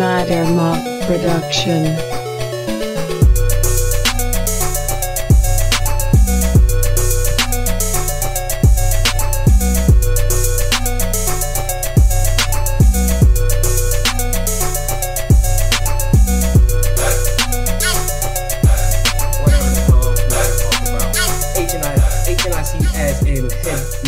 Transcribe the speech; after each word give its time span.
Matter 0.00 0.46
Madama 0.46 1.04
Production. 1.06 1.84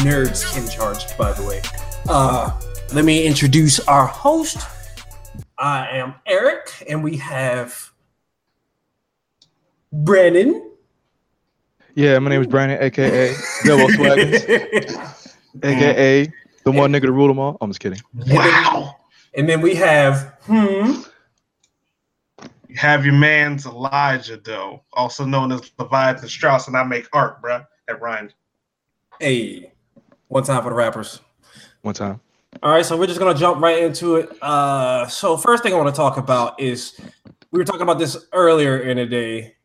nerds 0.02 0.56
in 0.56 0.66
charge, 0.68 1.16
by 1.18 1.32
the 1.32 1.42
way. 1.44 1.60
Uh, 2.08 2.50
let 2.94 3.04
me 3.04 3.26
introduce 3.26 3.78
our 3.80 4.06
host 4.06 4.56
I 5.62 5.90
am 5.90 6.16
Eric, 6.26 6.84
and 6.88 7.04
we 7.04 7.18
have 7.18 7.92
Brandon. 9.92 10.72
Yeah, 11.94 12.18
my 12.18 12.30
name 12.30 12.40
is 12.40 12.48
Brandon, 12.48 12.82
aka 12.82 13.32
Double 13.64 13.86
Swaggins, 13.86 15.28
aka 15.62 16.32
the 16.64 16.72
one 16.72 16.92
nigga 16.92 17.02
to 17.02 17.12
rule 17.12 17.28
them 17.28 17.38
all. 17.38 17.58
I'm 17.60 17.70
just 17.70 17.78
kidding. 17.78 18.00
Wow. 18.26 18.96
And 19.34 19.48
then 19.48 19.60
we 19.60 19.76
have 19.76 20.36
hmm. 20.42 21.02
You 22.68 22.76
have 22.76 23.04
your 23.04 23.14
man's 23.14 23.64
Elijah, 23.64 24.38
though, 24.38 24.82
also 24.94 25.24
known 25.24 25.52
as 25.52 25.70
Leviathan 25.78 26.28
Strauss, 26.28 26.66
and 26.66 26.76
I 26.76 26.82
make 26.82 27.06
art, 27.12 27.40
bruh. 27.40 27.64
at 27.88 28.00
Ryan. 28.00 28.32
Hey, 29.20 29.72
one 30.26 30.42
time 30.42 30.64
for 30.64 30.70
the 30.70 30.74
rappers. 30.74 31.20
One 31.82 31.94
time. 31.94 32.20
All 32.60 32.70
right, 32.70 32.84
so 32.84 32.96
we're 32.96 33.06
just 33.06 33.18
gonna 33.18 33.38
jump 33.38 33.62
right 33.62 33.82
into 33.82 34.16
it. 34.16 34.30
Uh, 34.42 35.06
so 35.08 35.36
first 35.36 35.62
thing 35.62 35.72
I 35.72 35.76
want 35.76 35.92
to 35.92 35.96
talk 35.96 36.18
about 36.18 36.60
is 36.60 37.00
we 37.50 37.58
were 37.58 37.64
talking 37.64 37.82
about 37.82 37.98
this 37.98 38.26
earlier 38.32 38.80
in 38.80 38.98
the 38.98 39.06
day 39.06 39.56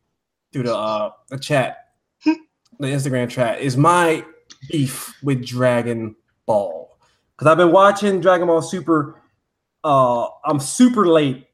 through 0.54 0.64
the 0.64 0.76
uh 0.76 1.12
the 1.30 1.38
chat, 1.38 1.90
the 2.24 2.38
Instagram 2.80 3.30
chat. 3.30 3.60
Is 3.60 3.76
my 3.76 4.24
beef 4.70 5.14
with 5.22 5.46
Dragon 5.46 6.16
Ball 6.46 6.98
because 7.36 7.52
I've 7.52 7.58
been 7.58 7.72
watching 7.72 8.22
Dragon 8.22 8.48
Ball 8.48 8.62
Super. 8.62 9.22
Uh, 9.84 10.28
I'm 10.46 10.60
super 10.60 11.08
late 11.08 11.48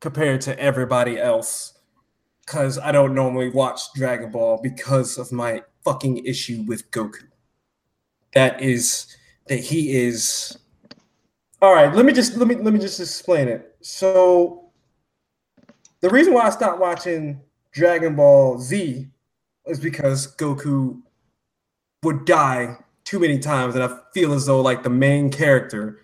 compared 0.00 0.40
to 0.42 0.58
everybody 0.58 1.18
else 1.18 1.78
because 2.44 2.78
I 2.78 2.92
don't 2.92 3.14
normally 3.14 3.48
watch 3.50 3.80
Dragon 3.94 4.30
Ball 4.30 4.60
because 4.62 5.18
of 5.18 5.30
my 5.30 5.62
fucking 5.84 6.24
issue 6.26 6.64
with 6.66 6.90
Goku. 6.90 7.22
That 8.34 8.60
is 8.60 9.16
that 9.46 9.60
he 9.60 9.92
is 9.92 10.56
all 11.62 11.74
right, 11.74 11.94
let 11.94 12.04
me 12.04 12.12
just 12.12 12.36
let 12.36 12.48
me 12.48 12.56
let 12.56 12.72
me 12.72 12.80
just 12.80 13.00
explain 13.00 13.48
it. 13.48 13.76
So 13.80 14.70
the 16.00 16.08
reason 16.08 16.32
why 16.32 16.46
I 16.46 16.50
stopped 16.50 16.80
watching 16.80 17.40
Dragon 17.72 18.16
Ball 18.16 18.58
Z 18.58 19.06
is 19.66 19.80
because 19.80 20.34
Goku 20.36 21.00
would 22.02 22.24
die 22.24 22.78
too 23.04 23.18
many 23.18 23.38
times, 23.38 23.74
and 23.74 23.84
I 23.84 23.96
feel 24.14 24.32
as 24.32 24.46
though 24.46 24.60
like 24.60 24.82
the 24.82 24.90
main 24.90 25.30
character 25.30 26.00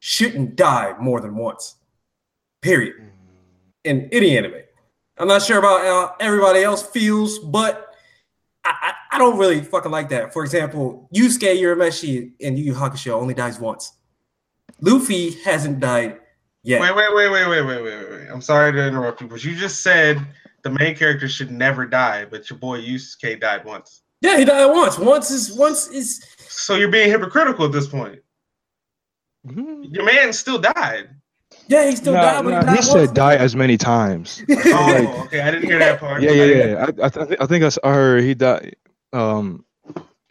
shouldn't 0.00 0.56
die 0.56 0.94
more 1.00 1.20
than 1.20 1.36
once. 1.36 1.76
Period. 2.62 2.94
Mm. 2.96 3.08
In 3.84 4.08
any 4.12 4.36
anime. 4.38 4.54
I'm 5.18 5.28
not 5.28 5.42
sure 5.42 5.58
about 5.58 5.82
how 5.82 6.16
everybody 6.18 6.62
else 6.62 6.82
feels, 6.82 7.38
but 7.38 7.94
I, 8.64 8.74
I, 8.82 9.16
I 9.16 9.18
don't 9.18 9.38
really 9.38 9.60
fucking 9.60 9.92
like 9.92 10.08
that. 10.08 10.32
For 10.32 10.42
example, 10.42 11.08
Yusuke 11.14 11.56
Urameshi 11.56 12.32
in 12.40 12.56
Yu 12.56 12.64
Yu 12.64 12.74
Hakusho 12.74 13.12
only 13.12 13.34
dies 13.34 13.60
once. 13.60 13.92
Luffy 14.80 15.30
hasn't 15.42 15.80
died 15.80 16.18
yet. 16.62 16.80
Wait, 16.80 16.94
wait, 16.94 17.14
wait, 17.14 17.30
wait, 17.30 17.48
wait, 17.48 17.62
wait, 17.62 17.82
wait, 17.82 18.10
wait. 18.10 18.28
I'm 18.30 18.42
sorry 18.42 18.72
to 18.72 18.86
interrupt 18.86 19.20
you, 19.20 19.28
but 19.28 19.44
you 19.44 19.54
just 19.54 19.82
said 19.82 20.24
the 20.62 20.70
main 20.70 20.96
character 20.96 21.28
should 21.28 21.50
never 21.50 21.86
die, 21.86 22.24
but 22.24 22.48
your 22.50 22.58
boy 22.58 22.80
Yusuke 22.80 23.40
died 23.40 23.64
once. 23.64 24.02
Yeah, 24.20 24.38
he 24.38 24.44
died 24.44 24.66
once. 24.66 24.98
Once 24.98 25.30
is 25.30 25.52
once 25.52 25.88
is. 25.88 26.24
So 26.38 26.76
you're 26.76 26.90
being 26.90 27.10
hypocritical 27.10 27.66
at 27.66 27.72
this 27.72 27.86
point. 27.86 28.20
Mm-hmm. 29.46 29.94
Your 29.94 30.04
man 30.04 30.32
still 30.32 30.58
died. 30.58 31.10
Yeah, 31.68 31.88
he 31.88 31.96
still 31.96 32.14
no, 32.14 32.20
died. 32.20 32.44
No, 32.44 32.72
he, 32.72 32.76
he 32.76 32.82
said 32.82 33.14
die 33.14 33.36
as 33.36 33.54
many 33.54 33.76
times. 33.76 34.42
oh, 34.50 34.54
like, 34.54 35.26
okay. 35.26 35.40
I 35.40 35.50
didn't 35.50 35.66
hear 35.66 35.78
that 35.78 36.00
part. 36.00 36.22
Yeah, 36.22 36.32
yeah, 36.32 36.44
yeah. 36.44 36.86
I, 36.86 37.06
I, 37.06 37.08
th- 37.08 37.38
I 37.40 37.46
think 37.46 37.64
I 37.64 37.88
heard 37.90 38.22
he 38.22 38.34
died. 38.34 38.76
Um, 39.12 39.64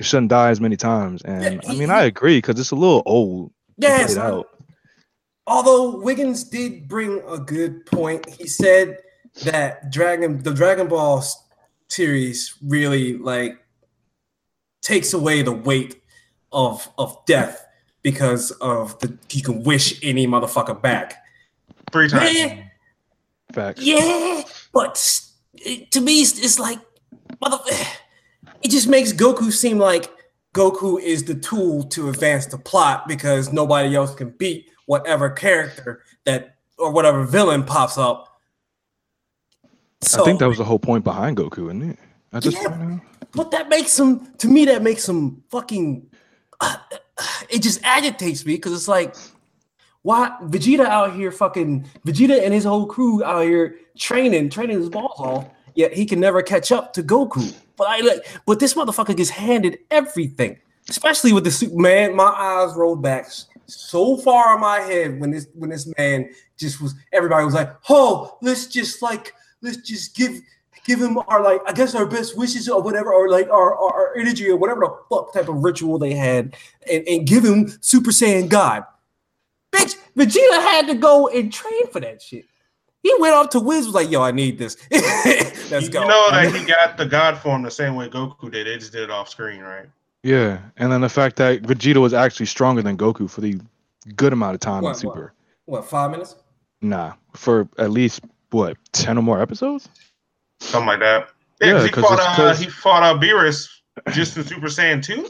shouldn't 0.01 0.29
die 0.29 0.49
as 0.49 0.59
many 0.59 0.75
times, 0.75 1.21
and 1.21 1.43
yeah, 1.43 1.71
he, 1.71 1.75
I 1.75 1.79
mean, 1.79 1.89
I 1.89 2.03
agree 2.03 2.37
because 2.37 2.59
it's 2.59 2.71
a 2.71 2.75
little 2.75 3.03
old 3.05 3.51
to 3.83 3.91
Yeah, 3.91 3.97
get 3.99 4.09
son. 4.11 4.31
out. 4.33 4.49
Although 5.45 5.99
Wiggins 6.01 6.43
did 6.45 6.87
bring 6.87 7.21
a 7.27 7.37
good 7.37 7.85
point, 7.85 8.27
he 8.29 8.47
said 8.47 8.97
that 9.43 9.91
Dragon 9.91 10.41
the 10.41 10.53
Dragon 10.53 10.87
Ball 10.87 11.23
series 11.89 12.55
really 12.65 13.17
like 13.17 13.57
takes 14.81 15.13
away 15.13 15.41
the 15.41 15.51
weight 15.51 16.01
of 16.51 16.87
of 16.97 17.17
death 17.25 17.65
because 18.03 18.51
of 18.61 18.97
the 18.99 19.17
you 19.31 19.41
can 19.43 19.63
wish 19.63 19.99
any 20.03 20.25
motherfucker 20.27 20.81
back. 20.81 21.23
Three 21.91 22.07
times. 22.07 22.33
Yeah, 22.37 22.63
Facts. 23.53 23.81
yeah, 23.81 24.43
but 24.73 25.21
it- 25.55 25.91
to 25.91 26.01
me, 26.01 26.21
it's, 26.21 26.39
it's 26.39 26.57
like 26.59 26.79
mother. 27.41 27.59
It 28.61 28.71
just 28.71 28.87
makes 28.87 29.11
Goku 29.11 29.51
seem 29.51 29.77
like 29.77 30.09
Goku 30.53 31.01
is 31.01 31.23
the 31.23 31.35
tool 31.35 31.83
to 31.83 32.09
advance 32.09 32.45
the 32.45 32.57
plot 32.57 33.07
because 33.07 33.51
nobody 33.51 33.95
else 33.95 34.13
can 34.13 34.29
beat 34.29 34.69
whatever 34.85 35.29
character 35.29 36.03
that 36.25 36.57
or 36.77 36.91
whatever 36.91 37.25
villain 37.25 37.63
pops 37.63 37.97
up. 37.97 38.39
So, 40.01 40.21
I 40.21 40.25
think 40.25 40.39
that 40.39 40.47
was 40.47 40.57
the 40.57 40.63
whole 40.63 40.79
point 40.79 41.03
behind 41.03 41.37
Goku, 41.37 41.65
isn't 41.65 41.91
it? 41.91 41.99
I 42.33 42.39
just 42.39 42.57
Yeah. 42.61 42.99
but 43.33 43.51
that 43.51 43.69
makes 43.69 43.97
him 43.97 44.27
to 44.37 44.47
me. 44.47 44.65
That 44.65 44.83
makes 44.83 45.07
him 45.07 45.43
fucking. 45.49 46.07
Uh, 46.59 46.77
it 47.49 47.61
just 47.61 47.79
agitates 47.83 48.45
me 48.45 48.55
because 48.55 48.73
it's 48.73 48.87
like, 48.87 49.15
why 50.01 50.35
Vegeta 50.43 50.85
out 50.85 51.13
here 51.13 51.31
fucking 51.31 51.87
Vegeta 52.05 52.43
and 52.43 52.53
his 52.53 52.65
whole 52.65 52.85
crew 52.85 53.23
out 53.23 53.43
here 53.43 53.79
training, 53.97 54.49
training 54.49 54.79
his 54.79 54.89
balls 54.89 55.19
off, 55.19 55.47
yet 55.75 55.93
he 55.93 56.05
can 56.05 56.19
never 56.19 56.41
catch 56.41 56.71
up 56.71 56.93
to 56.93 57.03
Goku. 57.03 57.53
But 57.75 57.87
I 57.87 57.99
like, 58.01 58.19
but 58.45 58.59
this 58.59 58.73
motherfucker 58.73 59.15
gets 59.15 59.29
handed 59.29 59.79
everything, 59.91 60.59
especially 60.89 61.33
with 61.33 61.43
the 61.43 61.51
Superman. 61.51 62.15
My 62.15 62.25
eyes 62.25 62.75
rolled 62.75 63.01
back 63.01 63.27
so 63.65 64.17
far 64.17 64.55
in 64.55 64.61
my 64.61 64.79
head 64.79 65.19
when 65.19 65.31
this 65.31 65.47
when 65.55 65.69
this 65.69 65.91
man 65.97 66.29
just 66.57 66.81
was. 66.81 66.95
Everybody 67.11 67.45
was 67.45 67.53
like, 67.53 67.71
"Oh, 67.89 68.37
let's 68.41 68.67
just 68.67 69.01
like 69.01 69.33
let's 69.61 69.77
just 69.77 70.15
give." 70.15 70.39
Give 70.85 70.99
him 70.99 71.17
our 71.29 71.41
like, 71.41 71.61
I 71.65 71.71
guess 71.71 71.95
our 71.95 72.05
best 72.05 72.37
wishes 72.37 72.67
or 72.67 72.81
whatever, 72.81 73.13
or 73.13 73.29
like 73.29 73.47
our, 73.49 73.73
our, 73.73 73.93
our 73.93 74.17
energy 74.17 74.49
or 74.49 74.57
whatever 74.57 74.81
the 74.81 74.93
fuck 75.09 75.31
type 75.31 75.47
of 75.47 75.63
ritual 75.63 75.97
they 75.97 76.13
had, 76.13 76.57
and, 76.91 77.07
and 77.07 77.25
give 77.25 77.45
him 77.45 77.69
Super 77.79 78.11
Saiyan 78.11 78.49
God. 78.49 78.83
Bitch, 79.71 79.95
Vegeta 80.17 80.61
had 80.61 80.87
to 80.87 80.95
go 80.95 81.29
and 81.29 81.53
train 81.53 81.87
for 81.87 82.01
that 82.01 82.21
shit. 82.21 82.43
He 83.03 83.13
went 83.19 83.35
off 83.35 83.49
to 83.49 83.59
Whis 83.59 83.85
was 83.85 83.93
like, 83.93 84.09
"Yo, 84.09 84.21
I 84.23 84.31
need 84.31 84.57
this. 84.57 84.77
Let's 84.91 85.89
go." 85.89 86.01
you 86.01 86.07
know 86.07 86.31
that 86.31 86.53
he 86.55 86.65
got 86.65 86.97
the 86.97 87.05
God 87.05 87.37
form 87.37 87.61
the 87.61 87.69
same 87.71 87.95
way 87.95 88.07
Goku 88.09 88.49
did. 88.51 88.65
They 88.65 88.77
just 88.77 88.91
did 88.93 89.03
it 89.03 89.11
off 89.11 89.27
screen, 89.29 89.61
right? 89.61 89.85
Yeah, 90.23 90.59
and 90.77 90.89
then 90.91 91.01
the 91.01 91.09
fact 91.09 91.35
that 91.35 91.63
Vegeta 91.63 91.97
was 91.97 92.13
actually 92.13 92.45
stronger 92.45 92.81
than 92.81 92.97
Goku 92.97 93.29
for 93.29 93.41
the 93.41 93.59
good 94.15 94.31
amount 94.33 94.53
of 94.55 94.61
time 94.61 94.83
What, 94.83 94.91
in? 94.91 94.95
Super. 94.95 95.33
what 95.65 95.83
five 95.85 96.11
minutes? 96.11 96.35
Nah, 96.81 97.13
for 97.33 97.67
at 97.77 97.91
least 97.91 98.21
what 98.51 98.77
ten 98.93 99.17
or 99.17 99.21
more 99.21 99.41
episodes. 99.41 99.89
Something 100.61 100.87
like 100.87 100.99
that. 100.99 101.29
Yeah, 101.61 101.67
Yeah, 101.67 101.73
'cause 101.73 101.85
he 101.85 101.91
'cause 101.91 102.03
fought 102.05 102.13
it's- 102.19 102.27
uh, 102.27 102.35
'cause- 102.35 102.59
he 102.59 102.69
fought 102.69 103.03
uh, 103.03 103.19
Beerus 103.19 103.69
just 104.11 104.37
in 104.37 104.43
Super 104.45 104.67
Saiyan 104.67 105.03
2. 105.03 105.27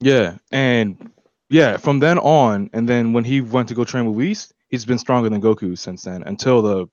Yeah, 0.00 0.36
and 0.50 1.10
yeah, 1.50 1.76
from 1.76 2.00
then 2.00 2.18
on, 2.18 2.70
and 2.72 2.88
then 2.88 3.12
when 3.12 3.24
he 3.24 3.40
went 3.42 3.68
to 3.68 3.74
go 3.74 3.84
train 3.84 4.06
with 4.06 4.16
Whis, 4.16 4.52
he's 4.68 4.84
been 4.84 4.98
stronger 4.98 5.28
than 5.28 5.40
Goku 5.40 5.76
since 5.78 6.02
then 6.02 6.22
until 6.24 6.62
the 6.62 6.86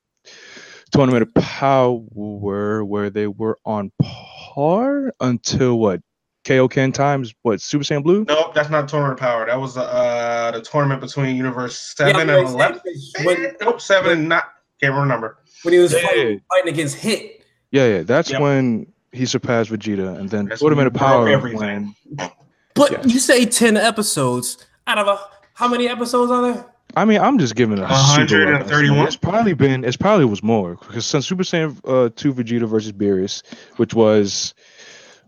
tournament 0.91 1.23
of 1.23 1.33
power 1.43 2.83
where 2.85 3.09
they 3.09 3.27
were 3.27 3.57
on 3.65 3.91
par 4.01 5.13
until 5.19 5.79
what 5.79 6.01
Kaioken 6.45 6.93
times 6.93 7.33
what 7.43 7.61
Super 7.61 7.83
Saiyan 7.85 8.03
Blue. 8.03 8.25
Nope, 8.27 8.53
that's 8.53 8.69
not 8.69 8.89
tournament 8.89 9.17
power. 9.19 9.45
That 9.45 9.59
was 9.59 9.77
uh, 9.77 10.51
the 10.53 10.61
tournament 10.61 10.99
between 11.01 11.35
Universe 11.37 11.93
7 11.95 12.15
I'm 12.15 12.29
and 12.29 12.47
11. 12.49 12.81
When, 13.23 13.55
nope, 13.61 13.79
7 13.79 14.11
and 14.11 14.29
not. 14.29 14.45
Can't 14.81 14.93
remember. 14.95 15.37
when 15.61 15.73
he 15.73 15.79
was 15.79 15.93
Yeah. 15.93 15.99
fighting, 16.05 16.41
fighting 16.49 16.73
against 16.73 16.95
Hit, 16.97 17.45
Yeah, 17.71 17.87
yeah, 17.87 18.03
that's 18.03 18.29
Yep. 18.29 18.41
when 18.41 18.85
he 19.13 19.25
surpassed 19.25 19.69
Vegeta, 19.71 20.19
and 20.19 20.29
then 20.29 20.47
That's 20.47 20.59
tournament 20.59 20.79
when 20.79 20.87
of 20.87 20.93
he 20.93 20.99
broke 20.99 21.09
power 21.09 21.29
everything. 21.29 21.95
when 22.17 22.29
but 22.75 22.91
Yes. 22.91 23.05
you 23.05 23.19
say 23.19 23.45
ten 23.45 23.77
episodes 23.77 24.57
out 24.85 24.97
of 24.97 25.07
a 25.07 25.19
how 25.53 25.69
many 25.69 25.87
episodes 25.87 26.29
are 26.31 26.41
there? 26.41 26.65
I 26.95 27.05
mean, 27.05 27.19
I'm 27.19 27.39
just 27.39 27.55
giving 27.55 27.77
it 27.79 27.83
a 27.83 27.87
super 27.87 28.45
131? 28.45 29.07
It's 29.07 29.15
probably 29.15 29.53
been, 29.53 29.83
it's 29.83 29.97
probably 29.97 30.25
was 30.25 30.43
more 30.43 30.75
because 30.75 31.05
since 31.05 31.27
Super 31.27 31.43
Saiyan 31.43 31.79
uh, 31.85 32.09
2 32.15 32.33
Vegeta 32.33 32.67
versus 32.67 32.91
Beerus, 32.91 33.41
which 33.77 33.93
was 33.93 34.53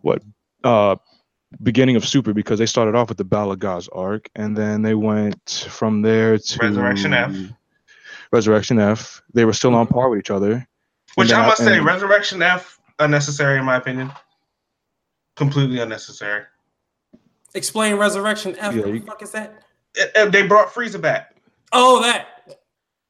what 0.01 0.21
uh 0.63 0.95
beginning 1.63 1.95
of 1.95 2.05
Super 2.05 2.33
because 2.33 2.59
they 2.59 2.65
started 2.65 2.95
off 2.95 3.09
with 3.09 3.17
the 3.17 3.23
Battle 3.23 3.51
of 3.51 3.59
God's 3.59 3.87
Arc 3.89 4.29
and 4.35 4.55
then 4.55 4.81
they 4.81 4.93
went 4.93 5.67
from 5.69 6.01
there 6.01 6.37
to 6.37 6.59
Resurrection 6.61 7.13
F. 7.13 7.35
Resurrection 8.31 8.79
F. 8.79 9.21
They 9.33 9.45
were 9.45 9.53
still 9.53 9.73
on 9.73 9.87
par 9.87 10.09
with 10.09 10.19
each 10.19 10.31
other. 10.31 10.67
Which 11.15 11.31
I 11.31 11.41
that- 11.41 11.47
must 11.47 11.63
say, 11.63 11.79
Resurrection 11.79 12.41
F 12.41 12.79
unnecessary 12.99 13.57
in 13.57 13.65
my 13.65 13.77
opinion. 13.77 14.11
Completely 15.35 15.79
unnecessary. 15.79 16.43
Explain 17.53 17.95
Resurrection 17.95 18.55
F. 18.59 18.75
Yeah, 18.75 18.81
what 18.81 18.91
the 18.91 18.99
fuck 18.99 19.21
is 19.23 19.31
that? 19.31 19.63
And- 19.97 20.11
and 20.15 20.33
they 20.33 20.45
brought 20.45 20.73
Frieza 20.73 21.01
back. 21.01 21.34
Oh, 21.71 22.01
that. 22.01 22.27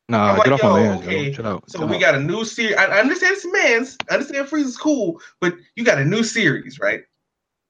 Nah, 0.07 0.31
I'm 0.31 0.37
like, 0.37 0.45
get 0.45 0.53
off 0.53 0.63
my 0.63 0.79
man, 0.81 0.97
okay, 0.99 1.31
Joe. 1.31 1.35
Chill 1.35 1.47
out. 1.47 1.69
So 1.69 1.79
chill 1.79 1.87
we 1.87 1.95
out. 1.95 2.01
got 2.01 2.15
a 2.15 2.19
new 2.19 2.45
series. 2.45 2.75
I 2.75 2.85
I 2.85 2.99
understand 2.99 3.33
it's 3.37 3.45
man's. 3.51 3.97
I 4.09 4.13
understand 4.15 4.47
Frieza's 4.47 4.77
cool, 4.77 5.19
but 5.41 5.55
you 5.75 5.83
got 5.83 5.97
a 5.97 6.05
new 6.05 6.23
series, 6.23 6.79
right? 6.79 7.01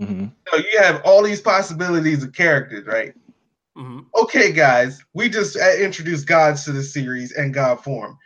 Mhm. 0.02 0.32
So 0.50 0.58
you 0.58 0.80
have 0.80 1.02
all 1.06 1.24
these 1.24 1.40
possibilities 1.40 2.24
of 2.24 2.34
characters, 2.34 2.86
right? 2.86 3.14
Mhm. 3.78 4.06
Okay, 4.16 4.52
guys, 4.52 5.02
we 5.14 5.30
just 5.30 5.56
uh, 5.56 5.76
introduced 5.80 6.28
gods 6.28 6.66
to 6.66 6.74
the 6.74 6.84
series 6.84 7.32
and 7.32 7.54
God 7.54 7.82
form. 7.82 8.18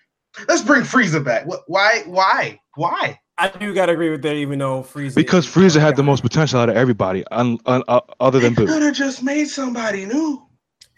Let's 0.47 0.63
bring 0.63 0.81
Frieza 0.81 1.23
back. 1.23 1.45
What? 1.45 1.61
Why? 1.67 2.01
Why? 2.07 2.59
Why? 2.75 3.19
I 3.37 3.49
do 3.49 3.73
gotta 3.75 3.91
agree 3.93 4.09
with 4.09 4.23
that, 4.23 4.35
even 4.35 4.57
though 4.59 4.81
Frieza. 4.81 5.15
Because 5.15 5.45
Frieza 5.47 5.79
had 5.79 5.95
the 5.95 6.03
most 6.03 6.21
potential 6.23 6.59
out 6.59 6.69
of 6.69 6.75
everybody, 6.75 7.23
un, 7.31 7.59
un, 7.67 7.83
uh, 7.87 8.01
other 8.19 8.39
than 8.39 8.53
They 8.55 8.65
Boo. 8.65 8.71
could 8.73 8.81
have 8.81 8.95
just 8.95 9.21
made 9.23 9.45
somebody 9.45 10.05
new. 10.05 10.45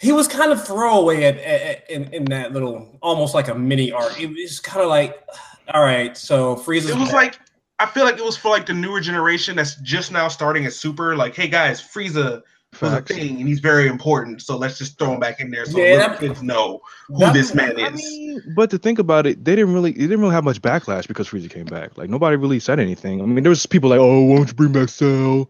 He 0.01 0.12
was 0.12 0.27
kind 0.27 0.51
of 0.51 0.65
throwaway 0.65 1.24
at, 1.25 1.38
at, 1.38 1.62
at- 1.62 1.89
in 1.89 2.13
in 2.13 2.25
that 2.25 2.51
little, 2.53 2.98
almost 3.01 3.33
like 3.36 3.48
a 3.48 3.56
mini 3.56 3.92
arc. 3.92 4.19
It 4.19 4.27
was 4.27 4.59
kind 4.59 4.81
of 4.81 4.89
like, 4.89 5.24
all 5.74 5.81
right, 5.83 6.18
so 6.18 6.56
Frieza. 6.56 6.89
It 6.89 6.98
was 7.00 7.13
like 7.13 7.39
I 7.80 7.86
feel 7.86 8.03
like 8.03 8.18
it 8.18 8.24
was 8.25 8.38
for 8.38 8.50
like 8.50 8.65
the 8.65 8.74
newer 8.74 9.00
generation 9.01 9.56
that's 9.56 9.75
just 9.75 10.12
now 10.12 10.27
starting 10.27 10.65
at 10.65 10.74
Super. 10.74 11.15
Like, 11.15 11.36
hey 11.36 11.48
guys, 11.48 11.81
Frieza 11.81 12.42
was 12.80 12.94
a 12.94 12.95
Facts. 12.98 13.12
thing 13.15 13.39
and 13.39 13.48
he's 13.48 13.59
very 13.59 13.88
important, 13.88 14.42
so 14.42 14.56
let's 14.56 14.77
just 14.77 14.98
throw 14.98 15.13
him 15.13 15.19
back 15.19 15.39
in 15.42 15.51
there 15.51 15.65
so 15.65 15.77
Yeah, 15.77 15.98
little 15.98 16.18
kids 16.18 16.42
know 16.42 16.80
who 17.09 17.33
this 17.33 17.53
man 17.53 17.77
I 17.80 17.88
is. 17.89 17.95
mean, 17.95 18.42
but 18.56 18.69
to 18.69 18.77
think 18.77 18.98
about 18.98 19.25
it, 19.27 19.44
they 19.44 19.56
didn't 19.57 19.74
really, 19.74 19.92
they 19.92 20.00
didn't 20.03 20.21
really 20.21 20.33
have 20.33 20.45
much 20.45 20.62
backlash 20.62 21.06
because 21.07 21.27
Frieza 21.27 21.50
came 21.50 21.65
back. 21.65 21.98
Like 21.98 22.09
nobody 22.09 22.38
really 22.38 22.59
said 22.59 22.80
anything. 22.80 23.21
I 23.21 23.25
mean, 23.25 23.44
there 23.44 23.50
was 23.50 23.65
people 23.65 23.89
like, 23.89 24.00
"Oh, 24.00 24.21
why 24.21 24.38
don't 24.38 24.48
you 24.48 24.53
bring 24.53 24.71
back 24.71 24.88
Cell?" 24.89 25.50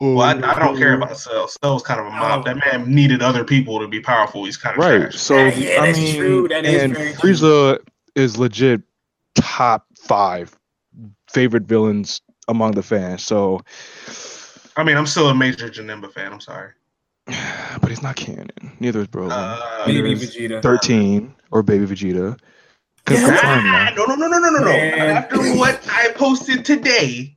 Oh, 0.00 0.14
Well, 0.16 0.44
I, 0.44 0.52
I 0.52 0.58
don't 0.58 0.76
care 0.76 0.94
about 0.94 1.16
Cell. 1.16 1.48
Cell 1.48 1.74
was 1.74 1.82
kind 1.82 2.00
of 2.00 2.06
a 2.06 2.10
mob. 2.10 2.44
That 2.44 2.56
man 2.56 2.92
needed 2.92 3.22
other 3.22 3.44
people 3.44 3.78
to 3.80 3.88
be 3.88 4.00
powerful. 4.00 4.44
He's 4.44 4.56
kind 4.56 4.76
of 4.76 4.84
Right. 4.84 5.00
trash. 5.02 5.16
So 5.16 5.36
Yeah, 5.36 5.54
yeah, 5.54 5.82
I 5.82 5.86
that's 5.86 5.98
mean, 5.98 6.16
true. 6.16 6.48
That 6.48 6.64
is 6.64 6.82
and 6.82 6.94
very 6.94 7.12
true. 7.14 7.30
Frieza 7.30 7.78
is 8.14 8.36
legit 8.36 8.82
top 9.36 9.86
five 9.98 10.56
favorite 11.30 11.64
villains 11.64 12.20
among 12.48 12.72
the 12.72 12.82
fans. 12.82 13.24
So, 13.24 13.60
I 14.76 14.82
mean, 14.84 14.96
I'm 14.96 15.06
still 15.06 15.28
a 15.28 15.34
major 15.34 15.68
Janemba 15.68 16.12
fan. 16.12 16.32
I'm 16.32 16.40
sorry. 16.40 16.72
but 17.80 17.88
he's 17.88 18.02
not 18.02 18.16
canon. 18.16 18.50
Neither 18.80 19.00
is 19.00 19.08
Broly. 19.08 19.30
Uh, 19.32 19.86
Baby 19.86 20.12
is 20.12 20.34
Vegeta. 20.36 20.60
Thirteen 20.60 21.34
or 21.50 21.62
Baby 21.62 21.86
Vegeta. 21.86 22.38
Can 23.06 23.16
Yeah. 23.16 23.38
ah, 23.42 23.92
no, 23.96 24.04
no, 24.06 24.14
no, 24.16 24.26
no, 24.28 24.38
no, 24.38 24.50
no, 24.50 24.64
no. 24.64 24.70
After 24.72 25.38
what 25.56 25.80
I 25.90 26.08
posted 26.14 26.64
today, 26.64 27.36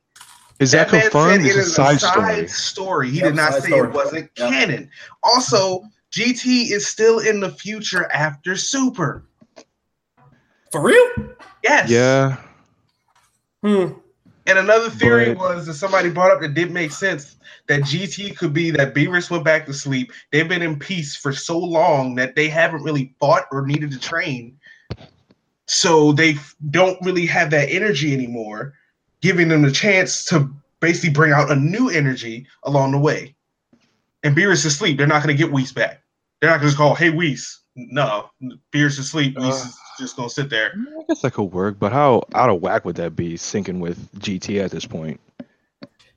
Is 0.58 0.72
that, 0.72 0.90
man 0.90 1.02
confirmed? 1.02 1.42
said 1.42 1.46
It's 1.46 1.56
it 1.56 1.58
a 1.58 1.62
is 1.62 1.74
side 1.74 2.00
story. 2.00 2.48
story. 2.48 3.10
He 3.10 3.16
Yep, 3.18 3.24
did 3.26 3.34
not 3.36 3.52
say 3.54 3.68
story. 3.68 3.88
it 3.88 3.94
wasn't 3.94 4.30
Yep. 4.36 4.50
canon. 4.50 4.90
Also, 5.22 5.82
GT 6.10 6.72
is 6.72 6.86
still 6.88 7.20
in 7.20 7.40
the 7.40 7.50
future 7.50 8.10
after 8.12 8.56
Super. 8.56 9.24
For 10.72 10.80
real? 10.82 11.06
Yes. 11.62 11.88
Yeah. 11.88 12.36
Hmm. 13.62 13.92
And 14.46 14.58
another 14.58 14.88
theory 14.90 15.34
But- 15.34 15.38
was 15.56 15.66
that 15.66 15.74
somebody 15.74 16.08
brought 16.10 16.30
up 16.30 16.40
that 16.40 16.54
did 16.54 16.70
make 16.72 16.90
sense 16.90 17.36
that 17.68 17.82
GT 17.82 18.30
could 18.30 18.52
be 18.54 18.70
that 18.70 18.94
Beerus 18.94 19.30
went 19.30 19.44
back 19.44 19.66
to 19.66 19.74
sleep. 19.74 20.10
They've 20.32 20.48
been 20.48 20.62
in 20.62 20.78
peace 20.78 21.14
for 21.14 21.32
so 21.32 21.58
long 21.58 22.14
that 22.16 22.34
they 22.34 22.48
haven't 22.48 22.82
really 22.82 23.14
fought 23.20 23.44
or 23.52 23.66
needed 23.66 23.90
to 23.92 23.98
train. 23.98 24.56
So 25.66 26.12
they 26.12 26.38
don't 26.70 26.98
really 27.04 27.26
have 27.26 27.50
that 27.50 27.68
energy 27.68 28.14
anymore, 28.14 28.72
giving 29.20 29.48
them 29.48 29.62
the 29.62 29.72
chance 29.72 30.24
to 30.26 30.48
basically 30.80 31.10
bring 31.10 31.32
out 31.32 31.50
a 31.50 31.56
new 31.56 31.88
energy 31.88 32.46
along 32.64 32.92
the 32.92 32.98
way. 32.98 33.34
And 34.22 34.36
Beerus 34.36 34.52
is 34.54 34.66
asleep. 34.66 34.98
They're 34.98 35.06
not 35.06 35.22
going 35.22 35.36
to 35.36 35.42
get 35.42 35.52
Whis 35.52 35.72
back. 35.72 36.02
They're 36.40 36.50
not 36.50 36.56
going 36.60 36.66
to 36.66 36.66
just 36.68 36.76
call, 36.76 36.94
hey, 36.94 37.10
Whis. 37.10 37.60
No, 37.76 38.28
Beerus 38.72 38.86
is 38.86 38.98
asleep. 39.00 39.36
Whis 39.36 39.46
Uh. 39.46 39.66
is 39.68 39.78
just 39.98 40.16
going 40.16 40.28
to 40.28 40.34
sit 40.34 40.50
there. 40.50 40.72
I 40.76 41.02
guess 41.08 41.22
that 41.22 41.32
could 41.32 41.44
work, 41.52 41.78
but 41.78 41.92
how 41.92 42.22
out 42.34 42.50
of 42.50 42.60
whack 42.60 42.84
would 42.84 42.96
that 42.96 43.16
be 43.16 43.34
syncing 43.34 43.78
with 43.80 44.12
GT 44.20 44.62
at 44.62 44.70
this 44.70 44.86
point? 44.86 45.20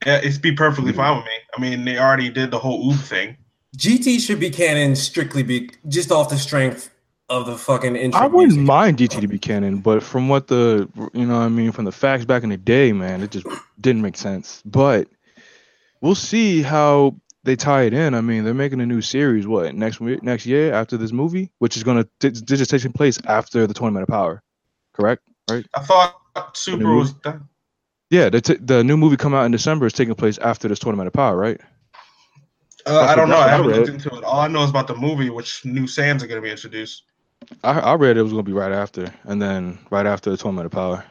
Yeah, 0.06 0.18
it's 0.18 0.38
be 0.40 0.52
perfectly 0.52 0.94
fine 0.94 1.18
with 1.18 1.26
me. 1.26 1.32
I 1.56 1.62
mean, 1.62 1.86
they 1.86 2.00
already 2.00 2.30
did 2.30 2.50
the 2.50 2.58
whole 2.60 2.92
Oob 2.92 3.00
thing. 3.00 3.38
GT 3.78 4.20
should 4.20 4.40
be 4.40 4.50
canon 4.50 4.96
strictly 4.96 5.44
be 5.44 5.70
just 5.88 6.12
off 6.12 6.30
the 6.30 6.38
strength 6.38 6.90
of 7.32 7.46
the 7.46 7.58
fucking 7.58 7.96
intro. 7.96 8.20
I 8.20 8.28
wouldn't 8.28 8.58
music. 8.58 8.68
mind 8.68 8.98
GT 8.98 9.22
to 9.22 9.28
be 9.28 9.40
canon, 9.40 9.78
but 9.78 10.04
from 10.04 10.28
what 10.28 10.48
the 10.48 10.90
you 11.14 11.26
know 11.26 11.40
what 11.40 11.46
I 11.46 11.50
mean 11.50 11.72
from 11.72 11.86
the 11.86 11.92
facts 11.92 12.26
back 12.26 12.44
in 12.44 12.50
the 12.50 12.58
day, 12.58 12.92
man, 12.92 13.22
it 13.22 13.32
just 13.32 13.48
didn't 13.80 14.02
make 14.02 14.18
sense. 14.18 14.62
But 14.66 15.08
we'll 16.02 16.14
see 16.14 16.62
how 16.62 17.16
they 17.44 17.56
tie 17.56 17.84
it 17.84 17.94
in. 17.94 18.14
I 18.14 18.22
mean, 18.22 18.44
they're 18.44 18.54
making 18.54 18.82
a 18.82 18.86
new 18.86 19.02
series 19.02 19.48
what 19.48 19.74
next 19.74 20.02
week, 20.02 20.22
next 20.22 20.46
year 20.46 20.74
after 20.74 20.98
this 20.98 21.14
movie, 21.14 21.52
which 21.60 21.78
is 21.78 21.84
gonna 21.84 22.06
t- 22.20 22.30
this 22.30 22.60
is 22.60 22.68
taking 22.68 22.92
place 22.92 23.18
after 23.26 23.66
the 23.66 23.74
Tournament 23.74 24.04
of 24.04 24.10
Power, 24.10 24.44
correct? 24.94 25.24
Right. 25.50 25.66
I 25.74 25.82
thought 25.82 26.16
Super 26.54 26.94
was 26.94 27.14
done. 27.14 27.48
Yeah, 28.10 28.30
the 28.30 28.42
t- 28.42 28.58
the 28.60 28.84
new 28.84 28.98
movie 28.98 29.16
come 29.16 29.34
out 29.34 29.46
in 29.46 29.54
December 29.54 29.86
is 29.86 29.94
taking 29.94 30.16
place 30.16 30.38
after 30.40 30.68
this 30.68 30.80
Tournament 30.80 31.08
of 31.08 31.14
Power, 31.14 31.38
right? 31.38 31.62
Uh, 32.86 33.00
I 33.00 33.16
don't 33.16 33.30
know. 33.30 33.38
I 33.38 33.48
haven't 33.48 33.68
looked 33.68 33.90
into 33.90 34.10
it. 34.10 34.24
All 34.24 34.40
I 34.42 34.48
know 34.48 34.64
is 34.64 34.70
about 34.70 34.88
the 34.88 34.96
movie, 34.96 35.30
which 35.30 35.64
new 35.64 35.88
Sams 35.88 36.24
are 36.24 36.28
going 36.28 36.42
to 36.42 36.46
be 36.46 36.52
introduced. 36.52 37.04
I, 37.64 37.80
I 37.80 37.94
read 37.96 38.18
it 38.18 38.24
was 38.24 38.32
gonna 38.32 38.44
be 38.44 38.54
right 38.54 38.72
after, 38.72 39.14
and 39.24 39.42
then 39.42 39.80
right 39.90 40.06
after 40.06 40.30
the 40.30 40.38
Tournament 40.38 40.66
of 40.66 40.72
Power. 40.72 41.06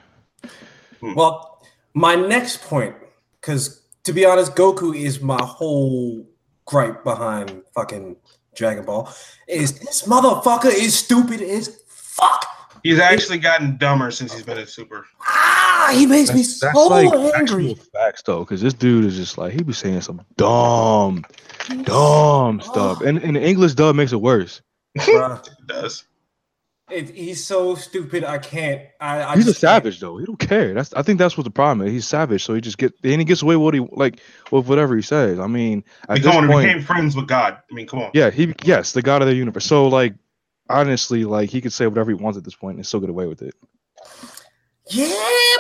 Well, 1.02 1.62
my 1.94 2.14
next 2.14 2.62
point, 2.62 2.94
because 3.40 3.82
to 4.04 4.12
be 4.12 4.24
honest, 4.24 4.54
Goku 4.54 4.94
is 4.96 5.20
my 5.20 5.40
whole 5.42 6.26
gripe 6.66 7.04
behind 7.04 7.62
fucking 7.74 8.16
Dragon 8.54 8.84
Ball, 8.84 9.12
is 9.48 9.78
this 9.78 10.02
motherfucker 10.02 10.66
is 10.66 10.98
stupid 10.98 11.40
as 11.40 11.82
fuck. 11.86 12.46
He's 12.82 12.98
actually 12.98 13.38
gotten 13.38 13.76
dumber 13.76 14.10
since 14.10 14.32
he's 14.32 14.42
been 14.42 14.56
in 14.58 14.66
Super. 14.66 15.06
Ah, 15.20 15.92
he 15.94 16.06
makes 16.06 16.32
me 16.32 16.42
so 16.42 16.92
angry. 17.34 17.74
facts 17.92 18.22
though, 18.22 18.40
because 18.40 18.62
this 18.62 18.72
dude 18.72 19.04
is 19.04 19.16
just 19.16 19.36
like 19.36 19.52
he 19.52 19.62
be 19.62 19.72
saying 19.72 20.00
some 20.00 20.22
dumb, 20.36 21.24
dumb 21.82 22.60
stuff, 22.60 23.02
and 23.02 23.18
and 23.18 23.36
the 23.36 23.42
English 23.42 23.74
dub 23.74 23.94
makes 23.96 24.12
it 24.12 24.20
worse. 24.20 24.62
It 24.94 25.48
does. 25.66 26.04
It, 26.92 27.11
he's 27.11 27.44
so 27.44 27.75
stupid. 27.75 28.25
I 28.25 28.38
can't. 28.38 28.82
I, 29.00 29.23
I 29.23 29.37
He's 29.37 29.47
a 29.49 29.52
just 29.52 29.61
can't. 29.64 29.85
savage 29.85 30.00
though. 30.00 30.18
He 30.18 30.26
don't 30.26 30.38
care. 30.38 30.75
That's 30.75 30.92
I 30.94 31.02
think 31.02 31.18
that's 31.18 31.37
what 31.37 31.44
the 31.44 31.50
problem 31.50 31.87
is. 31.87 31.92
He's 31.92 32.06
savage, 32.06 32.44
so 32.44 32.54
he 32.54 32.61
just 32.61 32.78
get 32.78 32.92
and 33.04 33.20
he 33.20 33.25
gets 33.25 33.42
away 33.42 33.56
with 33.56 33.64
what 33.64 33.75
he 33.75 33.80
like 33.92 34.20
with 34.50 34.68
whatever 34.68 34.97
he 34.97 35.02
says. 35.02 35.38
I 35.38 35.47
mean, 35.47 35.85
I 36.09 36.14
at 36.14 36.23
mean, 36.23 36.23
this 36.23 36.32
come 36.32 36.49
point, 36.49 36.66
became 36.68 36.82
friends 36.82 37.16
with 37.16 37.28
God. 37.28 37.59
I 37.70 37.75
mean, 37.75 37.87
come 37.87 38.00
on. 38.00 38.11
yeah, 38.14 38.30
he 38.30 38.54
yes, 38.64 38.92
the 38.92 39.02
god 39.02 39.23
of 39.23 39.28
the 39.28 39.35
universe. 39.35 39.64
So 39.64 39.88
like, 39.88 40.14
honestly, 40.68 41.25
like 41.25 41.50
he 41.50 41.61
could 41.61 41.73
say 41.73 41.87
whatever 41.87 42.11
he 42.11 42.14
wants 42.14 42.38
at 42.38 42.44
this 42.44 42.54
point 42.54 42.76
and 42.76 42.87
still 42.87 43.00
get 43.00 43.11
away 43.11 43.26
with 43.26 43.42
it. 43.42 43.54
Yeah, 44.90 45.14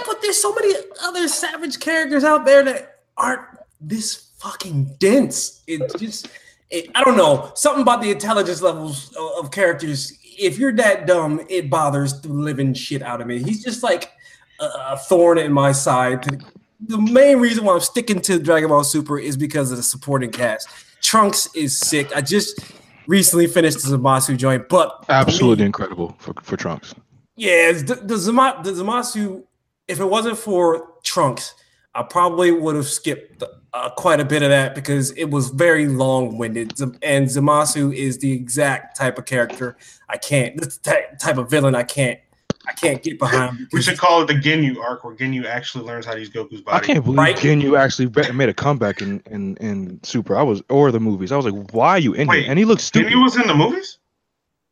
but 0.06 0.20
there's 0.22 0.40
so 0.40 0.52
many 0.54 0.74
other 1.02 1.28
savage 1.28 1.78
characters 1.78 2.24
out 2.24 2.44
there 2.44 2.64
that 2.64 2.96
aren't 3.16 3.42
this 3.80 4.30
fucking 4.38 4.96
dense. 4.98 5.62
It 5.68 5.82
just, 5.98 6.28
it, 6.70 6.90
I 6.96 7.04
don't 7.04 7.16
know, 7.16 7.52
something 7.54 7.82
about 7.82 8.02
the 8.02 8.10
intelligence 8.10 8.60
levels 8.60 9.14
of, 9.16 9.44
of 9.44 9.50
characters. 9.52 10.12
If 10.40 10.58
you're 10.58 10.72
that 10.76 11.06
dumb, 11.06 11.44
it 11.48 11.68
bothers 11.68 12.20
the 12.22 12.32
living 12.32 12.72
shit 12.72 13.02
out 13.02 13.20
of 13.20 13.26
me. 13.26 13.42
He's 13.42 13.62
just 13.62 13.82
like 13.82 14.10
a, 14.58 14.96
thorn 14.96 15.38
in 15.38 15.52
my 15.52 15.72
side. 15.72 16.42
The 16.80 16.98
main 16.98 17.38
reason 17.38 17.64
why 17.64 17.74
I'm 17.74 17.80
sticking 17.80 18.20
to 18.22 18.38
Dragon 18.38 18.70
Ball 18.70 18.82
Super 18.84 19.18
is 19.18 19.36
because 19.36 19.70
of 19.70 19.76
the 19.76 19.82
supporting 19.82 20.30
cast. 20.30 20.68
Trunks 21.02 21.48
is 21.54 21.76
sick. 21.76 22.14
I 22.16 22.22
just 22.22 22.58
recently 23.06 23.46
finished 23.46 23.82
the 23.82 23.96
Zamasu 23.96 24.36
joint, 24.36 24.68
but 24.68 25.04
Absolutely 25.08 25.66
incredible 25.66 26.16
for, 26.18 26.32
for 26.42 26.56
Trunks. 26.56 26.94
yeah, 27.36 27.72
the, 27.72 28.00
the, 28.02 28.16
Zama, 28.16 28.60
the 28.64 28.70
Zamasu, 28.72 29.44
if 29.88 30.00
it 30.00 30.04
wasn't 30.06 30.38
for 30.38 30.94
Trunks, 31.02 31.54
I 31.94 32.02
probably 32.02 32.50
would 32.50 32.76
have 32.76 32.86
skipped 32.86 33.42
uh, 33.72 33.90
quite 33.90 34.20
a 34.20 34.24
bit 34.24 34.42
of 34.42 34.50
that 34.50 34.74
because 34.74 35.12
it 35.12 35.26
was 35.30 35.50
very 35.50 35.86
long 35.86 36.38
winded. 36.38 36.72
And 37.02 37.26
Zamasu 37.28 37.94
is 37.94 38.18
the 38.18 38.32
exact 38.32 38.96
type 38.96 39.18
of 39.18 39.26
character 39.26 39.76
I 40.08 40.16
can't, 40.16 40.56
the 40.60 40.66
ty- 40.82 41.06
type 41.20 41.38
of 41.38 41.48
villain 41.50 41.74
I 41.74 41.84
can't, 41.84 42.18
I 42.66 42.72
can't 42.72 43.02
get 43.02 43.18
behind. 43.18 43.68
We 43.72 43.80
should 43.80 43.96
call 43.98 44.22
it 44.22 44.26
the 44.26 44.34
Ginyu 44.34 44.78
arc, 44.82 45.02
where 45.04 45.14
Ginyu 45.14 45.44
actually 45.46 45.84
learns 45.84 46.04
how 46.04 46.12
to 46.14 46.18
use 46.20 46.30
Goku's 46.30 46.60
body. 46.60 46.76
I 46.76 46.80
can't 46.94 47.04
believe 47.04 47.18
Right? 47.18 47.36
Ginyu 47.36 47.78
actually 47.78 48.32
made 48.34 48.48
a 48.48 48.54
comeback 48.54 49.00
in, 49.00 49.20
in 49.30 49.56
in 49.56 50.00
Super. 50.02 50.36
I 50.36 50.42
was 50.42 50.62
or 50.68 50.92
the 50.92 51.00
movies. 51.00 51.32
I 51.32 51.36
was 51.36 51.46
like, 51.46 51.72
why 51.72 51.90
are 51.92 51.98
you 51.98 52.12
in 52.12 52.28
Wait, 52.28 52.42
here? 52.42 52.50
And 52.50 52.58
he 52.58 52.64
looked 52.64 52.82
stupid. 52.82 53.12
Ginyu 53.12 53.22
was 53.22 53.36
in 53.36 53.46
the 53.46 53.54
movies. 53.54 53.98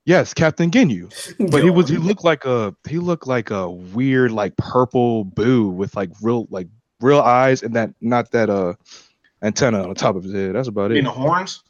yes, 0.05 0.35
Captain 0.35 0.71
Ginyu. 0.71 1.09
But 1.51 1.63
he 1.65 1.71
was 1.71 1.89
he 1.89 1.97
looked 1.97 2.25
like 2.25 2.45
a 2.45 2.75
he 2.89 2.99
looked 2.99 3.27
like 3.27 3.51
a 3.51 3.71
weird 3.71 4.33
like 4.33 4.57
purple 4.59 5.25
boo 5.25 5.69
with 5.69 5.97
like 5.97 6.11
real 6.21 6.47
like 6.51 6.69
real 7.01 7.21
eyes 7.21 7.63
and 7.63 7.75
that 7.75 7.91
not 8.01 8.31
that 8.33 8.51
uh 8.51 8.75
antenna 9.43 9.83
on 9.83 9.89
the 9.89 9.95
top 9.95 10.17
of 10.17 10.25
his 10.25 10.33
head. 10.33 10.55
That's 10.55 10.69
about 10.69 10.91
I 10.91 10.95
mean, 10.95 10.99
it. 10.99 11.03
the 11.05 11.11
horns. 11.11 11.63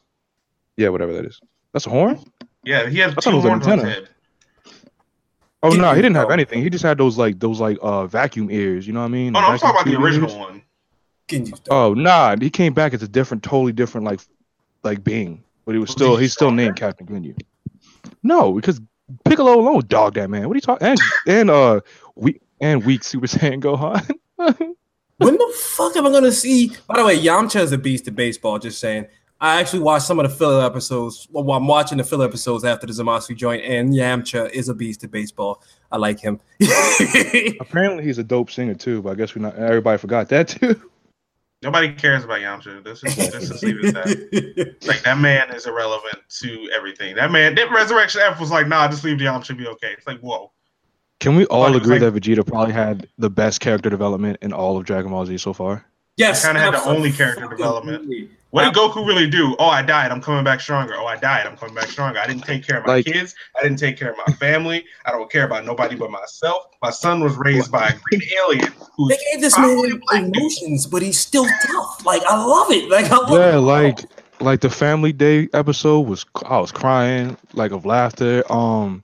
Yeah, 0.77 0.89
whatever 0.91 1.13
that 1.15 1.25
is. 1.25 1.41
That's 1.73 1.87
a 1.87 1.91
horn. 1.91 2.19
Yeah, 2.65 2.89
he 2.89 2.99
has 2.99 3.13
I 3.13 3.15
thought 3.17 3.25
two 3.25 3.31
it 3.31 3.35
was 3.37 3.45
horns 3.45 3.67
on 3.67 3.79
his 3.79 3.85
antenna. 3.85 4.07
head. 4.07 4.09
Oh 5.63 5.71
no, 5.71 5.93
he 5.93 6.01
didn't 6.01 6.15
have 6.17 6.31
anything. 6.31 6.63
He 6.63 6.71
just 6.71 6.85
had 6.85 6.99
those 6.99 7.19
like 7.19 7.41
those 7.41 7.61
like 7.61 7.79
uh 7.83 8.07
vacuum 8.07 8.51
ears. 8.51 8.87
You 8.87 8.93
know 8.93 9.01
what 9.01 9.07
I 9.07 9.09
mean? 9.09 9.37
Oh, 9.37 9.41
no, 9.41 9.47
I'm 9.49 9.59
talking 9.59 9.81
about 9.81 9.87
the 9.87 10.01
original 10.01 10.31
ears. 10.31 10.39
one. 10.39 10.63
Ginyu's 11.27 11.61
dope. 11.61 11.67
Oh 11.71 11.95
nah, 11.95 12.37
he 12.41 12.49
came 12.49 12.73
back 12.75 12.95
as 12.95 13.03
a 13.03 13.09
different, 13.09 13.43
totally 13.43 13.73
different 13.73 14.07
like 14.07 14.21
like 14.85 15.03
being, 15.03 15.43
but 15.65 15.73
he 15.73 15.79
was 15.79 15.89
Was 15.89 15.95
still 15.95 16.17
he's 16.17 16.33
still 16.33 16.53
named 16.53 16.77
Captain 16.77 17.07
Ginyu. 17.07 17.37
No, 18.23 18.53
because 18.53 18.81
Piccolo 19.25 19.59
alone 19.61 19.83
dogged 19.89 20.17
that 20.17 20.31
man. 20.31 20.47
What 20.49 20.55
are 20.55 20.59
you 20.59 20.61
talking? 20.61 20.87
And 20.87 21.01
and 21.27 21.51
uh 21.51 21.81
we 22.15 22.41
and 22.61 22.85
weak 22.85 23.03
Super 23.03 23.27
Saiyan 23.27 23.61
Gohan. 23.61 24.75
When 25.19 25.35
the 25.35 25.55
fuck 25.57 25.97
am 25.97 26.07
I 26.07 26.11
gonna 26.11 26.33
see? 26.33 26.73
By 26.87 26.97
the 26.97 27.05
way, 27.05 27.19
Yamcha 27.19 27.61
is 27.61 27.73
a 27.73 27.79
beast 27.79 28.09
of 28.09 28.15
baseball. 28.15 28.59
Just 28.59 28.81
saying. 28.81 29.07
I 29.41 29.61
actually 29.61 29.81
watched 29.81 30.05
some 30.05 30.19
of 30.19 30.29
the 30.29 30.37
filler 30.37 30.65
episodes. 30.65 31.29
Well, 31.31 31.57
I'm 31.57 31.69
watching 31.69 31.99
the 31.99 32.03
filler 32.03 32.25
episodes 32.25 32.65
after 32.65 32.89
the 32.89 32.93
Zamasu 32.93 33.37
joint, 33.37 33.63
and 33.65 33.95
Yamcha 33.95 34.51
is 34.51 34.69
a 34.69 34.75
beast 34.75 35.05
of 35.05 35.13
baseball. 35.13 35.63
I 35.93 35.97
like 35.97 36.19
him. 36.19 36.41
Apparently 37.61 38.03
he's 38.03 38.19
a 38.19 38.25
dope 38.25 38.51
singer 38.51 38.75
too, 38.75 39.01
but 39.01 39.11
I 39.11 39.15
guess 39.15 39.37
we 39.37 39.43
not 39.43 39.55
everybody 39.55 39.97
forgot 39.97 40.29
that 40.31 40.49
too. 40.49 40.81
Nobody 41.63 41.93
cares 41.93 42.25
about 42.25 42.41
Yamcha. 42.41 42.85
This 42.85 43.03
is 43.03 43.17
this 43.17 43.51
is 43.51 43.63
leave 43.63 43.85
it 43.85 43.97
at 43.97 44.05
that. 44.07 44.77
Like 44.87 45.03
that 45.03 45.19
man 45.19 45.53
is 45.53 45.67
irrelevant 45.67 46.19
to 46.41 46.71
everything. 46.75 47.17
That 47.17 47.31
man, 47.31 47.55
that 47.57 47.71
Resurrection 47.71 48.21
F 48.25 48.41
was 48.41 48.51
like, 48.51 48.69
nah, 48.69 48.89
just 48.89 49.05
leave 49.05 49.19
the 49.19 49.25
Yamcha 49.25 49.57
be 49.57 49.67
okay. 49.67 49.93
It's 49.93 50.07
like, 50.07 50.21
whoa. 50.21 50.53
Can 51.21 51.35
we 51.37 51.47
all 51.47 51.71
Like, 51.71 51.83
agree 51.83 51.99
like- 51.99 52.13
that 52.13 52.21
Vegeta 52.21 52.47
probably 52.47 52.73
had 52.73 53.09
the 53.19 53.31
best 53.31 53.61
character 53.61 53.91
development 53.91 54.39
in 54.41 54.53
all 54.53 54.77
of 54.77 54.85
Dragon 54.85 55.11
Ball 55.11 55.27
Z 55.27 55.39
so 55.39 55.53
far? 55.53 55.85
yes, 56.17 56.45
Kinda 56.45 56.61
had 56.61 56.75
the 56.75 56.83
only 56.85 57.13
character 57.13 57.45
absolutely. 57.45 57.57
development. 57.65 58.31
What 58.51 58.65
did 58.65 58.73
Goku 58.75 59.07
really 59.07 59.29
do? 59.29 59.55
Oh, 59.59 59.67
I 59.67 59.83
died. 59.83 60.11
I'm 60.11 60.23
coming 60.23 60.43
back 60.43 60.61
stronger. 60.63 60.95
Oh, 60.97 61.05
I 61.07 61.17
died. 61.17 61.47
I'm 61.47 61.57
coming 61.57 61.75
back 61.75 61.89
stronger. 61.89 62.19
I 62.19 62.27
didn't 62.27 62.45
take 62.45 62.67
care 62.67 62.79
of 62.79 62.87
my 62.87 62.95
Like- 62.95 63.05
kids. 63.05 63.35
I 63.59 63.63
didn't 63.63 63.79
take 63.79 63.99
care 63.99 64.11
of 64.11 64.17
my 64.27 64.33
family. 64.35 64.85
I 65.05 65.11
don't 65.11 65.31
care 65.31 65.45
about 65.45 65.67
nobody 65.67 65.97
but 65.97 66.11
myself. 66.11 66.63
My 66.83 66.89
son 66.91 67.21
was 67.21 67.37
raised 67.37 67.71
by 67.71 67.89
a 67.89 67.93
green 68.09 68.23
alien 68.47 68.73
who's 68.97 69.11
They 69.11 69.19
gave 69.33 69.43
this 69.43 69.55
Probably 69.55 69.91
man 69.91 70.01
black 70.09 70.23
dude. 70.25 70.37
emotions, 70.37 70.87
but 70.87 71.03
he's 71.03 71.19
still 71.21 71.47
tough. 71.67 72.07
Like 72.07 72.23
I 72.27 72.43
love 72.43 72.71
it. 72.71 72.89
Like 72.89 73.11
I 73.13 73.17
love 73.17 73.31
Yeah, 73.33 73.57
it. 73.57 73.61
like 73.61 73.99
like 74.41 74.61
the 74.61 74.71
Family 74.71 75.13
Day 75.13 75.49
episode 75.53 76.01
was 76.09 76.25
I 76.47 76.59
was 76.59 76.73
crying 76.73 77.37
like 77.53 77.71
of 77.73 77.85
laughter. 77.85 78.51
Um, 78.51 79.03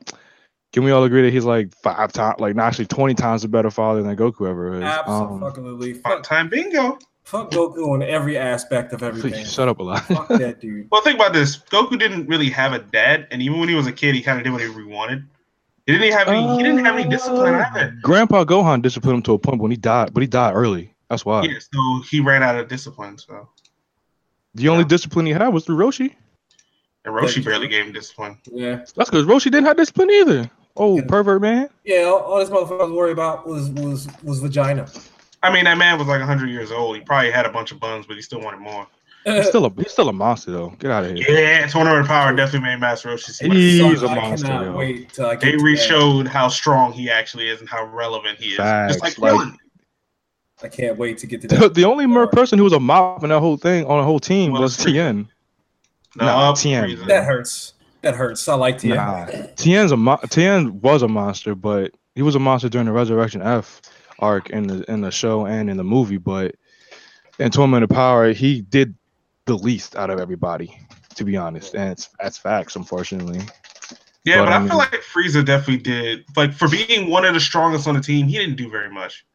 can 0.75 0.83
we 0.83 0.91
all 0.91 1.05
agree 1.05 1.23
that 1.23 1.33
he's 1.33 1.45
like 1.45 1.73
five 1.83 2.13
times, 2.13 2.41
like 2.41 2.57
not 2.57 2.67
actually 2.67 2.87
twenty 2.87 3.15
times 3.15 3.45
a 3.45 3.49
better 3.49 3.71
father 3.71 4.03
than 4.03 4.15
Goku 4.17 4.49
ever 4.51 4.75
is? 4.75 4.83
Um, 5.07 5.43
absolutely. 5.45 5.95
fun 5.95 6.13
Fuck, 6.17 6.23
time 6.25 6.49
bingo. 6.49 6.99
fuck 7.23 7.51
Goku 7.53 7.89
on 7.93 8.03
every 8.03 8.37
aspect 8.37 8.93
of 8.93 9.05
everything. 9.05 9.31
please 9.33 9.53
shut 9.53 9.69
up 9.69 9.79
a 9.79 9.83
lot. 9.85 10.01
fuck 10.03 10.27
that 10.29 10.61
dude. 10.61 10.89
Well, 10.93 11.01
think 11.03 11.15
about 11.15 11.33
this. 11.33 11.59
Goku 11.71 11.97
didn't 11.97 12.27
really 12.27 12.51
have 12.51 12.73
a 12.73 12.81
dad, 12.81 13.29
and 13.31 13.41
even 13.41 13.61
when 13.61 13.69
he 13.69 13.77
was 13.77 13.87
a 13.87 13.93
kid, 13.93 14.17
he 14.17 14.21
kind 14.21 14.37
of 14.37 14.43
did 14.45 14.51
whatever 14.51 14.81
he 14.81 14.87
wanted. 14.87 15.25
He 15.87 15.93
didn't 15.93 16.13
have 16.13 16.27
any. 16.29 16.57
he 16.57 16.63
didn't 16.65 16.85
have 16.85 16.97
any 16.99 17.09
discipline 17.09 17.55
Uh, 17.55 17.67
either. 17.73 17.97
Grandpa 18.03 18.45
Gohan 18.45 18.83
disciplined 18.83 19.19
him 19.19 19.23
to 19.23 19.35
a 19.35 19.39
point 19.39 19.61
when 19.61 19.71
he 19.71 19.77
died, 19.77 20.13
but 20.13 20.23
he 20.23 20.27
died 20.27 20.55
early. 20.55 20.93
That's 21.09 21.25
why. 21.25 21.43
Yeah, 21.45 21.59
so 21.61 22.03
he 22.11 22.19
ran 22.21 22.43
out 22.43 22.57
of 22.59 22.67
discipline. 22.69 23.17
So, 23.19 23.49
The 24.57 24.69
only 24.69 24.85
discipline 24.85 25.27
he 25.27 25.33
had 25.33 25.49
was 25.49 25.65
through 25.67 25.77
Roshi. 25.77 26.15
and 27.05 27.15
Roshi 27.15 27.45
barely 27.45 27.69
gave 27.69 27.85
him 27.87 27.93
discipline. 27.93 28.39
Yeah. 28.51 28.77
That's 28.77 28.93
because 29.11 29.25
Roshi 29.27 29.45
didn't 29.45 29.67
have 29.67 29.77
discipline 29.77 30.11
either. 30.11 30.51
Oh, 30.77 30.97
Yeah. 30.97 31.05
pervert 31.07 31.41
man. 31.41 31.69
Yeah, 31.85 32.03
all, 32.05 32.19
all 32.19 32.39
this 32.39 32.51
motherfucker 32.51 32.81
was 32.81 32.91
worried 32.91 33.13
about 33.13 33.47
was 33.47 33.71
was 33.71 34.09
was 34.23 34.41
vagina. 34.41 34.87
I 35.43 35.53
mean, 35.53 35.65
that 35.65 35.77
man 35.79 35.99
was 35.99 36.09
like 36.09 36.21
100 36.21 36.49
years 36.49 36.73
old. 36.73 36.97
He 36.97 37.03
probably 37.03 37.31
had 37.31 37.47
a 37.47 37.51
bunch 37.51 37.71
of 37.71 37.79
buns, 37.79 38.07
but 38.07 38.17
he 38.17 38.23
still 38.23 38.41
wanted 38.41 38.61
more. 38.61 38.87
Uh, 39.27 39.37
he's 39.37 39.49
still 39.49 39.65
a 39.67 39.71
he's 39.75 39.91
still 39.93 40.09
a 40.09 40.13
monster 40.13 40.51
though. 40.51 40.71
Get 40.79 40.91
out 40.91 41.05
of 41.05 41.15
here. 41.17 41.25
Yeah, 41.31 41.67
Tournament 41.67 42.01
of 42.03 42.07
Power 42.07 42.35
definitely 42.35 42.69
made 42.69 42.81
Master 42.81 43.09
Roshi 43.11 43.31
seem 43.31 43.49
like 43.51 43.59
He- 43.59 43.81
a 43.81 43.89
He's 43.89 44.03
a 44.03 44.07
I 44.09 44.15
monster, 44.17 44.49
yo. 44.49 44.77
wait 44.77 45.13
till 45.13 45.27
I 45.27 45.37
get 45.37 45.41
They 45.57 45.57
re-showed 45.65 46.27
how 46.27 46.49
strong 46.49 46.93
he 46.93 47.09
actually 47.09 47.49
is 47.49 47.61
and 47.61 47.69
how 47.69 47.85
relevant 47.87 48.39
he 48.39 48.51
is. 48.51 48.57
Just 48.57 49.01
like 49.03 49.15
Facts, 49.15 49.19
like- 49.19 49.53
I 50.63 50.69
can't 50.69 50.97
wait 50.99 51.19
to 51.19 51.27
get 51.27 51.41
to 51.43 51.49
The, 51.49 51.57
that. 51.57 51.75
the 51.75 51.85
only 51.85 52.07
mer- 52.07 52.27
person 52.27 52.59
who 52.59 52.65
was 52.65 52.73
a 52.73 52.81
mop 52.81 53.23
in 53.23 53.31
that 53.31 53.41
whole 53.41 53.57
thing 53.57 53.85
on 53.87 53.99
the 53.99 54.05
whole 54.05 54.21
team 54.21 54.53
Well, 54.53 54.63
was 54.63 54.75
it's 54.77 54.85
Tien. 54.85 55.29
No, 56.17 56.25
Nah, 56.27 56.55
Tien. 56.55 56.99
That 57.07 57.25
hurts. 57.25 57.74
That 58.05 58.15
hurts. 58.15 58.47
I 58.49 58.55
like 58.55 58.79
Tia. 58.79 58.95
Nah, 58.95 59.27
Tien's 59.57 59.93
a 59.93 59.97
mo- 59.97 60.21
Tien 60.31 60.81
was 60.81 61.03
a 61.03 61.09
monster, 61.09 61.55
but 61.55 61.93
he 62.15 62.23
was 62.23 62.35
a 62.35 62.39
monster 62.39 62.69
during 62.69 62.87
the 62.87 62.93
Resurrection 62.93 63.43
F 63.43 63.81
arc 64.21 64.51
in 64.51 64.67
the 64.69 64.85
in 64.91 65.01
the 65.01 65.11
show 65.11 65.47
and 65.47 65.69
in 65.69 65.77
the 65.77 65.85
movie. 65.85 66.19
But 66.19 66.55
in 67.39 67.51
Tournament 67.51 67.83
of 67.85 67.91
Power, 67.91 68.33
he 68.33 68.61
did 68.61 68.95
the 69.47 69.57
least 69.57 69.97
out 69.97 70.11
of 70.11 70.21
everybody, 70.21 70.79
to 71.17 71.25
be 71.25 71.37
honest, 71.37 71.75
and 71.75 71.91
it's 71.93 72.09
that's 72.21 72.39
facts, 72.39 72.77
unfortunately. 72.77 73.41
Yeah, 74.25 74.39
But, 74.39 74.45
but, 74.45 74.53
I 74.53 74.57
I, 74.57 74.59
mean- 74.61 74.69
feel 74.69 74.79
like 74.79 74.91
Frieza 74.93 75.45
definitely 75.45 75.83
did. 75.83 76.25
Like 76.37 76.53
for 76.55 76.69
being 76.69 77.11
one 77.11 77.25
of 77.25 77.35
the 77.35 77.41
strongest 77.41 77.87
on 77.89 77.95
the 77.95 78.01
team, 78.01 78.27
he 78.27 78.39
didn't 78.39 78.57
do 78.57 78.71
very 78.71 78.91
much. 78.91 79.27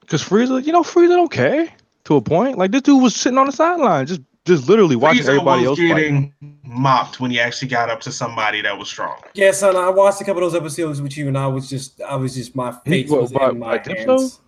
Because 0.00 0.22
Frieza, 0.22 0.64
you 0.64 0.72
know, 0.72 0.82
Frieza 0.82 1.08
don't 1.10 1.30
care 1.30 1.68
to 2.04 2.16
a 2.16 2.20
point. 2.22 2.58
Like 2.58 2.70
this 2.70 2.82
dude 2.82 3.02
was 3.02 3.14
sitting 3.14 3.38
on 3.38 3.46
the 3.46 3.52
sideline, 3.52 4.06
just 4.06 4.20
just 4.50 4.68
literally 4.68 4.96
watching 4.96 5.22
Frieza 5.22 5.28
everybody 5.28 5.60
was 5.66 5.68
else 5.68 5.78
fight. 5.78 5.88
getting 5.96 6.34
mopped 6.64 7.20
when 7.20 7.30
he 7.30 7.38
actually 7.40 7.68
got 7.68 7.88
up 7.88 8.00
to 8.00 8.10
somebody 8.12 8.60
that 8.62 8.76
was 8.76 8.88
strong. 8.88 9.16
Yeah, 9.34 9.52
son. 9.52 9.76
I 9.76 9.88
watched 9.88 10.20
a 10.20 10.24
couple 10.24 10.44
of 10.44 10.52
those 10.52 10.60
episodes 10.60 11.00
with 11.00 11.16
you, 11.16 11.28
and 11.28 11.38
I 11.38 11.46
was 11.46 11.70
just, 11.70 12.00
I 12.02 12.16
was 12.16 12.34
just, 12.34 12.54
my 12.56 12.72
He- 12.84 12.90
face 13.02 13.10
what, 13.10 13.22
was 13.22 13.32
by- 13.32 13.50
in 13.50 13.58
my 13.58 13.78
by 13.78 13.84
Dyspo? 13.84 14.06
hands. 14.08 14.40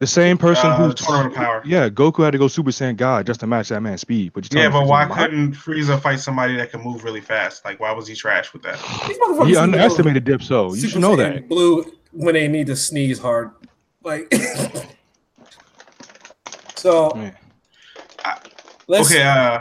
The 0.00 0.06
same 0.08 0.36
person 0.38 0.70
Uh, 0.70 0.76
who 0.76 0.92
Tournament 0.92 1.34
Power. 1.34 1.62
Yeah, 1.64 1.88
Goku 1.88 2.24
had 2.24 2.32
to 2.32 2.38
go 2.38 2.46
Super 2.48 2.70
Saiyan 2.72 2.96
God 2.96 3.26
just 3.26 3.40
to 3.40 3.46
match 3.46 3.68
that 3.70 3.80
man's 3.80 4.00
speed. 4.02 4.32
But 4.34 4.44
you 4.44 4.50
Yeah, 4.58 4.68
telling 4.68 4.84
me 4.86 4.90
but 4.90 4.90
why 4.90 5.06
couldn't 5.06 5.52
Frieza 5.54 5.98
fight 6.00 6.20
somebody 6.20 6.56
that 6.56 6.70
can 6.72 6.82
move 6.82 7.04
really 7.04 7.20
fast? 7.22 7.64
Like, 7.64 7.80
why 7.80 7.90
was 7.92 8.06
he 8.08 8.14
trash 8.14 8.52
with 8.52 8.62
that? 8.62 8.76
He 8.78 9.08
need 9.08 9.14
to 9.14 9.18
go 9.54 9.60
underestimated 9.62 10.24
Dyspo. 10.24 10.70
You 10.74 10.80
Super 10.80 10.90
should 10.92 11.00
know 11.00 11.16
Saiyan 11.16 11.34
that. 11.34 11.48
Blue 11.48 11.84
when 12.12 12.34
they 12.34 12.48
need 12.48 12.66
to 12.66 12.76
sneeze 12.76 13.18
hard, 13.18 13.50
like. 14.02 14.32
so 16.76 17.12
Yeah. 17.16 17.30
Let's 18.88 19.10
okay, 19.10 19.22
uh, 19.22 19.60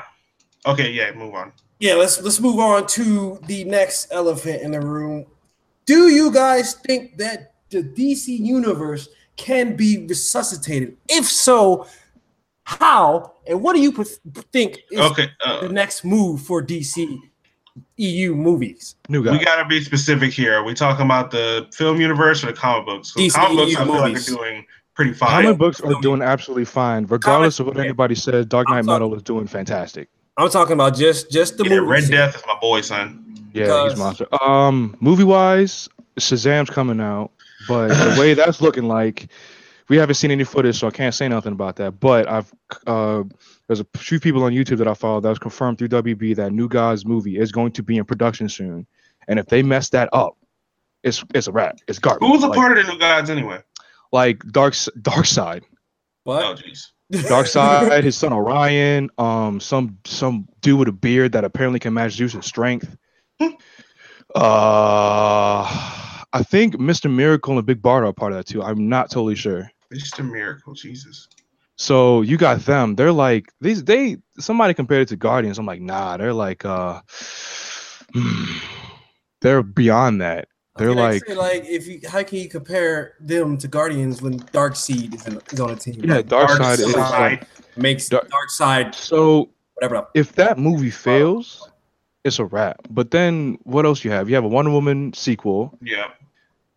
okay, 0.66 0.92
yeah, 0.92 1.12
move 1.14 1.34
on. 1.34 1.52
yeah 1.80 1.96
let's 1.96 2.22
let's 2.22 2.40
move 2.40 2.60
on 2.60 2.88
to 2.88 3.40
the 3.48 3.64
next 3.66 4.08
elephant 4.12 4.62
in 4.62 4.72
the 4.72 4.82
room. 4.82 5.26
Do 5.86 6.08
you 6.10 6.32
guys 6.32 6.76
think 6.76 7.18
that 7.18 7.56
the 7.70 7.84
DC 7.84 8.28
universe 8.28 9.10
can 9.36 9.76
be 9.76 10.06
resuscitated? 10.08 10.96
If 11.10 11.26
so, 11.26 11.88
how? 12.64 13.34
And 13.48 13.62
what 13.62 13.74
do 13.76 13.82
you 13.82 13.92
think 14.54 14.80
is 14.92 15.00
Okay, 15.00 15.30
the 15.44 15.66
uh, 15.66 15.68
next 15.68 16.06
move 16.06 16.42
for 16.42 16.62
DC 16.64 17.20
EU 17.98 18.36
movies? 18.36 18.96
New 19.10 19.24
guy. 19.24 19.32
we 19.32 19.44
gotta 19.44 19.66
be 19.68 19.84
specific 19.84 20.32
here. 20.32 20.54
Are 20.56 20.64
we 20.64 20.74
talking 20.74 21.06
about 21.06 21.32
the 21.32 21.68
film 21.74 22.00
universe 22.00 22.44
or 22.44 22.48
the 22.48 22.54
comic 22.54 22.86
books? 22.86 23.12
'Cause 23.12 23.24
DC 23.24 23.36
comic 23.36 23.58
books, 23.58 23.76
I 23.76 23.84
feel 23.84 23.94
like 23.96 24.02
movies. 24.14 24.30
are 24.32 24.36
doing 24.38 24.66
pretty 24.96 25.14
fine. 25.14 25.44
Comic 25.44 25.58
books 25.58 25.82
are 25.82 26.00
doing 26.02 26.22
absolutely 26.22 26.66
fine, 26.66 27.06
regardless 27.06 27.60
of 27.60 27.68
what 27.68 27.78
anybody 27.78 28.16
says. 28.16 28.46
Dark 28.46 28.68
Knight 28.70 28.86
talking- 28.86 28.88
Metal 28.88 29.16
is 29.16 29.24
doing 29.24 29.48
fantastic. 29.48 30.10
I'm 30.38 30.50
talking 30.50 30.74
about 30.74 30.96
just 30.96 31.30
just 31.32 31.58
the 31.58 31.64
yeah, 31.64 31.80
movie. 31.80 31.86
Red 31.88 32.10
Death 32.10 32.36
is 32.36 32.44
my 32.48 32.58
boy, 32.60 32.82
son. 32.82 33.24
Yeah, 33.54 33.88
he's 33.88 33.98
monster. 33.98 34.26
Um, 34.44 34.98
movie 35.00 35.24
wise, 35.24 35.88
Shazam's 36.20 36.72
coming 36.72 37.00
out, 37.00 37.32
but 37.68 37.90
the 37.90 38.20
way 38.20 38.34
that's 38.34 38.60
looking 38.60 38.86
like, 38.86 39.28
we 39.90 39.98
haven't 39.98 40.16
seen 40.16 40.32
any 40.32 40.44
footage, 40.44 40.80
so 40.80 40.88
I 40.88 40.92
can't 40.92 41.14
say 41.14 41.28
nothing 41.28 41.54
about 41.54 41.76
that. 41.76 42.00
But 42.00 42.28
I've 42.28 42.52
uh, 42.88 43.24
there's 43.68 43.80
a 43.80 43.86
few 43.96 44.20
people 44.20 44.44
on 44.44 44.54
YouTube 44.54 44.78
that 44.80 44.88
I 44.88 44.96
follow 44.96 45.20
that 45.20 45.30
was 45.30 45.40
confirmed 45.40 45.78
through 45.78 45.90
WB 45.90 46.36
that 46.38 46.52
New 46.52 46.68
Gods 46.68 47.06
movie 47.06 47.38
is 47.38 47.52
going 47.52 47.72
to 47.74 47.84
be 47.84 47.98
in 47.98 48.06
production 48.06 48.50
soon, 48.50 48.88
and 49.28 49.38
if 49.38 49.46
they 49.46 49.62
mess 49.62 49.90
that 49.90 50.10
up, 50.14 50.36
it's 51.04 51.24
it's 51.36 51.48
a 51.48 51.52
wrap. 51.52 51.78
It's 51.88 52.00
garbage. 52.00 52.26
Who 52.26 52.32
was 52.32 52.44
a 52.44 52.48
like, 52.48 52.58
part 52.58 52.76
of 52.76 52.86
the 52.86 52.92
New 52.92 52.98
Gods 52.98 53.30
anyway? 53.30 53.60
Like 54.14 54.44
Dark 54.52 54.74
Darkseid. 54.74 55.64
What? 56.24 56.46
Oh, 56.46 56.56
jeez. 56.56 56.92
Dark 57.28 57.48
Side, 57.48 58.04
his 58.04 58.16
son 58.16 58.32
Orion, 58.32 59.10
um, 59.18 59.60
some 59.60 59.98
some 60.06 60.48
dude 60.62 60.80
with 60.80 60.88
a 60.88 60.94
beard 60.94 61.34
that 61.34 61.44
apparently 61.44 61.80
can 61.80 61.94
match 61.94 62.14
Zeus' 62.14 62.46
strength. 62.46 62.96
uh, 63.42 63.50
I 64.36 66.44
think 66.44 66.76
Mr. 66.76 67.14
Miracle 67.14 67.58
and 67.58 67.66
Big 67.66 67.82
Barda 67.82 68.08
are 68.08 68.14
part 68.14 68.32
of 68.32 68.38
that 68.38 68.46
too. 68.46 68.64
I'm 68.64 68.88
not 68.88 69.10
totally 69.10 69.36
sure. 69.36 69.70
It's 69.92 70.04
just 70.04 70.20
a 70.20 70.24
miracle, 70.24 70.74
Jesus. 70.74 71.28
So 71.76 72.22
you 72.22 72.38
got 72.38 72.62
them. 72.62 72.96
They're 72.96 73.12
like 73.12 73.52
these. 73.62 73.84
They 73.84 74.18
somebody 74.40 74.76
compared 74.76 75.02
it 75.02 75.08
to 75.10 75.16
Guardians. 75.16 75.58
I'm 75.58 75.66
like, 75.66 75.82
nah. 75.82 76.18
They're 76.18 76.34
like, 76.34 76.66
uh, 76.66 77.02
they're 79.42 79.64
beyond 79.64 80.22
that. 80.22 80.48
They're 80.76 80.90
Can 80.90 80.98
I 80.98 81.02
like, 81.12 81.26
say, 81.28 81.36
like 81.36 81.66
if 81.66 81.86
you 81.88 82.00
how 82.10 82.24
can 82.24 82.40
you 82.40 82.50
compare 82.50 83.14
them 83.20 83.58
to 83.60 83.68
Guardians 83.68 84.22
when 84.24 84.40
Darkseid 84.40 85.14
is, 85.14 85.28
in, 85.28 85.40
is 85.52 85.60
on 85.60 85.70
a 85.70 85.76
team? 85.76 86.02
yeah, 86.04 86.22
Dark, 86.24 86.50
Side 86.50 86.80
is. 86.80 86.96
Like, 86.96 87.48
makes 87.78 88.10
Dark- 88.10 88.30
Dark, 88.30 88.50
Side 88.50 88.96
so 88.96 89.50
whatever. 89.76 90.08
if 90.16 90.34
that 90.34 90.58
movie 90.58 90.90
fails, 90.90 91.70
it's 92.24 92.40
a 92.40 92.46
wrap. 92.46 92.78
But 92.90 93.12
then 93.12 93.58
what 93.64 93.86
else 93.86 94.04
you 94.04 94.10
have? 94.12 94.30
You 94.30 94.36
have 94.36 94.46
a 94.46 94.48
Wonder 94.48 94.72
Woman 94.72 95.14
sequel 95.14 95.78
Yeah. 95.82 96.08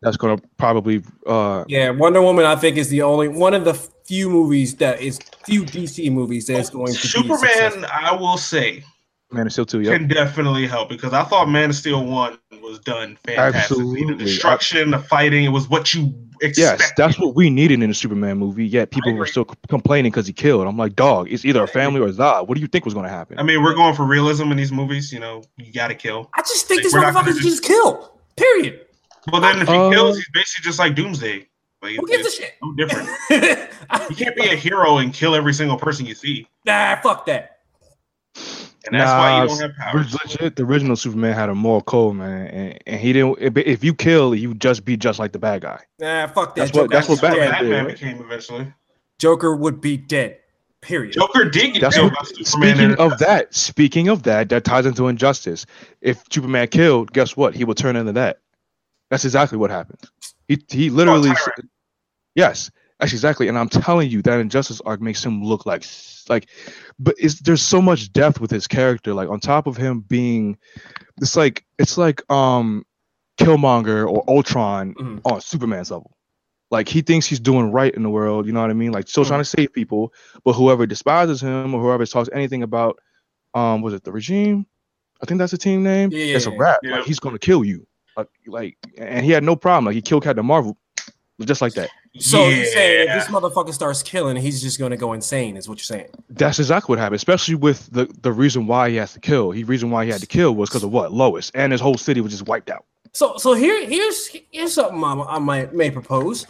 that's 0.03 0.19
gonna 0.19 0.39
probably 0.59 1.03
uh 1.27 1.65
Yeah, 1.67 1.89
Wonder 1.91 2.21
Woman 2.21 2.45
I 2.45 2.57
think 2.57 2.77
is 2.77 2.91
the 2.91 3.01
only 3.01 3.29
one 3.29 3.55
of 3.55 3.65
the 3.65 3.73
few 4.05 4.29
movies 4.29 4.77
that 4.77 5.01
is 5.01 5.19
few 5.47 5.63
DC 5.65 6.13
movies 6.13 6.47
that 6.49 6.59
is 6.61 6.69
going 6.71 6.93
to 6.93 7.01
be 7.01 7.09
Superman. 7.09 7.87
I 7.91 8.15
will 8.15 8.37
say, 8.37 8.85
Man 9.33 9.47
of 9.47 9.53
Steel 9.53 9.67
2, 9.67 9.81
yeah. 9.81 9.93
can 9.97 10.07
definitely 10.07 10.67
help 10.67 10.89
because 10.89 11.13
I 11.13 11.25
thought 11.25 11.49
Man 11.49 11.71
of 11.71 11.77
Steel 11.77 12.05
one 12.05 12.39
was 12.63 12.79
done 12.79 13.19
fantastically. 13.27 13.83
Absolutely. 13.83 14.15
The 14.15 14.25
destruction, 14.25 14.91
the 14.93 14.99
fighting, 15.01 15.45
it 15.45 15.49
was 15.49 15.69
what 15.69 15.93
you 15.93 16.15
expected. 16.41 16.81
Yes, 16.81 16.93
that's 16.97 17.19
what 17.19 17.35
we 17.35 17.51
needed 17.51 17.83
in 17.83 17.91
a 17.91 17.95
Superman 17.95 18.39
movie. 18.39 18.65
Yet 18.67 18.93
people 18.93 19.13
were 19.15 19.27
still 19.27 19.45
complaining 19.69 20.13
because 20.13 20.29
he 20.29 20.33
killed. 20.33 20.67
I'm 20.69 20.77
like, 20.77 20.95
dog, 20.95 21.27
it's 21.31 21.45
either 21.45 21.65
a 21.65 21.69
family 21.69 22.01
or 22.01 22.09
Zod. 22.11 22.47
What 22.47 22.55
do 22.55 22.61
you 22.61 22.69
think 22.69 22.85
was 22.85 22.95
going 22.95 23.05
to 23.05 23.11
happen? 23.11 23.37
I 23.39 23.43
mean, 23.43 23.63
we're 23.65 23.75
going 23.75 23.95
for 23.97 24.05
realism 24.05 24.51
in 24.53 24.57
these 24.57 24.71
movies. 24.71 25.13
You 25.13 25.19
know, 25.19 25.43
you 25.57 25.73
got 25.73 25.89
to 25.89 25.95
kill. 25.97 26.31
I 26.35 26.43
just 26.43 26.69
think 26.69 26.79
Like, 26.79 26.85
this 26.85 26.93
we're 26.93 27.01
not 27.01 27.15
gonna 27.15 27.31
motherfucker 27.31 27.43
just- 27.43 27.49
just 27.49 27.63
kill. 27.65 28.21
Period. 28.37 28.81
Well, 29.33 29.41
then 29.41 29.61
if 29.61 29.67
he 29.69 29.75
Uh, 29.75 29.91
kills, 29.91 30.17
he's 30.19 30.29
basically 30.33 30.69
just 30.69 30.79
like 30.79 30.95
Doomsday. 30.95 31.49
Like, 31.83 31.97
Who 31.97 32.07
gives 32.07 32.25
a 32.25 32.27
it's 32.29 32.37
shit? 32.37 32.55
no 32.63 32.73
different. 32.75 33.09
You 34.11 34.17
can't 34.17 34.37
be 34.37 34.47
a 34.47 34.55
hero 34.57 34.99
and 34.99 35.13
kill 35.13 35.35
every 35.35 35.53
single 35.53 35.77
person 35.77 36.07
you 36.07 36.15
see, 36.15 36.47
nah, 36.65 36.97
fuck 37.01 37.27
that. 37.27 37.56
And 38.87 39.01
that's 39.01 39.11
why 39.11 39.43
you 39.43 39.49
don't 39.49 39.61
have 39.61 39.71
Ri- 39.71 40.03
powers. 40.03 40.15
Legit, 40.15 40.57
the 40.57 40.65
original 40.65 40.97
Superman 40.97 41.35
had 41.35 41.49
a 41.49 41.55
moral 41.55 41.83
code, 41.83 42.17
man, 42.17 42.47
and, 42.49 42.79
and 42.87 43.01
he 43.01 43.13
didn't. 43.13 43.39
If, 43.41 43.57
if 43.57 43.85
you 43.85 43.95
kill, 43.95 44.35
you 44.35 44.55
just 44.55 44.85
be 44.85 44.97
just 44.97 45.19
like 45.19 45.33
the 45.33 45.39
bad 45.39 45.63
guy. 45.63 45.81
Nah, 45.99 46.27
fuck 46.29 46.55
that. 46.55 46.63
That's 46.63 46.73
what- 46.73 46.83
Joker, 46.83 46.89
that's 46.95 47.09
what 47.09 47.23
would 47.23 47.31
be 47.31 47.39
Batman 47.39 47.65
did. 47.65 47.71
Batman 47.71 47.87
right? 47.87 47.95
became 47.95 48.21
eventually. 48.21 48.73
Joker 49.19 49.57
would 49.57 49.81
be 49.81 49.97
dead. 49.97 50.39
Period. 50.83 51.15
Joker 51.15 51.47
did 51.47 51.73
get 51.73 51.81
That's 51.81 51.97
killed 51.97 52.13
what, 52.13 52.21
by 52.21 52.45
Superman. 52.45 52.77
speaking 52.77 52.95
of 52.99 53.19
that, 53.19 53.55
speaking 53.55 54.09
of 54.09 54.23
that, 54.25 54.51
that 54.51 54.65
ties 54.65 54.87
into 54.87 55.09
injustice. 55.09 55.67
If 56.01 56.23
Superman 56.31 56.69
killed, 56.69 57.13
guess 57.13 57.37
what? 57.37 57.57
He 57.57 57.65
will 57.65 57.75
turn 57.75 57.97
into 57.97 58.13
that. 58.13 58.39
That's 59.11 59.25
exactly 59.25 59.59
what 59.59 59.71
happened. 59.71 59.99
He 60.47 60.63
he 60.69 60.91
oh, 60.91 60.93
literally, 60.93 61.31
Tyrant. 61.31 61.71
yes, 62.37 62.71
that's 63.01 63.13
exactly. 63.13 63.49
And 63.49 63.59
I'm 63.59 63.69
telling 63.69 64.11
you, 64.11 64.23
that 64.23 64.39
injustice 64.39 64.81
arc 64.83 65.01
makes 65.01 65.25
him 65.25 65.43
look 65.43 65.67
like 65.67 65.83
like, 66.29 66.49
but 66.99 67.15
it's 67.19 67.41
there's 67.41 67.63
so 67.63 67.81
much 67.83 68.13
depth 68.13 68.41
with 68.41 68.51
his 68.51 68.67
character. 68.67 69.15
Like 69.15 69.29
on 69.29 69.41
top 69.41 69.67
of 69.67 69.77
him 69.77 70.01
being, 70.01 70.57
it's 71.21 71.37
like 71.37 71.65
it's 71.79 71.97
like 71.99 72.23
um, 72.31 72.85
Killmonger 73.39 74.09
or 74.09 74.25
Ultron 74.29 74.95
Mhm. 74.95 75.21
on 75.25 75.41
Superman's 75.41 75.91
level. 75.91 76.17
Like 76.71 76.89
he 76.89 77.01
thinks 77.01 77.27
he's 77.27 77.39
doing 77.41 77.71
right 77.71 77.95
in 77.95 78.03
the 78.03 78.11
world, 78.11 78.47
you 78.47 78.53
know 78.53 78.61
what 78.61 78.71
I 78.71 78.75
mean? 78.75 78.91
Like 78.93 79.07
still 79.09 79.25
trying 79.25 79.41
to 79.41 79.45
save 79.45 79.73
people, 79.73 80.13
but 80.45 80.55
whoever 80.55 80.85
despises 80.87 81.41
him 81.41 81.75
or 81.75 81.81
whoever 81.81 82.05
talks 82.07 82.29
anything 82.33 82.63
about, 82.65 82.99
um, 83.55 83.83
was 83.83 83.95
it 83.95 84.03
the 84.03 84.11
regime? 84.11 84.67
I 85.23 85.27
think 85.27 85.39
that's 85.39 85.53
the 85.53 85.59
team 85.59 85.83
name. 85.85 86.11
Yeah, 86.11 86.35
it's 86.37 86.47
a 86.47 86.51
rap. 86.51 86.81
yeah. 86.83 86.97
Like 86.97 87.05
he's 87.07 87.21
gonna 87.21 87.39
kill 87.39 87.65
you. 87.65 87.87
Like, 88.17 88.29
like, 88.47 88.77
and 88.99 89.25
he 89.25 89.31
had 89.31 89.45
no 89.45 89.55
problem. 89.55 89.85
Like 89.85 89.95
he 89.95 90.03
killed 90.03 90.25
Captain 90.25 90.45
Marvel, 90.45 90.77
just 91.41 91.61
like 91.63 91.75
that. 91.75 91.91
So 92.21 92.49
you 92.49 92.65
say 92.67 93.03
if 93.03 93.09
this 93.09 93.27
motherfucker 93.27 93.73
starts 93.73 94.03
killing, 94.03 94.37
he's 94.37 94.63
just 94.63 94.79
gonna 94.79 94.97
go 94.97 95.13
insane, 95.13 95.57
is 95.57 95.69
what 95.69 95.79
you're 95.79 95.85
saying. 95.85 96.09
That's 96.31 96.59
exactly 96.59 96.93
what 96.93 96.99
happened. 96.99 97.17
Especially 97.17 97.55
with 97.55 97.91
the 97.93 98.07
the 98.23 98.33
reason 98.33 98.67
why 98.67 98.91
he 98.91 98.97
has 98.97 99.13
to 99.15 99.21
kill. 99.21 99.51
He 99.51 99.65
reason 99.65 99.91
why 99.91 100.05
he 100.05 100.11
had 100.11 100.21
to 100.21 100.27
kill 100.27 100.55
was 100.55 100.69
because 100.69 100.85
of 100.85 100.91
what 100.91 101.13
Lois 101.13 101.51
and 101.55 101.73
his 101.73 101.81
whole 101.81 101.97
city 101.97 102.21
was 102.21 102.33
just 102.33 102.47
wiped 102.47 102.71
out. 102.71 102.85
So 103.13 103.37
so 103.37 103.55
here 103.55 103.87
here's 103.87 104.29
here's 104.51 104.75
something 104.75 105.03
I, 105.03 105.15
I 105.29 105.39
might 105.39 105.75
may 105.75 105.91
propose. 105.91 106.47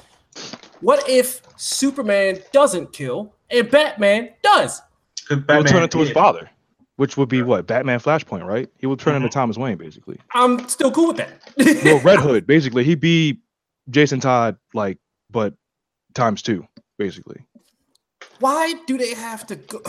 What 0.80 1.08
if 1.08 1.40
Superman 1.56 2.40
doesn't 2.52 2.92
kill 2.92 3.35
and 3.50 3.70
Batman 3.70 4.30
does? 4.42 4.80
'cause 4.80 5.28
He 5.28 5.35
would 5.35 5.46
Batman 5.46 5.73
turn 5.73 5.82
into 5.82 5.99
his 5.99 6.11
father, 6.11 6.50
which 6.96 7.16
would 7.16 7.28
be 7.28 7.42
what 7.42 7.66
Batman 7.66 7.99
Flashpoint, 8.00 8.46
right? 8.46 8.68
He 8.78 8.87
would 8.87 8.99
turn 8.99 9.14
into 9.14 9.28
mm-hmm. 9.28 9.32
Thomas 9.38 9.56
Wayne, 9.56 9.76
basically. 9.76 10.18
I'm 10.35 10.68
still 10.68 10.90
cool 10.90 11.08
with 11.08 11.16
that. 11.18 11.42
well, 11.85 12.00
Red 12.00 12.18
Hood, 12.20 12.46
basically, 12.46 12.85
he'd 12.85 13.00
be 13.00 13.40
Jason 13.90 14.20
Todd, 14.20 14.56
like, 14.75 14.99
but 15.30 15.54
times 16.14 16.42
two, 16.42 16.66
basically. 16.99 17.45
why 18.40 18.75
do 18.87 18.97
they 18.99 19.14
have 19.14 19.47
to 19.47 19.56
go 19.56 19.80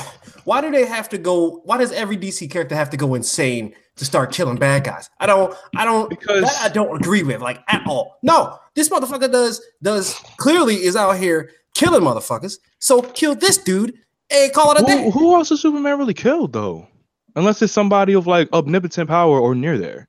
why 0.45 0.61
do 0.61 0.71
they 0.71 0.85
have 0.85 1.09
to 1.09 1.17
go 1.17 1.61
why 1.65 1.77
does 1.77 1.91
every 1.91 2.17
DC 2.17 2.49
character 2.49 2.75
have 2.75 2.89
to 2.89 2.97
go 2.97 3.13
insane 3.15 3.73
to 3.97 4.05
start 4.05 4.31
killing 4.31 4.57
bad 4.57 4.83
guys? 4.83 5.09
I 5.19 5.25
don't 5.25 5.55
I 5.75 5.85
don't 5.85 6.09
Because- 6.09 6.43
that 6.43 6.61
I 6.63 6.73
don't 6.73 6.95
agree 7.01 7.23
with 7.23 7.41
like 7.41 7.61
at 7.67 7.85
all. 7.87 8.17
No, 8.23 8.59
this 8.75 8.89
motherfucker 8.89 9.31
does 9.31 9.61
does 9.81 10.13
clearly 10.37 10.75
is 10.75 10.95
out 10.95 11.17
here 11.17 11.51
killing 11.75 12.01
motherfuckers. 12.01 12.59
So 12.79 13.01
kill 13.01 13.35
this 13.35 13.57
dude 13.57 13.93
and 14.29 14.51
call 14.53 14.71
it 14.73 14.77
a 14.81 14.81
Who, 14.81 14.87
day. 14.87 15.11
who 15.11 15.35
else 15.35 15.49
has 15.49 15.61
Superman 15.61 15.97
really 15.99 16.13
killed 16.13 16.53
though? 16.53 16.87
Unless 17.35 17.61
it's 17.61 17.71
somebody 17.73 18.13
of 18.13 18.25
like 18.27 18.51
omnipotent 18.53 19.07
power 19.09 19.39
or 19.39 19.53
near 19.55 19.77
there, 19.77 20.07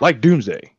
like 0.00 0.20
Doomsday, 0.22 0.72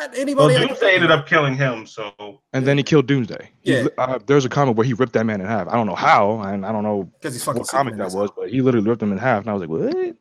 Not 0.00 0.16
anybody. 0.16 0.54
else. 0.54 0.66
Doomsday 0.66 0.94
ended 0.94 1.10
up 1.10 1.26
killing 1.26 1.54
him, 1.54 1.86
so 1.86 2.40
and 2.54 2.66
then 2.66 2.78
he 2.78 2.82
killed 2.82 3.06
Doomsday. 3.06 3.50
Yeah. 3.62 3.82
li- 3.82 3.90
uh, 3.98 4.18
there's 4.26 4.46
a 4.46 4.48
comic 4.48 4.76
where 4.76 4.86
he 4.86 4.94
ripped 4.94 5.12
that 5.12 5.26
man 5.26 5.40
in 5.42 5.46
half. 5.46 5.68
I 5.68 5.74
don't 5.74 5.86
know 5.86 5.94
how, 5.94 6.40
and 6.40 6.64
I 6.64 6.72
don't 6.72 6.84
know 6.84 7.04
because 7.04 7.34
he's 7.34 7.44
fucking 7.44 7.60
what 7.60 7.68
comic 7.68 7.96
that 7.96 8.12
was, 8.12 8.30
but 8.34 8.50
he 8.50 8.62
literally 8.62 8.88
ripped 8.88 9.02
him 9.02 9.12
in 9.12 9.18
half, 9.18 9.42
and 9.42 9.50
I 9.50 9.52
was 9.52 9.60
like, 9.60 9.68
what? 9.68 10.16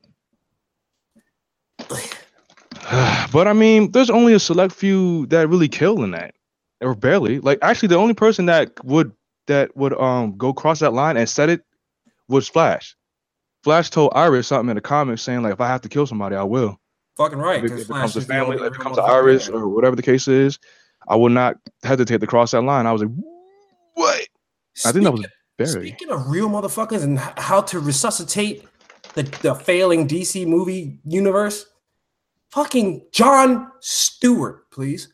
but 3.31 3.47
I 3.47 3.53
mean, 3.53 3.91
there's 3.91 4.09
only 4.09 4.33
a 4.33 4.39
select 4.39 4.73
few 4.73 5.25
that 5.27 5.47
really 5.47 5.69
kill 5.69 6.03
in 6.03 6.11
that, 6.11 6.35
or 6.81 6.93
barely. 6.93 7.39
Like 7.39 7.59
actually, 7.61 7.87
the 7.87 7.97
only 7.97 8.13
person 8.13 8.47
that 8.47 8.73
would 8.83 9.13
that 9.47 9.75
would 9.77 9.93
um 9.99 10.37
go 10.37 10.51
cross 10.51 10.79
that 10.79 10.91
line 10.93 11.15
and 11.15 11.29
said 11.29 11.49
it 11.49 11.63
was 12.27 12.49
Flash. 12.49 12.97
Flash 13.63 13.89
told 13.89 14.11
Iris 14.13 14.47
something 14.47 14.69
in 14.69 14.75
the 14.75 14.81
comics 14.81 15.21
saying 15.21 15.41
like, 15.41 15.53
if 15.53 15.61
I 15.61 15.67
have 15.67 15.81
to 15.81 15.89
kill 15.89 16.05
somebody, 16.05 16.35
I 16.35 16.43
will. 16.43 16.79
Fucking 17.19 17.37
right. 17.37 17.63
if, 17.63 17.69
'cause 17.69 17.79
if 17.81 17.85
it 17.85 17.87
Flash 17.87 18.01
comes 18.01 18.13
to 18.13 18.19
the 18.21 18.25
family, 18.25 18.55
only 18.55 18.67
if 18.67 18.73
it 18.73 18.77
real 18.77 18.81
comes 18.83 18.95
to 18.95 19.01
motherfucker 19.03 19.53
or 19.53 19.67
whatever 19.67 19.95
the 19.95 20.01
case 20.01 20.27
is, 20.27 20.57
I 21.07 21.15
will 21.17 21.29
not 21.29 21.57
hesitate 21.83 22.21
to 22.21 22.27
cross 22.27 22.51
that 22.51 22.61
line. 22.61 22.87
I 22.87 22.91
was 22.93 23.01
like, 23.03 23.11
what? 23.93 24.27
I 24.85 24.91
think 24.91 25.03
that 25.03 25.11
was 25.11 25.25
Barry. 25.57 25.89
Speaking 25.89 26.09
of 26.09 26.29
real 26.29 26.49
motherfuckers 26.49 27.03
and 27.03 27.19
how 27.19 27.59
to 27.61 27.79
resuscitate 27.79 28.65
the, 29.15 29.23
the 29.41 29.53
failing 29.53 30.07
DC 30.07 30.47
movie 30.47 30.97
universe, 31.03 31.65
fucking 32.51 33.05
John 33.11 33.69
Stewart, 33.81 34.71
please. 34.71 35.13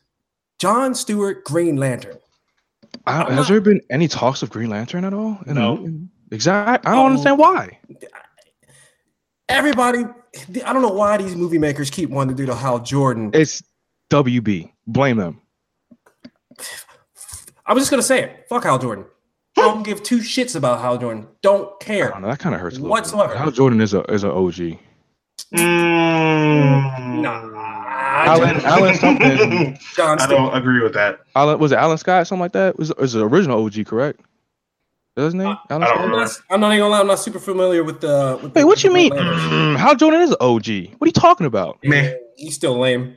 John 0.60 0.94
Stewart, 0.94 1.44
Green 1.44 1.76
Lantern. 1.76 2.16
I, 3.06 3.24
has 3.24 3.36
not- 3.36 3.48
there 3.48 3.60
been 3.60 3.80
any 3.90 4.06
talks 4.08 4.42
of 4.42 4.50
Green 4.50 4.70
Lantern 4.70 5.04
at 5.04 5.12
all? 5.12 5.38
in 5.46 5.54
No. 5.54 5.76
movie? 5.76 6.06
Exactly. 6.30 6.88
I 6.90 6.94
don't 6.94 7.04
Oh. 7.04 7.06
understand 7.08 7.38
why. 7.38 7.78
Everybody, 9.48 10.04
I 10.64 10.72
don't 10.72 10.82
know 10.82 10.88
why 10.92 11.16
these 11.16 11.34
movie 11.36 11.58
makers 11.58 11.90
keep 11.90 12.10
wanting 12.10 12.36
to 12.36 12.42
do 12.42 12.46
the 12.46 12.54
Hal 12.56 12.78
Jordan. 12.80 13.30
It's 13.34 13.62
WB. 14.10 14.72
Blame 14.86 15.16
them. 15.16 15.40
I 17.64 17.72
was 17.74 17.82
just 17.82 17.90
gonna 17.90 18.02
say 18.02 18.22
it. 18.22 18.46
Fuck 18.48 18.64
Hal 18.64 18.78
Jordan. 18.78 19.04
Don't 19.54 19.82
give 19.84 20.02
two 20.02 20.18
shits 20.18 20.54
about 20.54 20.80
Hal 20.80 20.98
Jordan. 20.98 21.26
Don't 21.42 21.70
I 21.80 21.84
care. 21.84 22.10
don't 22.10 22.22
know. 22.22 22.28
That 22.28 22.38
kind 22.38 22.54
of 22.54 22.60
hurts 22.60 22.76
a 22.76 22.80
little 22.80 22.90
Whatsoever. 22.90 23.32
Bit. 23.32 23.38
Hal 23.38 23.50
Jordan 23.50 23.80
is 23.80 23.94
a 23.94 24.02
is 24.12 24.22
an 24.24 24.30
OG. 24.30 24.78
Mm, 25.54 27.20
Nah. 27.22 27.52
Alan 28.26 28.56
Alan 28.62 28.94
something. 28.94 29.78
John 29.96 30.18
I 30.20 30.26
don't 30.26 30.54
agree 30.54 30.82
with 30.82 30.94
that. 30.94 31.20
Alan 31.34 31.58
was 31.58 31.72
it 31.72 31.76
Alan 31.76 31.98
Scott 31.98 32.26
something 32.26 32.40
like 32.40 32.52
that? 32.52 32.78
Was 32.78 32.90
is 32.98 33.12
the 33.12 33.26
original 33.26 33.64
OG 33.64 33.86
correct? 33.86 34.20
Is 35.16 35.22
that 35.22 35.24
his 35.24 35.34
name? 35.34 35.56
Alan 35.70 35.82
I 35.82 35.86
don't 35.86 35.96
Scott? 35.96 36.04
I'm 36.04 36.10
not, 36.10 36.30
I'm 36.50 36.60
not 36.60 36.66
even 36.72 36.80
gonna 36.80 36.90
lie. 36.92 37.00
I'm 37.00 37.06
not 37.06 37.18
super 37.18 37.38
familiar 37.38 37.82
with 37.82 38.00
the. 38.02 38.38
With 38.42 38.54
Wait, 38.54 38.60
the, 38.62 38.66
what 38.66 38.84
you 38.84 38.92
mean? 38.92 39.10
the 39.14 39.22
Lanterns. 39.22 39.42
Mm, 39.52 39.76
Hal 39.78 39.94
Jordan 39.96 40.20
is 40.20 40.30
an 40.30 40.36
OG. 40.40 40.66
What 40.98 41.06
are 41.06 41.06
you 41.06 41.12
talking 41.12 41.46
about? 41.46 41.78
Meh. 41.84 42.14
He's 42.36 42.54
still 42.54 42.78
lame. 42.78 43.16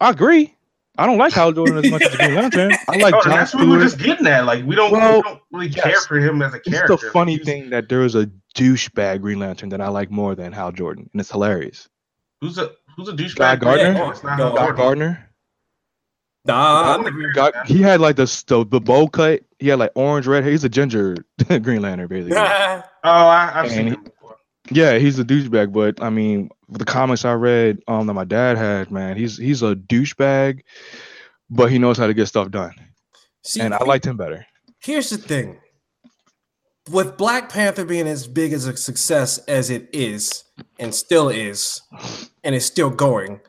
I 0.00 0.10
agree. 0.10 0.54
I 0.96 1.06
don't 1.06 1.18
like 1.18 1.32
Hal 1.32 1.50
Jordan 1.50 1.78
as 1.84 1.90
much 1.90 2.02
as 2.02 2.14
Green 2.16 2.36
Lantern. 2.36 2.70
I 2.88 2.98
like 2.98 3.14
Oh, 3.14 3.20
John 3.24 3.32
that's 3.32 3.52
what 3.52 3.64
we 3.64 3.70
were 3.76 3.78
Stewart. 3.88 3.90
just 3.90 3.98
getting 3.98 4.26
at. 4.28 4.44
Like 4.46 4.64
we 4.64 4.76
don't, 4.76 4.92
Well, 4.92 5.16
we 5.16 5.22
don't 5.22 5.40
really 5.50 5.68
care 5.70 5.90
yes. 5.90 6.06
for 6.06 6.18
him 6.18 6.40
as 6.40 6.54
a 6.54 6.58
It's 6.58 6.68
character. 6.68 6.96
the 7.04 7.10
funny 7.10 7.32
He's- 7.34 7.44
thing 7.44 7.70
that 7.70 7.88
there 7.88 8.02
is 8.04 8.14
a 8.14 8.30
douchebag 8.54 9.20
Green 9.20 9.40
Lantern 9.40 9.70
that 9.70 9.80
I 9.80 9.88
like 9.88 10.12
more 10.12 10.36
than 10.36 10.52
Hal 10.52 10.70
Jordan, 10.70 11.10
and 11.12 11.20
it's 11.20 11.32
hilarious. 11.32 11.88
Who's 12.42 12.58
a 12.58 12.70
who's 12.96 13.08
a 13.08 13.12
douchebag? 13.12 13.34
Guy 13.38 13.56
Gardner? 13.56 13.92
No, 13.94 14.10
it's 14.10 14.22
not 14.22 14.38
Guy 14.38 14.54
Guy 14.54 14.76
Gardner. 14.76 15.30
Nah, 16.46 16.94
I'm 16.94 17.06
agree 17.06 17.26
with 17.26 17.34
Got, 17.34 17.54
that. 17.54 17.66
he 17.66 17.80
had 17.80 18.00
like 18.00 18.16
the, 18.16 18.26
the 18.46 18.64
the 18.66 18.80
bowl 18.80 19.08
cut. 19.08 19.40
He 19.64 19.70
had 19.70 19.78
like 19.78 19.92
orange 19.94 20.26
red 20.26 20.42
hair. 20.42 20.52
He's 20.52 20.62
a 20.64 20.68
ginger 20.68 21.16
Green 21.62 21.80
Lantern, 21.80 22.06
basically. 22.08 22.36
I'm- 22.36 22.82
Oh, 23.06 23.10
I, 23.10 23.50
I've 23.54 23.70
seen 23.70 23.86
him 23.88 24.02
before. 24.02 24.36
yeah, 24.70 24.98
he's 24.98 25.18
a 25.18 25.24
douchebag. 25.24 25.72
But 25.72 26.02
I 26.02 26.10
mean, 26.10 26.50
the 26.68 26.84
comics 26.84 27.24
I 27.24 27.32
read 27.32 27.78
um 27.88 28.06
that 28.06 28.12
my 28.14 28.24
dad 28.24 28.56
had, 28.58 28.90
man, 28.90 29.16
he's 29.16 29.36
he's 29.38 29.62
a 29.62 29.74
douchebag, 29.74 30.60
but 31.50 31.70
he 31.70 31.78
knows 31.78 31.96
how 31.98 32.06
to 32.06 32.14
get 32.14 32.26
stuff 32.26 32.50
done, 32.50 32.74
See, 33.42 33.60
and 33.60 33.72
I 33.74 33.82
liked 33.84 34.06
him 34.06 34.16
better. 34.18 34.46
Here's 34.80 35.08
the 35.10 35.16
thing. 35.18 35.58
With 36.90 37.16
Black 37.16 37.48
Panther 37.50 37.86
being 37.86 38.06
as 38.06 38.26
big 38.26 38.52
as 38.52 38.66
a 38.66 38.76
success 38.76 39.38
as 39.48 39.70
it 39.70 39.88
is, 39.94 40.44
and 40.78 40.94
still 40.94 41.28
is, 41.30 41.80
and 42.42 42.54
is 42.54 42.64
still 42.66 42.90
going, 42.90 43.40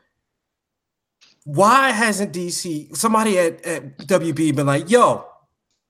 why 1.45 1.91
hasn't 1.91 2.33
DC 2.33 2.95
somebody 2.95 3.37
at, 3.37 3.65
at 3.65 3.97
WB 3.99 4.55
been 4.55 4.65
like, 4.67 4.89
yo, 4.89 5.25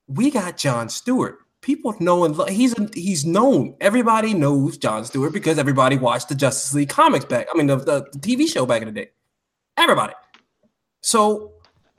we 0.07 0.31
got 0.31 0.57
John 0.57 0.89
Stewart. 0.89 1.39
People 1.61 1.95
know 1.99 2.25
and 2.25 2.35
lo- 2.37 2.45
he's 2.45 2.75
he's 2.93 3.25
known. 3.25 3.75
Everybody 3.81 4.33
knows 4.33 4.77
John 4.77 5.03
Stewart 5.03 5.33
because 5.33 5.57
everybody 5.57 5.97
watched 5.97 6.29
the 6.29 6.35
Justice 6.35 6.73
League 6.73 6.89
comics 6.89 7.25
back. 7.25 7.47
I 7.51 7.57
mean, 7.57 7.67
the, 7.67 7.77
the, 7.77 8.07
the 8.11 8.19
TV 8.19 8.47
show 8.47 8.65
back 8.65 8.81
in 8.81 8.87
the 8.87 8.91
day. 8.91 9.09
Everybody. 9.77 10.13
So 11.01 11.53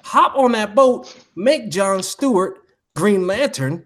hop 0.05 0.37
on 0.37 0.53
that 0.53 0.75
boat, 0.75 1.15
make 1.35 1.69
John 1.69 2.03
Stewart 2.03 2.59
Green 2.95 3.27
Lantern, 3.27 3.85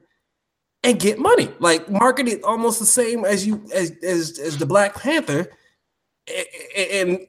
and 0.83 1.01
get 1.01 1.19
money. 1.19 1.51
Like 1.61 1.91
market 1.91 2.29
it 2.29 2.45
almost 2.45 2.79
the 2.79 2.87
same 2.87 3.25
as 3.25 3.47
you 3.47 3.65
as 3.75 3.93
as, 4.03 4.39
as 4.39 4.59
the 4.59 4.67
Black 4.67 4.95
Panther, 4.95 5.51
and 6.77 7.27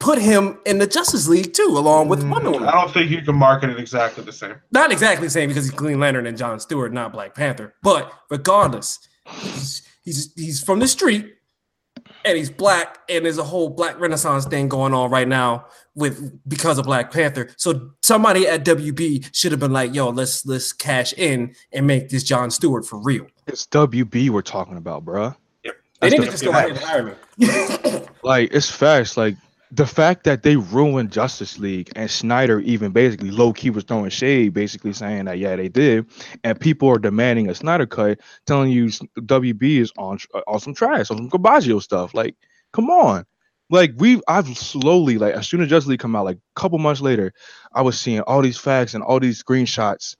put 0.00 0.18
him 0.18 0.58
in 0.66 0.78
the 0.78 0.86
Justice 0.86 1.28
League 1.28 1.52
too, 1.52 1.74
along 1.76 2.08
with 2.08 2.24
Wonder 2.28 2.48
Mm, 2.48 2.52
Woman. 2.54 2.68
I 2.68 2.72
don't 2.72 2.92
think 2.92 3.10
you 3.10 3.22
can 3.22 3.36
market 3.36 3.70
it 3.70 3.78
exactly 3.78 4.24
the 4.24 4.32
same. 4.32 4.56
Not 4.72 4.90
exactly 4.90 5.26
the 5.28 5.30
same 5.30 5.48
because 5.48 5.64
he's 5.66 5.74
Green 5.74 6.00
Lantern 6.00 6.26
and 6.26 6.36
John 6.36 6.58
Stewart, 6.58 6.92
not 6.92 7.12
Black 7.12 7.34
Panther. 7.34 7.74
But 7.82 8.12
regardless, 8.30 8.98
he's 9.28 9.82
he's 10.02 10.32
he's 10.34 10.62
from 10.62 10.80
the 10.80 10.88
street 10.88 11.34
and 12.24 12.36
he's 12.36 12.50
black, 12.50 12.98
and 13.08 13.24
there's 13.24 13.38
a 13.38 13.44
whole 13.44 13.70
black 13.70 13.98
renaissance 13.98 14.44
thing 14.46 14.68
going 14.68 14.92
on 14.92 15.10
right 15.10 15.28
now 15.28 15.66
with 15.94 16.38
because 16.48 16.78
of 16.78 16.84
Black 16.86 17.10
Panther. 17.12 17.50
So 17.56 17.92
somebody 18.02 18.46
at 18.46 18.64
WB 18.64 19.34
should 19.34 19.52
have 19.52 19.60
been 19.60 19.72
like, 19.72 19.94
yo, 19.94 20.08
let's 20.10 20.44
let's 20.46 20.72
cash 20.72 21.12
in 21.14 21.54
and 21.72 21.86
make 21.86 22.08
this 22.08 22.22
John 22.24 22.50
Stewart 22.50 22.84
for 22.84 22.98
real. 22.98 23.26
It's 23.46 23.66
WB 23.66 24.30
we're 24.30 24.42
talking 24.42 24.76
about, 24.76 25.04
bruh. 25.04 25.36
They 25.62 26.08
That's 26.08 26.12
need 26.12 26.20
the 26.20 26.24
to 26.26 26.30
just 26.30 26.44
go 26.44 26.50
ahead 26.50 26.70
and 26.70 26.78
hire 26.78 27.02
me. 27.02 28.06
Like 28.22 28.50
it's 28.52 28.70
fast. 28.70 29.16
Like 29.18 29.36
the 29.72 29.86
fact 29.86 30.24
that 30.24 30.42
they 30.42 30.56
ruined 30.56 31.12
Justice 31.12 31.58
League 31.58 31.90
and 31.94 32.10
Snyder 32.10 32.60
even 32.60 32.90
basically 32.90 33.30
low 33.30 33.52
key 33.52 33.70
was 33.70 33.84
throwing 33.84 34.10
shade, 34.10 34.52
basically 34.52 34.92
saying 34.92 35.26
that 35.26 35.38
yeah 35.38 35.54
they 35.56 35.68
did, 35.68 36.06
and 36.42 36.58
people 36.58 36.88
are 36.88 36.98
demanding 36.98 37.48
a 37.48 37.54
Snyder 37.54 37.86
cut, 37.86 38.18
telling 38.46 38.70
you 38.70 38.86
WB 38.86 39.80
is 39.80 39.92
on 39.96 40.18
on 40.46 40.60
some 40.60 40.74
trash, 40.74 41.10
on 41.10 41.18
some 41.18 41.30
Gabaggio 41.30 41.80
stuff. 41.80 42.14
Like, 42.14 42.36
come 42.72 42.90
on. 42.90 43.24
Like 43.72 43.92
we, 43.98 44.20
I've 44.26 44.48
slowly 44.58 45.18
like 45.18 45.34
as 45.34 45.46
soon 45.46 45.60
as 45.62 45.68
Justice 45.68 45.90
League 45.90 46.00
come 46.00 46.16
out, 46.16 46.24
like 46.24 46.38
a 46.38 46.60
couple 46.60 46.78
months 46.78 47.00
later, 47.00 47.32
I 47.72 47.82
was 47.82 47.98
seeing 48.00 48.20
all 48.22 48.42
these 48.42 48.58
facts 48.58 48.94
and 48.94 49.04
all 49.04 49.20
these 49.20 49.42
screenshots, 49.42 50.16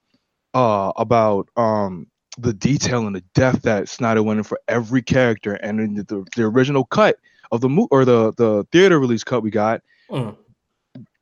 uh, 0.55 0.93
about 0.97 1.49
um 1.57 2.07
the 2.39 2.53
detail 2.53 3.07
and 3.09 3.17
the 3.17 3.25
depth 3.35 3.63
that 3.63 3.89
Snyder 3.89 4.23
went 4.23 4.39
in 4.39 4.45
for 4.45 4.61
every 4.69 5.03
character, 5.03 5.55
and 5.55 5.99
the, 5.99 6.05
the, 6.05 6.25
the 6.37 6.45
original 6.45 6.85
cut 6.85 7.17
of 7.53 7.61
the 7.61 7.69
movie 7.69 7.89
or 7.91 8.05
the 8.05 8.33
the 8.37 8.65
theater 8.73 8.99
release 8.99 9.25
cut 9.25 9.43
we 9.43 9.51
got, 9.51 9.83
Mm. 10.11 10.37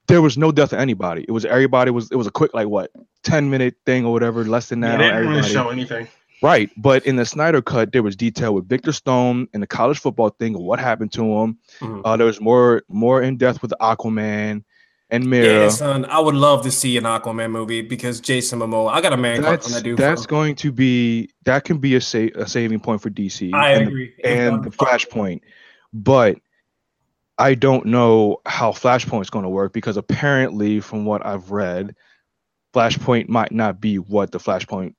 there 0.07 0.23
was 0.23 0.39
no 0.39 0.51
death 0.53 0.73
of 0.73 0.79
anybody. 0.79 1.25
It 1.29 1.33
was 1.33 1.45
everybody 1.45 1.91
was 1.91 2.11
it 2.11 2.17
was 2.17 2.27
a 2.27 2.31
quick 2.31 2.55
like 2.55 2.69
what 2.69 2.91
ten 3.23 3.51
minute 3.51 3.75
thing 3.85 4.05
or 4.07 4.13
whatever, 4.13 4.45
less 4.45 4.69
than 4.69 4.81
that. 4.81 4.99
they 4.99 5.05
on 5.11 5.15
didn't 5.23 5.29
really 5.29 5.49
show 5.49 5.69
anything. 5.69 6.09
Right, 6.41 6.71
but 6.77 7.05
in 7.05 7.17
the 7.17 7.27
Snyder 7.27 7.61
cut, 7.61 7.91
there 7.93 8.03
was 8.05 8.15
detail 8.15 8.55
with 8.55 8.69
Victor 8.69 8.93
Stone 8.93 9.49
and 9.53 9.61
the 9.63 9.67
college 9.67 9.99
football 9.99 10.31
thing 10.31 10.55
and 10.55 10.65
what 10.65 10.79
happened 10.79 11.11
to 11.15 11.25
him. 11.25 11.59
Mhm. 11.81 12.03
Uh, 12.05 12.17
there 12.17 12.27
was 12.27 12.41
more 12.41 12.83
more 12.89 13.21
in 13.23 13.37
depth 13.37 13.61
with 13.61 13.73
Aquaman 13.81 14.63
and 15.11 15.27
Mera. 15.27 15.47
Yeah, 15.65 15.69
son, 15.69 16.05
I 16.05 16.21
would 16.21 16.37
love 16.37 16.63
to 16.63 16.71
see 16.71 16.97
an 16.97 17.05
Aquaman 17.05 17.51
movie 17.51 17.83
because 17.83 18.21
Jason 18.21 18.61
Momoa. 18.61 18.91
I 18.93 19.01
got 19.01 19.13
a 19.13 19.17
man 19.17 19.39
crush 19.43 19.47
on 19.47 19.53
that's 19.57 19.75
that 19.75 19.83
dude. 19.83 19.99
that's 19.99 20.25
from- 20.27 20.31
going 20.31 20.55
to 20.57 20.71
be 20.71 21.29
that 21.45 21.65
can 21.65 21.79
be 21.79 21.97
a 21.97 22.01
sa- 22.01 22.31
a 22.37 22.47
saving 22.47 22.79
point 22.81 23.03
for 23.03 23.11
DC. 23.11 23.53
I 23.53 23.73
and 23.73 23.87
the 23.87 23.91
agree. 23.91 24.13
and 24.23 24.63
the 24.65 24.71
Flashpoint. 24.71 25.41
But 25.93 26.39
I 27.39 27.55
don't 27.55 27.87
know 27.87 28.39
how 28.47 28.73
Flashpoint 28.73 29.23
is 29.23 29.31
going 29.31 29.45
to 29.45 29.49
work 29.49 29.73
because 29.73 29.97
apparently, 29.97 30.81
from 30.81 31.05
what 31.05 31.25
I've 31.25 31.51
read, 31.51 31.95
Flashpoint 32.75 33.29
might 33.29 33.53
not 33.53 33.81
be 33.81 33.97
what 33.99 34.33
the 34.33 34.39
Flashpoint 34.39 34.95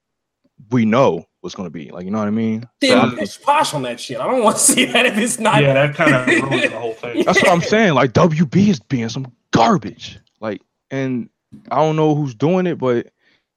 we 0.72 0.86
know 0.86 1.26
was 1.42 1.56
going 1.56 1.68
to 1.68 1.72
be. 1.72 1.90
Like, 1.92 2.06
you 2.06 2.12
know 2.12 2.18
what 2.18 2.28
I 2.28 2.32
mean? 2.32 2.68
Damn, 2.82 3.00
I'm- 3.00 3.20
it's 3.20 3.38
posh 3.38 3.74
on 3.74 3.84
that 3.84 4.00
shit. 4.00 4.20
I 4.20 4.26
don't 4.28 4.44
want 4.44 4.58
to 4.58 4.62
see 4.74 4.86
that 4.86 5.06
if 5.06 5.18
it's 5.18 5.40
not. 5.40 5.62
Yeah, 5.62 5.74
that 5.74 5.96
kind 5.96 6.14
of 6.16 6.28
ruins 6.28 6.64
the 6.72 6.80
whole 6.80 6.94
thing. 6.94 7.24
that's 7.24 7.42
what 7.42 7.52
I'm 7.52 7.62
saying. 7.62 7.94
Like, 7.94 8.14
WB 8.14 8.68
is 8.70 8.80
being 8.80 9.10
some 9.10 9.32
garbage. 9.52 10.20
Like, 10.42 10.62
and 10.92 11.30
I 11.72 11.78
don't 11.78 11.96
know 11.96 12.16
who's 12.16 12.34
doing 12.36 12.68
it, 12.68 12.78
but 12.78 13.08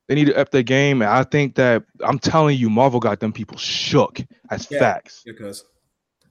they 0.09 0.15
need 0.15 0.27
to 0.27 0.37
up 0.37 0.51
their 0.51 0.63
game. 0.63 1.03
And 1.03 1.11
I 1.11 1.25
think 1.25 1.55
that 1.57 1.85
I'm 2.05 2.19
telling 2.19 2.57
you, 2.59 2.69
Marvel 2.71 3.01
got 3.01 3.21
them 3.21 3.33
people 3.33 3.57
shook. 3.57 4.21
That's 4.51 4.71
Yeah. 4.71 4.79
facts. 4.79 5.23
because 5.25 5.65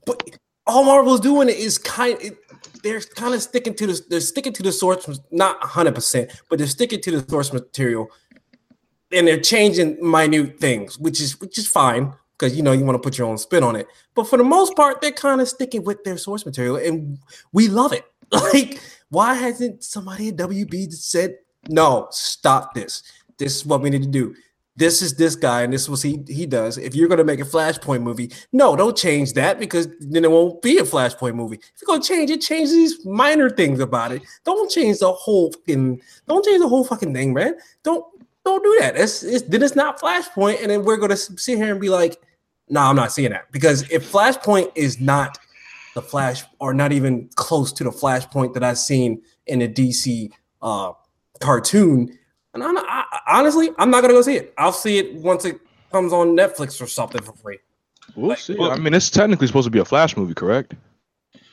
but 0.05 0.23
all 0.67 0.83
Marvel's 0.83 1.19
doing 1.19 1.49
is 1.49 1.77
kind 1.77 2.17
it, 2.21 2.37
they're 2.83 3.01
kind 3.01 3.33
of 3.33 3.41
sticking 3.41 3.73
to 3.75 3.87
the 3.87 4.01
they're 4.09 4.19
sticking 4.19 4.53
to 4.53 4.63
the 4.63 4.71
source 4.71 5.07
not 5.31 5.59
100% 5.61 6.41
but 6.49 6.57
they're 6.57 6.67
sticking 6.67 7.01
to 7.01 7.11
the 7.19 7.29
source 7.29 7.51
material. 7.53 8.09
And 9.13 9.27
they're 9.27 9.41
changing 9.41 9.97
minute 9.99 10.59
things 10.59 10.97
which 10.97 11.19
is 11.19 11.39
which 11.39 11.57
is 11.57 11.67
fine 11.67 12.13
because 12.37 12.55
you 12.55 12.63
know 12.63 12.71
you 12.71 12.85
want 12.85 12.95
to 12.95 13.05
put 13.05 13.17
your 13.17 13.27
own 13.27 13.37
spin 13.37 13.63
on 13.63 13.75
it. 13.75 13.87
But 14.15 14.27
for 14.27 14.37
the 14.37 14.43
most 14.43 14.75
part 14.75 15.01
they're 15.01 15.11
kind 15.11 15.41
of 15.41 15.49
sticking 15.49 15.83
with 15.83 16.03
their 16.03 16.17
source 16.17 16.45
material 16.45 16.77
and 16.77 17.19
we 17.51 17.67
love 17.67 17.93
it. 17.93 18.05
Like 18.31 18.79
why 19.09 19.33
hasn't 19.33 19.83
somebody 19.83 20.29
at 20.29 20.37
WB 20.37 20.93
said 20.93 21.35
no 21.67 22.07
stop 22.11 22.73
this. 22.73 23.03
This 23.37 23.57
is 23.57 23.65
what 23.65 23.81
we 23.81 23.89
need 23.89 24.03
to 24.03 24.07
do 24.07 24.35
this 24.75 25.01
is 25.01 25.15
this 25.15 25.35
guy 25.35 25.63
and 25.63 25.73
this 25.73 25.89
was 25.89 26.01
he, 26.01 26.23
he 26.27 26.45
does. 26.45 26.77
If 26.77 26.95
you're 26.95 27.09
gonna 27.09 27.23
make 27.23 27.39
a 27.39 27.45
Flashpoint 27.45 28.01
movie, 28.01 28.31
no, 28.53 28.75
don't 28.75 28.95
change 28.95 29.33
that 29.33 29.59
because 29.59 29.87
then 29.99 30.23
it 30.23 30.31
won't 30.31 30.61
be 30.61 30.77
a 30.77 30.83
Flashpoint 30.83 31.35
movie. 31.35 31.57
If 31.57 31.81
you're 31.81 31.87
gonna 31.87 32.03
change 32.03 32.31
it, 32.31 32.41
change 32.41 32.69
these 32.69 33.05
minor 33.05 33.49
things 33.49 33.79
about 33.79 34.11
it. 34.11 34.23
Don't 34.45 34.71
change 34.71 34.99
the 34.99 35.11
whole 35.11 35.51
fucking 35.51 36.01
don't 36.27 36.45
change 36.45 36.61
the 36.61 36.67
whole 36.67 36.85
fucking 36.85 37.13
thing, 37.13 37.33
man. 37.33 37.55
Don't 37.83 38.05
don't 38.45 38.63
do 38.63 38.77
that. 38.79 38.95
It's, 38.95 39.23
it's 39.23 39.43
then 39.47 39.61
it's 39.61 39.75
not 39.75 39.99
Flashpoint, 39.99 40.61
and 40.61 40.71
then 40.71 40.83
we're 40.83 40.97
gonna 40.97 41.17
sit 41.17 41.57
here 41.57 41.71
and 41.71 41.81
be 41.81 41.89
like, 41.89 42.21
no, 42.69 42.81
nah, 42.81 42.89
I'm 42.89 42.95
not 42.95 43.11
seeing 43.11 43.31
that. 43.31 43.51
Because 43.51 43.89
if 43.91 44.09
Flashpoint 44.11 44.71
is 44.75 44.99
not 44.99 45.37
the 45.95 46.01
Flash 46.01 46.43
or 46.59 46.73
not 46.73 46.93
even 46.93 47.29
close 47.35 47.73
to 47.73 47.83
the 47.83 47.91
Flashpoint 47.91 48.53
that 48.53 48.63
I've 48.63 48.77
seen 48.77 49.21
in 49.47 49.59
the 49.59 49.67
DC 49.67 50.31
uh 50.61 50.93
cartoon, 51.39 52.17
and 52.53 52.63
I'm, 52.63 52.77
I, 52.77 53.10
honestly, 53.31 53.69
I'm 53.79 53.89
not 53.89 54.01
gonna 54.01 54.13
go 54.13 54.21
see 54.21 54.35
it. 54.35 54.53
I'll 54.57 54.73
see 54.73 54.97
it 54.99 55.13
once 55.15 55.45
it 55.45 55.59
comes 55.91 56.13
on 56.13 56.35
Netflix 56.37 56.81
or 56.81 56.87
something 56.87 57.21
for 57.21 57.33
free. 57.33 57.59
We'll 58.15 58.35
see. 58.35 58.57
I 58.59 58.77
mean, 58.77 58.93
it's 58.93 59.09
technically 59.09 59.47
supposed 59.47 59.65
to 59.65 59.71
be 59.71 59.79
a 59.79 59.85
Flash 59.85 60.17
movie, 60.17 60.33
correct? 60.33 60.73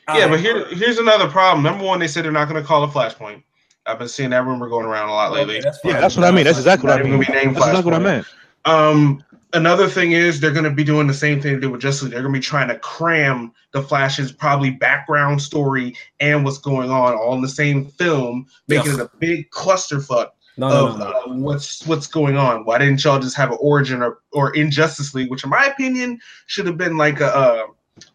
Yeah, 0.08 0.24
I- 0.26 0.28
but 0.28 0.40
here, 0.40 0.66
here's 0.68 0.98
another 0.98 1.28
problem. 1.28 1.62
Number 1.62 1.84
one, 1.84 1.98
they 2.00 2.08
said 2.08 2.24
they're 2.24 2.32
not 2.32 2.48
going 2.48 2.60
to 2.60 2.66
call 2.66 2.82
it 2.84 2.88
Flashpoint. 2.88 3.42
I've 3.86 3.98
been 3.98 4.08
seeing 4.08 4.30
that 4.30 4.44
rumor 4.44 4.68
going 4.68 4.84
around 4.86 5.08
a 5.08 5.12
lot 5.12 5.32
lately. 5.32 5.56
Okay, 5.56 5.64
that's. 5.64 5.78
Yeah, 5.84 6.00
that's 6.00 6.16
what 6.16 6.26
I 6.26 6.30
mean. 6.30 6.44
That's 6.44 6.58
exactly 6.58 6.88
what 6.88 6.98
I 7.00 7.02
mean. 7.02 7.12
gonna 7.12 7.24
be 7.26 7.32
named 7.32 7.56
That's 7.56 7.66
exactly 7.68 7.92
what 7.92 8.00
I 8.00 8.04
meant. 8.04 8.26
Um, 8.64 9.22
another 9.54 9.88
thing 9.88 10.12
is 10.12 10.40
they're 10.40 10.52
going 10.52 10.64
to 10.64 10.70
be 10.70 10.84
doing 10.84 11.06
the 11.06 11.14
same 11.14 11.40
thing 11.40 11.54
they 11.54 11.60
did 11.60 11.70
with 11.70 11.80
Justice 11.80 12.02
League. 12.04 12.12
They're 12.12 12.22
going 12.22 12.34
to 12.34 12.38
be 12.40 12.42
trying 12.44 12.68
to 12.68 12.78
cram 12.80 13.52
the 13.72 13.82
Flash's 13.82 14.32
probably 14.32 14.70
background 14.70 15.40
story 15.40 15.94
and 16.20 16.44
what's 16.44 16.58
going 16.58 16.90
on 16.90 17.14
all 17.14 17.34
in 17.34 17.40
the 17.40 17.48
same 17.48 17.86
film, 17.86 18.46
making 18.66 18.92
Yeah. 18.96 19.04
it 19.04 19.10
a 19.12 19.16
big 19.18 19.48
clusterfuck 19.50 20.28
no, 20.58 20.68
no, 20.68 20.88
of 20.88 20.98
no, 20.98 21.04
no. 21.10 21.10
uh, 21.10 21.34
what's 21.36 21.86
what's 21.86 22.06
going 22.06 22.36
on. 22.36 22.64
Why 22.64 22.78
didn't 22.78 23.02
y'all 23.04 23.18
just 23.20 23.36
have 23.36 23.50
an 23.52 23.58
origin 23.60 24.02
or 24.02 24.18
or 24.32 24.54
in 24.54 24.70
Justice 24.70 25.14
League, 25.14 25.30
which 25.30 25.44
in 25.44 25.50
my 25.50 25.66
opinion 25.66 26.20
should 26.46 26.66
have 26.66 26.76
been 26.76 26.96
like 26.96 27.20
a 27.20 27.34
uh, 27.34 27.62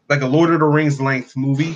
like 0.09 0.21
a 0.21 0.27
Lord 0.27 0.51
of 0.51 0.59
the 0.59 0.65
Rings 0.65 1.01
length 1.01 1.35
movie. 1.35 1.75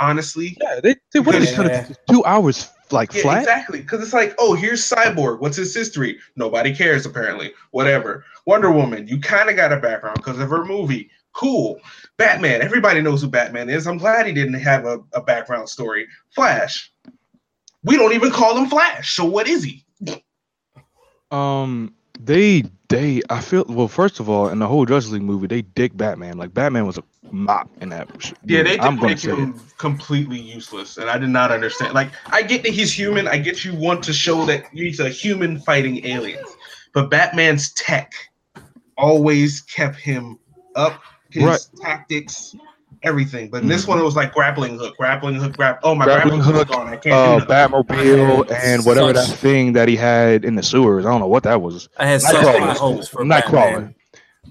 Honestly, 0.00 0.56
Yeah, 0.60 0.80
they, 0.82 0.96
they 1.12 1.20
would 1.20 1.36
have 1.36 1.44
Yeah. 1.44 1.54
cut 1.54 1.66
it 1.66 1.98
two 2.10 2.24
hours 2.24 2.68
like 2.90 3.14
yeah, 3.14 3.22
flat. 3.22 3.38
exactly. 3.42 3.80
Because 3.80 4.02
it's 4.02 4.12
like, 4.12 4.34
oh, 4.38 4.54
here's 4.54 4.82
Cyborg. 4.82 5.38
What's 5.40 5.56
his 5.56 5.72
history? 5.72 6.18
Nobody 6.34 6.74
cares, 6.74 7.06
apparently. 7.06 7.52
Whatever. 7.70 8.24
Wonder 8.44 8.72
Woman, 8.72 9.06
you 9.06 9.20
kind 9.20 9.48
of 9.48 9.54
got 9.56 9.72
a 9.72 9.76
background 9.76 10.16
because 10.16 10.40
of 10.40 10.50
her 10.50 10.64
movie. 10.64 11.10
Cool. 11.32 11.80
Batman, 12.16 12.60
everybody 12.60 13.00
knows 13.02 13.22
who 13.22 13.28
Batman 13.28 13.70
is. 13.70 13.86
I'm 13.86 13.98
glad 13.98 14.26
he 14.26 14.32
didn't 14.32 14.54
have 14.54 14.84
a, 14.84 14.98
a 15.12 15.22
background 15.22 15.68
story. 15.68 16.08
Flash, 16.34 16.92
we 17.84 17.96
don't 17.96 18.12
even 18.12 18.30
call 18.30 18.56
him 18.56 18.68
Flash. 18.68 19.14
So 19.14 19.24
what 19.24 19.46
is 19.48 19.62
he? 19.62 19.84
Um, 21.30 21.94
they 22.20 22.64
they 22.88 23.22
I 23.30 23.40
feel 23.40 23.64
well. 23.68 23.88
First 23.88 24.20
of 24.20 24.28
all, 24.28 24.48
in 24.48 24.58
the 24.58 24.66
whole 24.66 24.86
Justice 24.86 25.12
League 25.12 25.22
movie, 25.22 25.46
they 25.46 25.62
dick 25.62 25.96
Batman. 25.96 26.38
Like 26.38 26.54
Batman 26.54 26.86
was 26.86 26.98
a 26.98 27.02
mop 27.32 27.68
in 27.80 27.88
that. 27.90 28.08
Yeah, 28.44 28.58
movie. 28.62 28.76
they 28.76 28.80
I'm 28.80 28.96
gonna 28.96 29.08
make 29.08 29.24
it. 29.24 29.34
him 29.36 29.60
completely 29.78 30.38
useless, 30.38 30.96
and 30.98 31.10
I 31.10 31.18
did 31.18 31.30
not 31.30 31.50
understand. 31.50 31.94
Like, 31.94 32.10
I 32.26 32.42
get 32.42 32.62
that 32.62 32.72
he's 32.72 32.92
human. 32.96 33.26
I 33.26 33.38
get 33.38 33.64
you 33.64 33.74
want 33.74 34.04
to 34.04 34.12
show 34.12 34.44
that 34.46 34.66
he's 34.72 35.00
a 35.00 35.08
human 35.08 35.58
fighting 35.60 36.04
aliens, 36.06 36.46
but 36.92 37.10
Batman's 37.10 37.72
tech 37.72 38.12
always 38.96 39.60
kept 39.62 39.96
him 39.96 40.38
up. 40.76 41.02
His 41.30 41.42
Right. 41.44 41.66
tactics, 41.82 42.54
everything. 43.04 43.48
But 43.50 43.62
in 43.62 43.68
this 43.68 43.86
one, 43.86 43.98
it 43.98 44.02
was 44.02 44.16
like 44.16 44.32
grappling 44.34 44.78
hook, 44.78 44.96
grappling 44.96 45.36
hook, 45.36 45.56
grab. 45.56 45.78
Oh 45.82 45.94
my 45.94 46.04
Grappling 46.04 46.40
grappling, 46.40 46.56
hook, 46.56 46.68
hook 46.68 46.78
on! 46.78 46.88
I 46.88 46.96
can't 46.96 47.14
Uh, 47.14 47.38
do 47.38 47.46
nothing. 47.46 47.48
Batmobile 47.88 48.50
and 48.62 48.84
whatever 48.84 49.14
such- 49.14 49.28
that 49.28 49.36
thing 49.38 49.72
that 49.74 49.88
he 49.88 49.96
had 49.96 50.44
in 50.44 50.54
the 50.56 50.62
sewers. 50.62 51.04
I 51.06 51.10
don't 51.10 51.20
know 51.20 51.26
what 51.28 51.42
that 51.44 51.60
was. 51.62 51.88
I 51.98 52.06
had 52.06 52.22
Not 52.22 52.32
such 52.32 52.42
crawling. 52.42 52.62
high 52.62 52.74
hopes 52.74 53.08
for 53.08 53.24
Not 53.24 53.44
crawling. 53.44 53.94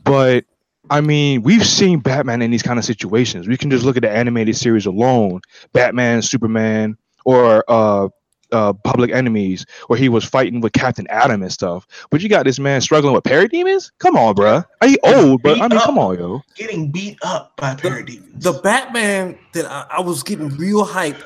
But 0.04 0.46
I 0.90 1.02
mean, 1.02 1.44
we've 1.44 1.66
seen 1.66 2.00
Batman 2.00 2.42
in 2.42 2.52
these 2.52 2.62
kind 2.64 2.78
of 2.78 2.86
situations. 2.86 3.48
We 3.48 3.58
can 3.58 3.70
just 3.72 3.86
look 3.86 3.96
at 3.98 4.04
the 4.04 4.10
animated 4.12 4.56
series 4.58 4.86
alone, 4.86 5.42
Batman, 5.72 6.22
Superman, 6.22 6.98
or 7.26 7.64
uh, 7.70 8.10
uh, 8.54 8.74
Public 8.74 9.12
Enemies, 9.12 9.66
where 9.88 10.00
he 10.00 10.10
was 10.10 10.24
fighting 10.24 10.62
with 10.62 10.74
Captain 10.74 11.08
Atom 11.10 11.42
and 11.42 11.52
stuff. 11.52 11.88
But 12.10 12.22
you 12.22 12.30
got 12.30 12.46
this 12.46 12.60
man 12.60 12.82
struggling 12.82 13.14
with 13.14 13.24
parademons. 13.24 13.92
Come 14.00 14.16
on, 14.16 14.36
bruh. 14.36 14.66
Are 14.82 14.88
you 14.88 14.98
old? 15.04 15.42
But 15.42 15.60
I 15.60 15.68
mean, 15.68 15.80
come 15.80 15.98
on, 16.00 16.18
yo. 16.18 16.42
Getting 16.56 16.92
beat 16.92 17.18
up 17.22 17.56
by 17.58 17.76
parademons. 17.76 18.42
The 18.42 18.54
Batman 18.54 19.38
that 19.54 19.66
I, 19.66 19.86
I 19.98 20.02
was 20.02 20.24
getting 20.24 20.50
real 20.50 20.86
hype 20.86 21.22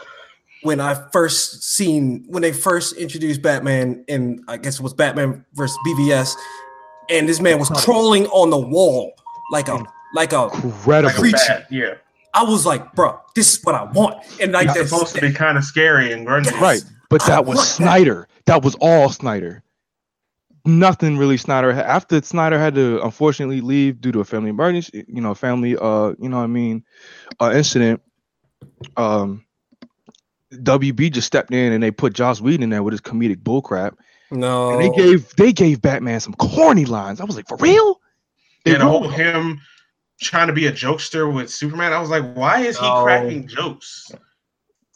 when 0.64 0.80
I 0.80 0.96
first 1.12 1.64
seen 1.64 2.26
when 2.28 2.42
they 2.42 2.52
first 2.52 2.96
introduced 2.98 3.42
Batman 3.42 4.04
in 4.08 4.44
I 4.48 4.58
guess 4.58 4.80
it 4.80 4.82
was 4.82 4.94
Batman 4.94 5.46
versus 5.54 5.78
BVS. 5.86 6.34
and 7.10 7.30
this 7.30 7.40
man 7.40 7.60
was 7.60 7.70
crawling 7.70 8.26
on 8.28 8.50
the 8.50 8.58
wall 8.58 9.14
like 9.52 9.68
a 9.68 9.84
like 10.14 10.34
a. 10.34 10.50
Incredible. 10.54 11.22
Like 11.22 11.34
a 11.34 11.48
bat, 11.48 11.68
yeah. 11.70 11.94
I 12.34 12.44
was 12.44 12.66
like, 12.66 12.94
bro, 12.94 13.20
this 13.36 13.56
is 13.58 13.64
what 13.64 13.74
I 13.76 13.84
want, 13.84 14.24
and 14.40 14.52
like 14.52 14.68
It's 14.68 14.78
that's 14.78 14.90
supposed 14.90 15.16
to 15.16 15.22
be 15.22 15.34
kind 15.34 15.58
of 15.58 15.64
scary 15.64 16.12
and 16.12 16.28
grungy. 16.28 16.46
Yes. 16.46 16.62
Right. 16.62 16.84
But 17.10 17.26
that 17.26 17.46
was 17.46 17.56
want 17.58 17.68
that. 17.68 17.74
Snyder. 17.74 18.28
That 18.46 18.64
was 18.64 18.76
all 18.82 19.10
Snyder. 19.10 19.64
Nothing 20.66 21.18
really 21.18 21.38
Snyder 21.38 21.72
had 21.74 21.86
after 21.86 22.22
Snyder 22.22 22.60
had 22.60 22.76
to 22.76 23.02
unfortunately 23.02 23.62
leave 23.62 24.02
due 24.02 24.12
to 24.12 24.20
a 24.20 24.26
family 24.26 24.50
emergency, 24.50 25.06
you 25.08 25.22
know, 25.22 25.34
family 25.34 25.78
uh, 25.78 26.14
you 26.20 26.28
know 26.28 26.38
what 26.38 26.44
I 26.44 26.48
mean, 26.48 26.84
uh 27.40 27.54
incident. 27.56 28.02
Um 28.98 29.46
WB 30.54 31.12
just 31.12 31.28
stepped 31.28 31.54
in 31.54 31.72
and 31.74 31.82
they 31.82 31.92
put 31.92 32.14
Joss 32.14 32.42
Whedon 32.42 32.64
in 32.64 32.70
there 32.70 32.84
with 32.84 32.92
his 32.94 33.02
comedic 33.02 33.38
bullcrap. 33.44 33.94
no. 34.32 34.72
And 34.72 34.82
they 34.82 34.90
gave 34.90 35.34
they 35.36 35.54
gave 35.54 35.82
Batman 35.82 36.20
some 36.20 36.34
corny 36.34 36.86
lines. 36.86 37.22
I 37.22 37.26
was 37.26 37.38
like, 37.38 37.48
for 37.48 37.58
real? 37.58 38.02
They 38.66 38.74
And 38.74 38.82
the 38.82 38.88
whole 38.88 39.08
him 39.08 39.62
trying 40.20 40.48
to 40.48 40.54
be 40.54 40.68
a 40.68 40.72
jokester 40.72 41.34
with 41.34 41.50
Superman, 41.50 41.94
I 41.94 42.00
was 42.02 42.10
like, 42.10 42.34
why 42.34 42.60
is 42.62 42.78
he 42.78 42.86
No. 42.86 43.04
cracking 43.04 43.48
jokes? 43.48 44.12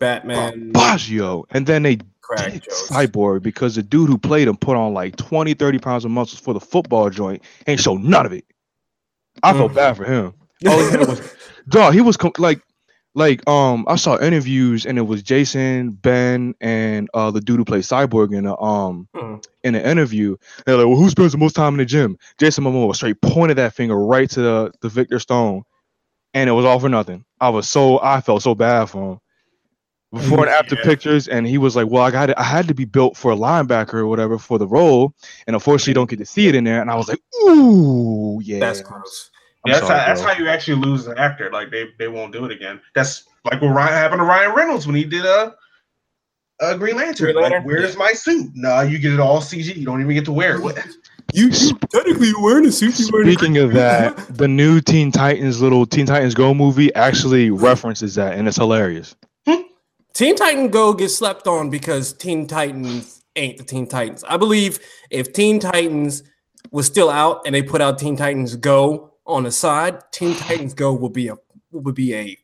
Batman 0.02 0.74
Baggio. 0.74 1.46
And 1.52 1.66
then 1.66 1.84
they 1.84 2.00
crack 2.22 2.52
did 2.52 2.64
jokes. 2.64 2.90
Cyborg 2.90 3.42
because 3.44 3.76
the 3.76 3.84
dude 3.84 4.10
who 4.10 4.18
played 4.18 4.48
him 4.50 4.58
put 4.58 4.76
on 4.76 4.94
like 4.94 5.16
20, 5.16 5.54
30 5.54 5.80
pounds 5.80 6.04
of 6.04 6.12
muscles 6.12 6.42
for 6.42 6.54
the 6.54 6.60
football 6.60 7.10
joint. 7.10 7.42
Ain't 7.68 7.80
show 7.80 7.96
none 7.96 8.26
of 8.26 8.34
it. 8.34 8.44
I 9.44 9.54
felt 9.54 9.72
Mm. 9.72 9.76
bad 9.76 9.98
for 9.98 10.04
him. 10.04 10.34
He 10.60 10.68
was, 10.68 11.36
dog, 11.70 11.94
he 11.94 12.02
was 12.02 12.18
com- 12.18 12.34
like, 12.38 12.62
like, 13.16 13.48
um, 13.50 13.86
I 13.88 13.96
saw 13.96 14.18
interviews 14.20 14.86
and 14.86 14.98
it 14.98 15.02
was 15.02 15.22
Jason, 15.24 15.92
Ben, 15.92 16.54
and 16.62 17.10
uh 17.14 17.30
the 17.32 17.42
dude 17.42 17.58
who 17.60 17.66
played 17.66 17.84
Cyborg 17.84 18.36
in 18.38 18.46
a 18.46 18.60
um 18.62 19.08
Mhm. 19.16 19.44
in 19.64 19.76
an 19.76 19.84
interview. 19.86 20.38
They're 20.66 20.78
like, 20.78 20.88
well, 20.88 20.96
who 20.98 21.10
spends 21.10 21.32
the 21.34 21.38
most 21.38 21.56
time 21.56 21.74
in 21.74 21.78
the 21.80 21.86
gym? 21.86 22.18
Jason 22.40 22.64
Momoa 22.64 22.96
straight 22.96 23.20
pointed 23.22 23.58
that 23.58 23.74
finger 23.74 23.98
right 23.98 24.30
to 24.32 24.42
the, 24.42 24.72
the 24.82 24.90
Victor 24.90 25.20
Stone, 25.20 25.64
and 26.34 26.50
it 26.50 26.54
was 26.54 26.66
all 26.66 26.80
for 26.80 26.90
nothing. 26.90 27.26
I 27.42 27.50
was 27.50 27.68
so 27.68 28.00
I 28.02 28.22
felt 28.22 28.44
so 28.44 28.56
bad 28.56 28.86
for 28.90 29.14
him. 29.14 29.20
Before 30.14 30.40
and 30.46 30.50
after 30.50 30.76
Yeah. 30.76 30.84
pictures, 30.84 31.30
and 31.30 31.48
he 31.48 31.58
was 31.58 31.76
like, 31.78 31.88
"Well, 31.90 32.04
I 32.04 32.12
got 32.12 32.30
it. 32.30 32.38
I 32.38 32.44
had 32.44 32.68
to 32.68 32.74
be 32.74 32.84
built 32.84 33.16
for 33.16 33.32
a 33.32 33.36
linebacker 33.36 33.94
or 33.94 34.08
whatever 34.08 34.38
for 34.38 34.58
the 34.60 34.68
role, 34.68 35.14
and 35.48 35.56
unfortunately, 35.56 35.92
you 35.92 35.96
don't 35.96 36.10
get 36.10 36.20
to 36.20 36.26
see 36.26 36.48
it 36.48 36.56
in 36.56 36.66
there." 36.66 36.82
And 36.82 36.92
I 36.92 36.96
was 36.96 37.08
like, 37.08 37.20
"Ooh, 37.44 38.42
yeah, 38.44 38.60
That's 38.60 38.82
gross. 38.82 39.30
Yeah, 39.66 39.76
that's, 39.76 39.88
sorry, 39.88 40.00
how, 40.00 40.06
that's 40.08 40.22
how 40.22 40.34
you 40.34 40.50
actually 40.50 40.82
lose 40.82 41.08
an 41.08 41.18
actor. 41.18 41.50
Like 41.52 41.70
they, 41.72 41.88
they 42.00 42.08
won't 42.10 42.34
do 42.34 42.44
it 42.46 42.52
again. 42.52 42.82
That's 42.96 43.24
like 43.50 43.62
what 43.62 43.70
Ryan 43.70 43.94
happened 43.94 44.20
to 44.20 44.26
Ryan 44.26 44.54
Reynolds 44.56 44.86
when 44.88 44.96
he 44.96 45.04
did 45.06 45.24
a, 45.24 45.56
a 46.60 46.78
Green 46.78 46.96
Lantern. 46.98 47.26
Green 47.28 47.36
Like, 47.36 47.52
Lantern? 47.52 47.64
where's 47.64 47.96
my 47.96 48.12
suit? 48.12 48.52
Nah, 48.56 48.82
you 48.82 48.98
get 48.98 49.14
it 49.14 49.20
all 49.20 49.40
CG. 49.40 49.76
You 49.76 49.86
don't 49.86 50.02
even 50.02 50.14
get 50.14 50.26
to 50.26 50.32
wear 50.34 50.56
it. 50.56 50.62
What? 50.62 50.78
You, 51.34 51.46
you 51.48 51.78
technically 51.90 52.28
you're 52.28 52.42
wearing 52.44 52.66
a 52.66 52.72
suit. 52.74 53.00
You're 53.00 53.08
wearing 53.14 53.30
a 53.30 53.32
Speaking 53.32 53.58
of 53.60 53.72
that, 53.72 54.18
the 54.36 54.50
new 54.50 54.82
Teen 54.82 55.14
Titans 55.14 55.62
little 55.62 55.86
Teen 55.86 56.06
Titans 56.06 56.34
Go 56.34 56.54
movie 56.54 56.94
actually 56.94 57.52
references 57.52 58.16
that, 58.16 58.38
and 58.38 58.50
it's 58.50 58.58
hilarious. 58.58 59.16
Teen 60.14 60.36
Titan 60.36 60.68
Go 60.70 60.94
gets 60.94 61.16
slept 61.16 61.48
on 61.48 61.70
because 61.70 62.14
Teen 62.14 62.48
Titans 62.48 63.24
ain't 63.36 63.58
the 63.58 63.64
Teen 63.64 63.88
Titans. 63.88 64.24
I 64.26 64.38
believe 64.38 64.80
if 65.10 65.32
Teen 65.34 65.60
Titans 65.60 66.24
was 66.72 66.86
still 66.86 67.10
out 67.10 67.42
and 67.46 67.56
they 67.56 67.64
put 67.64 67.82
out 67.82 67.98
Teen 67.98 68.16
Titans 68.18 68.56
Go 68.56 69.14
on 69.26 69.44
the 69.44 69.52
side, 69.52 70.00
Teen 70.12 70.36
Titans 70.36 70.74
Go 70.74 70.94
would 70.94 71.14
be 71.14 71.30
a 71.30 71.36
would 71.72 71.96
be 71.96 72.14
a 72.14 72.38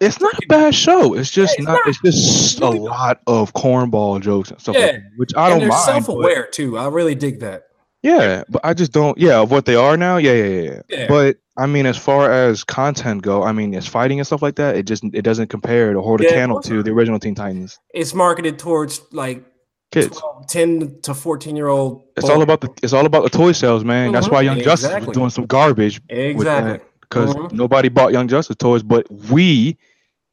It's 0.00 0.20
not 0.20 0.34
a 0.42 0.46
bad 0.48 0.74
show. 0.74 1.14
It's 1.14 1.30
just 1.30 1.54
it's 1.58 1.64
not, 1.64 1.74
not. 1.74 1.80
It's 1.86 2.00
just 2.02 2.60
a 2.60 2.68
lot 2.68 3.20
of 3.28 3.52
cornball 3.54 4.20
jokes 4.20 4.50
and 4.50 4.60
stuff 4.60 4.74
like 4.74 4.84
Yeah. 4.84 4.92
that, 4.92 5.02
which 5.16 5.30
I 5.36 5.44
and 5.44 5.52
don't 5.52 5.60
they're 5.60 5.68
mind. 5.68 5.84
self-aware 6.04 6.46
too. 6.46 6.76
I 6.78 6.88
really 6.88 7.14
dig 7.14 7.38
that. 7.40 7.64
Yeah, 8.02 8.42
but 8.48 8.60
I 8.64 8.74
just 8.74 8.92
don't. 8.92 9.16
Yeah, 9.16 9.40
of 9.40 9.50
what 9.50 9.64
they 9.64 9.76
are 9.76 9.96
now. 9.96 10.16
Yeah, 10.16 10.32
yeah, 10.32 10.44
yeah, 10.62 10.80
yeah. 10.88 11.06
But 11.08 11.36
I 11.56 11.66
mean, 11.66 11.86
as 11.86 11.96
far 11.96 12.32
as 12.32 12.64
content 12.64 13.22
go, 13.22 13.42
I 13.44 13.52
mean, 13.52 13.74
as 13.74 13.86
fighting 13.86 14.18
and 14.18 14.26
stuff 14.26 14.42
like 14.42 14.56
that, 14.56 14.76
it 14.76 14.86
just 14.86 15.04
it 15.12 15.22
doesn't 15.22 15.48
compare 15.48 15.92
to 15.92 16.00
Yeah, 16.00 16.14
of 16.14 16.26
Candle 16.26 16.60
to 16.62 16.82
the 16.82 16.90
original 16.90 17.20
Teen 17.20 17.34
Titans 17.34 17.78
It's 17.94 18.12
marketed 18.14 18.58
towards 18.58 19.00
like 19.12 19.44
kids. 19.92 20.18
12, 20.18 20.46
10 20.48 21.00
to 21.02 21.14
14 21.14 21.54
year 21.54 21.68
old. 21.68 22.04
It's 22.16 22.28
all 22.28 22.42
about 22.42 22.60
the 22.60 22.70
it's 22.82 22.92
all 22.92 23.06
about 23.06 23.22
the 23.22 23.30
toy 23.30 23.52
sales, 23.52 23.84
man. 23.84 24.10
That's 24.12 24.26
Mhm, 24.28 24.32
why 24.32 24.42
Young 24.42 24.60
Justice 24.60 25.06
was 25.06 25.14
doing 25.14 25.30
some 25.30 25.46
garbage 25.46 26.00
exactly. 26.08 26.80
because 27.02 27.34
Mhm. 27.36 27.52
nobody 27.52 27.88
bought 27.88 28.12
Young 28.12 28.26
Justice 28.26 28.56
toys, 28.56 28.82
but 28.82 29.06
we 29.30 29.76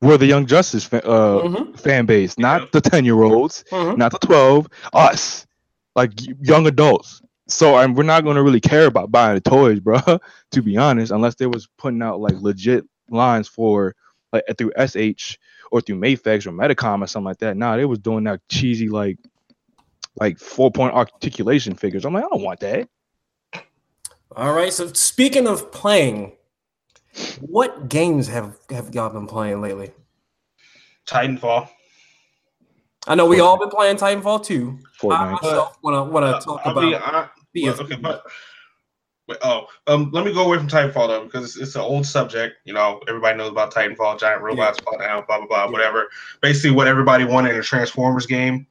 were 0.02 0.18
the 0.18 0.26
Young 0.26 0.46
Justice 0.48 0.86
fa- 0.86 1.06
uh, 1.06 1.44
Mhm, 1.44 1.78
fan 1.80 2.06
base, 2.08 2.38
not 2.40 2.72
the 2.72 2.82
ten 2.82 3.06
year 3.06 3.22
olds, 3.22 3.64
mhm. 3.72 3.98
not 3.98 4.12
the 4.12 4.20
twelve, 4.20 4.68
us, 4.94 5.46
like 5.96 6.14
young 6.42 6.66
adults. 6.66 7.22
So 7.50 7.76
I'm, 7.76 7.96
we're 7.96 8.04
not 8.04 8.24
going 8.24 8.36
to 8.36 8.44
really 8.44 8.60
care 8.62 8.86
about 8.86 9.12
buying 9.12 9.36
the 9.36 9.42
toys, 9.42 9.80
bro. 9.80 10.00
To 10.52 10.62
be 10.62 10.78
honest, 10.78 11.12
unless 11.12 11.36
they 11.36 11.46
was 11.48 11.68
putting 11.78 12.02
out 12.02 12.20
like 12.20 12.36
legit 12.42 12.84
lines 13.10 13.48
for 13.48 13.96
like 14.34 14.44
through 14.58 14.72
SH 14.78 15.38
or 15.72 15.82
through 15.82 16.00
Mafex 16.00 16.46
or 16.48 16.52
Metacom 16.52 17.04
or 17.04 17.08
something 17.08 17.26
like 17.26 17.38
that. 17.40 17.56
Nah, 17.58 17.76
they 17.78 17.86
was 17.86 18.00
doing 18.00 18.24
that 18.26 18.42
cheesy 18.50 18.90
like 18.90 19.18
like 20.20 20.38
four 20.40 20.72
point 20.72 20.94
articulation 20.94 21.76
figures. 21.76 22.06
I'm 22.06 22.14
like, 22.14 22.24
I 22.26 22.28
don't 22.30 22.42
want 22.42 22.60
that. 22.62 22.88
All 24.36 24.54
right. 24.54 24.72
So 24.74 24.88
speaking 24.94 25.48
of 25.48 25.72
playing, 25.72 26.34
what 27.42 27.90
games 27.90 28.28
have 28.28 28.58
have 28.70 28.94
y'all 28.94 29.10
been 29.10 29.28
playing 29.28 29.62
lately? 29.62 29.92
Titanfall. 31.08 31.70
I 33.08 33.16
know 33.16 33.26
we 33.26 33.40
all 33.40 33.58
been 33.58 33.70
playing 33.70 33.98
Titanfall 33.98 34.46
2. 34.46 34.80
I 34.80 34.88
Fortnite. 35.02 35.32
myself 35.42 35.78
want 35.82 35.96
to 35.96 36.12
want 36.12 36.26
Uh, 36.26 36.40
to 36.40 36.46
talk 36.46 36.62
I'll 36.66 36.72
about 36.72 36.82
be 36.82 36.94
hon- 36.94 37.02
the 37.02 37.30
well, 37.56 37.80
okay, 37.82 37.96
but 37.96 38.24
wait, 39.28 39.38
oh, 39.44 39.68
um, 39.88 40.10
let 40.12 40.26
me 40.26 40.34
go 40.34 40.46
away 40.46 40.58
from 40.58 40.68
Titanfall 40.68 41.08
though 41.08 41.26
because 41.26 41.46
it's, 41.46 41.58
it's 41.58 41.76
an 41.76 41.82
old 41.82 42.06
subject. 42.06 42.58
You 42.66 42.74
know, 42.74 43.00
everybody 43.08 43.38
knows 43.38 43.50
about 43.52 43.74
Titanfall, 43.74 44.20
giant 44.20 44.42
robots 44.42 44.80
fall 44.80 44.98
down, 44.98 45.24
blah 45.28 45.38
blah 45.40 45.48
blah, 45.48 45.66
Yeah. 45.66 45.72
whatever. 45.72 46.10
Basically, 46.42 46.72
what 46.72 46.88
everybody 46.88 47.26
wanted 47.26 47.54
in 47.54 47.60
a 47.60 47.64
Transformers 47.64 48.26
game, 48.26 48.68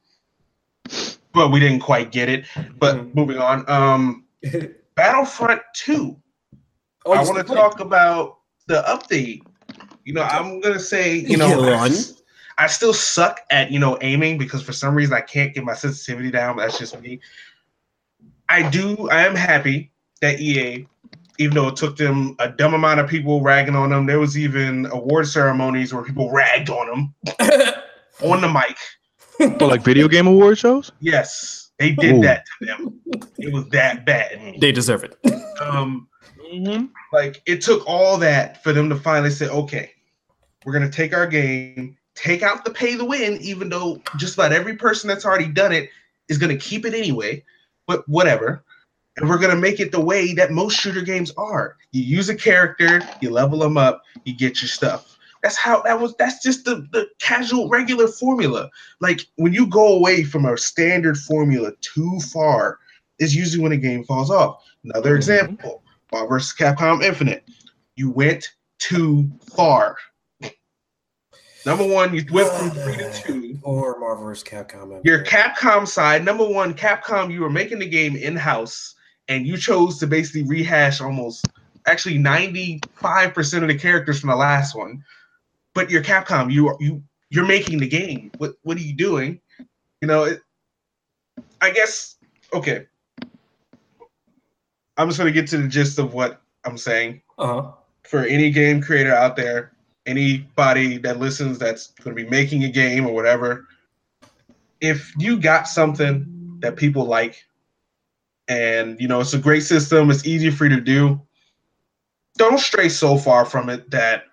but 1.33 1.49
we 1.51 1.59
didn't 1.59 1.79
quite 1.79 2.11
get 2.11 2.29
it. 2.29 2.45
But 2.77 2.95
Mhm. 2.97 3.15
moving 3.15 3.37
on, 3.37 3.69
um, 3.69 4.25
Battlefront 4.95 5.61
Two. 5.73 6.17
Oh, 7.05 7.13
I 7.13 7.23
want 7.23 7.37
to 7.37 7.53
talk 7.53 7.79
about 7.79 8.39
the 8.67 8.83
update. 8.87 9.41
You 10.03 10.13
know, 10.13 10.23
I'm 10.23 10.59
gonna 10.59 10.79
say, 10.79 11.15
you 11.15 11.37
know, 11.37 11.63
You 11.63 11.73
I. 11.73 11.89
I 12.59 12.67
still 12.67 12.93
suck 12.93 13.39
at 13.51 13.71
you 13.71 13.79
know 13.79 13.97
aiming 14.01 14.37
because 14.37 14.61
for 14.61 14.73
some 14.73 14.93
reason 14.93 15.13
I 15.13 15.21
can't 15.21 15.53
get 15.53 15.63
my 15.63 15.73
sensitivity 15.73 16.29
down. 16.29 16.57
But 16.57 16.63
that's 16.63 16.77
just 16.77 16.99
me. 16.99 17.21
I 18.49 18.67
do. 18.69 19.09
I 19.09 19.25
am 19.25 19.35
happy 19.35 19.91
that 20.21 20.39
EA, 20.39 20.87
even 21.37 21.55
though 21.55 21.67
it 21.67 21.75
took 21.75 21.95
them 21.95 22.35
a 22.39 22.49
dumb 22.49 22.73
amount 22.73 22.99
of 22.99 23.07
people 23.07 23.41
ragging 23.41 23.75
on 23.75 23.91
them, 23.91 24.07
there 24.07 24.19
was 24.19 24.37
even 24.37 24.87
award 24.87 25.27
ceremonies 25.27 25.93
where 25.93 26.03
people 26.03 26.31
ragged 26.31 26.69
on 26.69 26.87
them 26.87 27.15
on 28.23 28.41
the 28.41 28.49
mic. 28.51 28.77
For 29.57 29.67
like 29.67 29.83
video 29.83 30.09
game 30.09 30.27
award 30.27 30.57
shows. 30.57 30.91
Yes, 30.99 31.71
they 31.77 31.91
did 31.91 32.15
Ooh. 32.15 32.21
that 32.21 32.43
to 32.59 32.65
them. 32.65 32.99
It 33.37 33.53
was 33.53 33.69
that 33.69 34.05
bad. 34.05 34.55
they 34.59 34.73
deserve 34.73 35.05
it. 35.05 35.15
Um, 35.61 36.09
like 37.13 37.41
it 37.45 37.61
took 37.61 37.87
all 37.87 38.17
that 38.17 38.61
for 38.63 38.73
them 38.73 38.89
to 38.89 38.95
finally 38.95 39.29
say, 39.29 39.47
okay, 39.47 39.91
we're 40.65 40.73
gonna 40.73 40.89
take 40.89 41.13
our 41.13 41.27
game, 41.27 41.95
take 42.15 42.43
out 42.43 42.65
the 42.65 42.71
pay 42.71 42.97
to 42.97 43.05
win, 43.05 43.37
even 43.41 43.69
though 43.69 44.01
just 44.17 44.33
about 44.33 44.51
every 44.51 44.75
person 44.75 45.07
that's 45.07 45.25
already 45.25 45.47
done 45.47 45.71
it 45.71 45.89
is 46.27 46.37
gonna 46.37 46.57
keep 46.57 46.85
it 46.85 46.93
anyway. 46.93 47.43
But 47.89 48.07
whatever. 48.07 48.63
And 49.17 49.27
we're 49.27 49.39
gonna 49.39 49.55
make 49.55 49.79
it 49.79 49.91
the 49.91 49.99
way 49.99 50.31
that 50.35 50.51
most 50.51 50.79
shooter 50.79 51.01
games 51.01 51.31
are. 51.37 51.75
You 51.91 52.03
use 52.03 52.29
a 52.29 52.35
character, 52.35 53.01
you 53.19 53.31
level 53.31 53.57
them 53.57 53.77
up, 53.77 54.03
you 54.25 54.33
get 54.35 54.61
your 54.61 54.69
stuff. 54.69 55.17
That's 55.41 55.57
how 55.57 55.81
that 55.81 55.99
was. 55.99 56.13
That's 56.19 56.43
just 56.43 56.65
the, 56.65 56.87
the 56.91 57.07
casual, 57.19 57.67
regular 57.67 58.07
formula. 58.07 58.69
Like 58.99 59.21
when 59.37 59.53
you 59.53 59.65
go 59.65 59.95
away 59.95 60.23
from 60.23 60.45
a 60.45 60.55
standard 60.55 61.17
formula 61.17 61.71
too 61.81 62.19
far, 62.31 62.77
is 63.17 63.35
usually 63.35 63.63
when 63.63 63.71
a 63.71 63.77
game 63.77 64.03
falls 64.03 64.29
off. 64.29 64.63
Another 64.83 65.13
Mhm. 65.13 65.17
example, 65.17 65.81
Marvel 66.11 66.29
vs. 66.29 66.53
Capcom 66.55 67.03
Infinite. 67.03 67.43
You 67.95 68.11
went 68.11 68.53
too 68.77 69.29
far. 69.55 69.97
Number 71.69 71.85
one, 71.87 72.15
you 72.15 72.25
went 72.31 72.49
from 72.49 72.71
three 72.71 72.97
to 72.97 73.13
two. 73.23 73.59
Or 73.61 73.99
Marvel 73.99 74.25
vs. 74.25 74.43
Capcom. 74.43 75.05
Your 75.05 75.23
Capcom 75.23 75.87
side, 75.87 76.25
number 76.25 76.43
one, 76.43 76.73
Capcom, 76.73 77.31
you 77.31 77.41
were 77.41 77.49
making 77.51 77.77
the 77.77 77.85
game 77.87 78.15
in-house 78.15 78.95
and 79.27 79.45
you 79.45 79.55
chose 79.55 79.99
to 79.99 80.07
basically 80.07 80.41
rehash 80.43 80.99
almost 80.99 81.47
actually 81.85 82.17
95% 82.17 83.61
of 83.61 83.67
the 83.67 83.77
characters 83.77 84.19
from 84.19 84.31
the 84.31 84.35
last 84.35 84.75
one. 84.75 85.03
But 85.75 85.91
your 85.91 86.01
Capcom, 86.01 86.51
you 86.51 86.69
are 86.69 86.77
you 86.79 87.03
you're 87.29 87.45
making 87.45 87.77
the 87.77 87.87
game. 87.87 88.31
What 88.39 88.55
what 88.63 88.75
are 88.75 88.81
you 88.81 88.93
doing? 88.95 89.39
You 90.01 90.07
know, 90.07 90.23
it, 90.23 90.41
I 91.61 91.69
guess 91.69 92.15
okay. 92.51 92.87
I'm 94.97 95.07
just 95.07 95.19
gonna 95.19 95.31
get 95.31 95.47
to 95.49 95.57
the 95.59 95.67
gist 95.67 95.99
of 95.99 96.15
what 96.15 96.41
I'm 96.65 96.79
saying 96.79 97.21
Uh-huh. 97.37 97.71
for 98.05 98.23
any 98.25 98.49
game 98.49 98.81
creator 98.81 99.13
out 99.13 99.35
there, 99.35 99.71
anybody 100.09 100.97
that 100.97 101.19
listens 101.19 101.59
that's 101.59 101.87
going 102.03 102.15
to 102.15 102.23
be 102.23 102.29
making 102.29 102.63
a 102.63 102.69
game 102.69 103.05
or 103.05 103.13
whatever, 103.13 103.67
if 104.81 105.13
you 105.17 105.39
got 105.39 105.67
something 105.67 106.57
that 106.61 106.75
people 106.75 107.05
like 107.05 107.45
and 108.47 108.99
you 108.99 109.07
know 109.07 109.21
it's 109.21 109.33
a 109.33 109.37
great 109.37 109.61
system. 109.63 110.09
It's 110.09 110.25
easy 110.25 110.49
for 110.49 110.65
you 110.65 110.75
to 110.75 110.81
do. 110.81 111.21
Don't 112.37 112.59
stray 112.59 112.89
so 112.89 113.17
far 113.17 113.45
from 113.45 113.69
it 113.69 113.89
that 113.91 114.23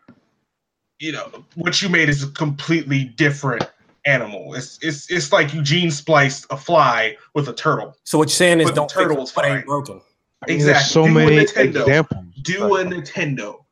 you 0.99 1.13
know 1.13 1.45
what 1.55 1.83
you 1.83 1.89
made 1.89 2.09
is 2.09 2.23
a 2.23 2.29
completely 2.31 3.05
different 3.05 3.63
animal. 4.07 4.55
It's 4.55 4.79
it's 4.83 5.11
it's 5.11 5.33
like 5.33 5.53
you 5.53 5.63
gene 5.63 5.91
spliced 5.91 6.47
a 6.51 6.57
fly 6.57 7.17
with 7.35 7.49
a 7.49 7.53
turtle. 7.53 7.95
So 8.05 8.17
what 8.19 8.29
you're 8.29 8.35
saying 8.35 8.61
is 8.61 8.71
But 8.71 8.75
don't 8.77 8.89
turtle 8.89 9.17
fix 9.19 9.31
is 9.31 9.37
what 9.37 9.45
fine. 9.45 9.59
ain't 9.59 9.67
broken. 9.67 10.01
I 10.43 10.47
mean, 10.49 10.57
Exactly. 10.57 10.73
There's 10.73 10.91
so 10.91 11.05
Do 11.05 11.11
a 11.11 11.13
many 11.13 11.37
Nintendo. 11.37 11.81
examples. 11.81 12.25
Do 12.43 12.77
a 12.77 12.85
Nintendo. 12.85 13.65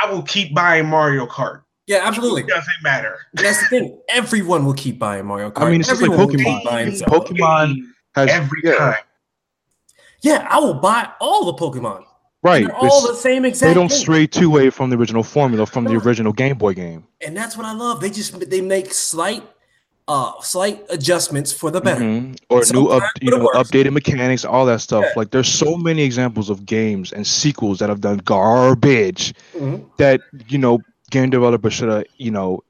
I 0.00 0.10
will 0.10 0.22
keep 0.22 0.54
buying 0.54 0.86
Mario 0.86 1.26
Kart. 1.26 1.62
Yeah, 1.86 2.00
absolutely. 2.02 2.42
It 2.42 2.48
doesn't 2.48 2.82
matter. 2.82 3.18
That's 3.34 3.60
the 3.60 3.66
thing. 3.66 4.00
Everyone 4.08 4.64
will 4.64 4.74
keep 4.74 4.98
buying 4.98 5.26
Mario 5.26 5.50
Kart. 5.50 5.62
I 5.66 5.70
mean, 5.70 5.80
it's 5.80 5.88
just 5.88 6.00
like 6.00 6.12
Pokemon. 6.12 6.64
buying 6.64 6.92
Pokemon- 6.92 7.68
Zelda. 7.68 7.74
Has 8.14 8.30
every 8.30 8.60
yeah, 8.62 8.74
time. 8.76 8.94
Yeah, 10.22 10.46
I 10.50 10.58
will 10.60 10.74
buy 10.74 11.08
all 11.20 11.46
the 11.46 11.54
Pokemon. 11.54 12.04
Right. 12.42 12.66
They're 12.66 12.76
all 12.76 12.86
It's- 12.86 13.08
the 13.08 13.14
same 13.16 13.44
exact. 13.44 13.70
they 13.70 13.74
don't 13.74 13.88
thing. 13.88 13.98
stray 13.98 14.26
too 14.26 14.46
away 14.48 14.70
from 14.70 14.90
the 14.90 14.96
original 14.96 15.22
formula 15.22 15.64
from 15.66 15.84
the 15.84 15.96
original 15.96 16.32
Game 16.32 16.58
Boy 16.58 16.74
game. 16.74 17.06
and 17.24 17.36
that's 17.36 17.56
what 17.56 17.66
I 17.66 17.72
love. 17.72 18.00
They 18.00 18.10
just 18.10 18.38
they 18.50 18.60
make 18.60 18.92
slight, 18.92 19.42
uh, 20.08 20.32
slight 20.40 20.84
adjustments 20.90 21.52
for 21.52 21.70
the 21.70 21.80
better. 21.80 22.00
Mhm. 22.02 22.36
Or 22.50 22.62
new 22.72 22.88
up, 22.88 23.02
you 23.20 23.30
know, 23.30 23.48
updated 23.54 23.92
mechanics, 23.92 24.44
all 24.44 24.66
that 24.66 24.80
stuff. 24.80 25.04
Yeah. 25.04 25.12
Like 25.16 25.30
there's 25.30 25.48
so 25.48 25.76
many 25.76 26.02
examples 26.02 26.50
of 26.50 26.66
games 26.66 27.12
and 27.12 27.26
sequels 27.26 27.78
that 27.78 27.88
have 27.88 28.00
done 28.00 28.18
garbage 28.18 29.32
Mhm. 29.56 29.84
that 29.98 30.20
you 30.48 30.58
know 30.58 30.80
game 31.10 31.30
developers 31.30 31.72
should 31.74 31.88
have 31.88 32.04
you 32.18 32.30
know 32.30 32.60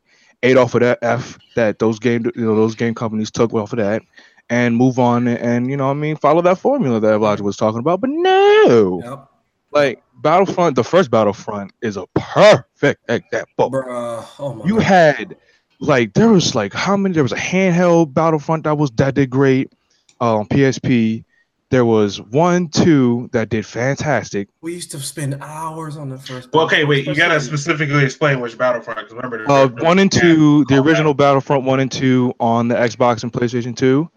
ate 0.42 0.56
off 0.56 0.74
of 0.74 0.80
that 0.80 0.98
f 1.02 1.38
that 1.56 1.78
those 1.78 1.98
game 1.98 2.24
you 2.36 2.44
know 2.44 2.54
those 2.54 2.74
game 2.74 2.94
companies 2.94 3.30
took 3.30 3.52
off 3.54 3.72
of 3.72 3.78
that 3.78 4.02
and 4.50 4.76
move 4.76 4.98
on 4.98 5.26
and, 5.28 5.38
and 5.38 5.70
you 5.70 5.76
know 5.76 5.88
I 5.90 5.94
mean 5.94 6.16
follow 6.16 6.42
that 6.42 6.58
formula 6.58 7.00
that 7.00 7.14
Elijah 7.14 7.42
was 7.44 7.56
talking 7.56 7.78
about. 7.80 8.00
But 8.02 8.10
no, 8.10 9.00
Yep. 9.04 9.28
like 9.72 10.02
Battlefront, 10.20 10.76
the 10.76 10.84
first 10.84 11.10
Battlefront 11.10 11.72
is 11.80 11.96
a 11.96 12.06
perfect 12.14 13.00
example. 13.08 13.70
Bruh, 13.70 14.24
oh 14.38 14.54
my 14.54 14.64
you 14.66 14.74
God. 14.74 14.82
had 14.82 15.36
like 15.82 16.14
there 16.14 16.28
was 16.28 16.54
like 16.54 16.72
how 16.72 16.96
many 16.96 17.12
there 17.12 17.22
was 17.22 17.32
a 17.32 17.36
handheld 17.36 18.14
battlefront 18.14 18.64
that 18.64 18.76
was 18.78 18.90
that 18.92 19.14
did 19.14 19.28
great 19.30 19.72
uh, 20.20 20.36
on 20.38 20.46
psp 20.46 21.24
there 21.70 21.84
was 21.84 22.20
one 22.20 22.68
two 22.68 23.28
that 23.32 23.48
did 23.48 23.64
fantastic 23.66 24.48
we 24.60 24.74
used 24.74 24.90
to 24.92 24.98
spend 25.00 25.38
hours 25.40 25.96
on 25.96 26.08
the 26.10 26.18
first. 26.18 26.50
Well, 26.52 26.66
okay, 26.66 26.84
wait. 26.84 27.06
You 27.06 27.14
gotta 27.14 27.40
specifically 27.40 28.04
explain 28.04 28.40
which 28.40 28.58
Battlefront. 28.58 28.98
Because 28.98 29.14
remember, 29.14 29.38
there's 29.38 29.48
uh 29.48 29.62
different- 29.68 29.82
one 29.84 29.98
and 29.98 30.12
two 30.12 30.64
the 30.66 30.74
Combat. 30.76 30.86
original 30.86 31.14
battlefront 31.14 31.64
one 31.64 31.80
and 31.80 31.90
two 31.90 32.34
on 32.38 32.68
the 32.68 32.74
xbox 32.74 33.22
and 33.22 33.32
playstation 33.32 33.74
2 33.74 34.08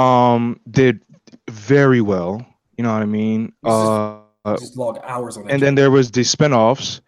um 0.00 0.60
did 0.70 1.00
very 1.48 2.00
well 2.00 2.44
you 2.76 2.82
know 2.84 2.92
what 2.92 3.02
i 3.02 3.06
mean 3.06 3.52
uh 3.64 4.18
just 4.58 4.76
log 4.76 4.98
hours 5.04 5.36
on 5.36 5.44
that. 5.44 5.52
and 5.52 5.62
then 5.62 5.74
there 5.76 5.90
was 5.90 6.10
the 6.10 6.24
spin-offs 6.24 7.00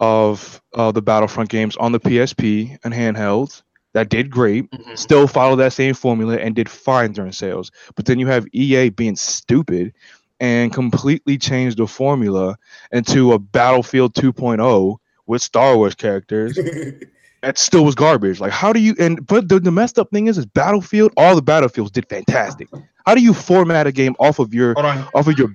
of 0.00 0.60
uh, 0.74 0.92
the 0.92 1.02
battlefront 1.02 1.48
games 1.48 1.76
on 1.78 1.92
the 1.92 2.00
psp 2.00 2.76
and 2.84 2.92
handhelds 2.94 3.62
that 3.94 4.08
did 4.10 4.30
great 4.30 4.70
Mhm. 4.70 4.98
still 4.98 5.26
follow 5.26 5.56
that 5.56 5.72
same 5.72 5.94
formula 5.94 6.36
and 6.36 6.54
did 6.54 6.68
fine 6.68 7.12
during 7.12 7.32
sales. 7.32 7.70
But 7.94 8.04
then 8.04 8.18
you 8.18 8.26
have 8.26 8.46
EA 8.52 8.90
being 8.90 9.16
stupid 9.16 9.94
and 10.38 10.70
completely 10.70 11.38
changed 11.38 11.78
the 11.78 11.86
formula 11.86 12.56
into 12.92 13.32
a 13.32 13.38
Battlefield 13.38 14.12
2.0 14.14 14.98
with 15.26 15.40
Star 15.40 15.78
Wars 15.78 15.94
characters. 15.94 16.58
that 17.42 17.56
still 17.56 17.86
was 17.86 17.94
garbage. 17.94 18.38
Like, 18.38 18.52
how 18.52 18.70
do 18.70 18.80
you? 18.80 18.94
And 18.98 19.26
but 19.26 19.48
the, 19.48 19.60
the 19.60 19.70
messed 19.72 19.98
up 19.98 20.10
thing 20.10 20.26
is, 20.26 20.36
is 20.36 20.44
Battlefield. 20.44 21.12
All 21.16 21.34
the 21.34 21.40
Battlefields 21.40 21.90
did 21.90 22.06
fantastic. 22.10 22.68
How 23.06 23.14
do 23.14 23.22
you 23.22 23.32
format 23.32 23.86
a 23.86 23.92
game 23.92 24.14
off 24.18 24.38
of 24.40 24.52
your 24.52 24.74
off 25.14 25.26
of 25.26 25.38
your 25.38 25.48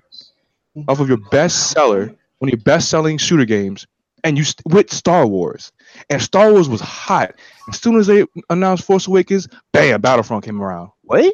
off 0.87 0.99
of 0.99 1.07
your 1.09 1.19
best 1.29 1.69
seller, 1.69 2.05
one 2.39 2.49
of 2.49 2.53
your 2.53 2.63
best 2.63 2.89
selling 2.89 3.19
shooter 3.19 3.45
games, 3.45 3.85
and 4.23 4.37
you 4.37 4.43
st- 4.43 4.61
with 4.73 4.91
Star 4.93 5.25
Wars. 5.27 5.71
And 6.09 6.21
Star 6.21 6.51
Wars 6.51 6.69
was 6.69 6.81
hot. 6.81 7.33
As 7.69 7.79
soon 7.79 7.95
as 7.97 8.07
they 8.07 8.25
announced 8.49 8.83
Force 8.85 9.07
Awakens, 9.07 9.47
bam, 9.73 10.01
Battlefront 10.01 10.43
came 10.45 10.61
around. 10.61 10.91
Wait, 11.03 11.33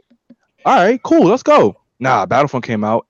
all 0.66 0.76
right, 0.76 1.02
cool, 1.04 1.26
let's 1.28 1.44
go. 1.44 1.76
Nah, 2.00 2.26
Battlefront 2.26 2.66
came 2.66 2.84
out, 2.84 3.08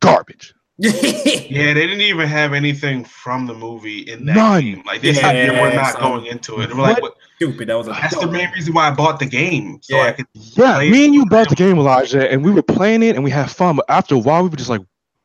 garbage. 0.00 0.54
Yeah, 0.82 1.74
they 1.74 1.86
didn't 1.86 2.00
even 2.00 2.26
have 2.28 2.54
anything 2.54 3.04
from 3.04 3.46
the 3.46 3.52
movie 3.52 4.00
in 4.10 4.24
that 4.24 4.34
None. 4.36 4.62
game. 4.62 4.82
Like 4.86 5.02
they 5.02 5.12
said, 5.12 5.34
they 5.34 5.50
were 5.50 5.68
Yeah, 5.68 5.74
not 5.74 5.92
son. 5.92 6.00
going 6.02 6.26
into 6.26 6.60
it. 6.62 6.68
They 6.68 6.72
were 6.74 6.80
like, 6.80 6.94
What? 6.94 7.02
what? 7.02 7.16
Stupid. 7.36 7.68
That 7.68 7.74
was 7.76 7.88
a. 7.88 7.90
That's 7.90 8.18
the 8.18 8.26
main 8.26 8.50
reason 8.52 8.72
why 8.72 8.88
I 8.88 8.90
bought 8.90 9.18
the 9.20 9.26
game, 9.26 9.78
so 9.82 9.96
Yeah. 9.96 10.02
I 10.04 10.12
could. 10.12 10.26
Yeah, 10.34 10.78
me 10.78 11.04
and 11.04 11.14
you 11.14 11.26
bought 11.26 11.50
the 11.50 11.54
game, 11.56 11.78
Elijah, 11.78 12.30
and 12.30 12.42
we 12.42 12.50
were 12.50 12.62
playing 12.62 13.02
it 13.02 13.16
and 13.16 13.22
we 13.24 13.30
had 13.30 13.50
fun. 13.50 13.76
But 13.76 13.84
after 13.90 14.14
a 14.14 14.18
while, 14.18 14.42
we 14.44 14.48
were 14.48 14.56
just 14.56 14.70
like, 14.70 14.80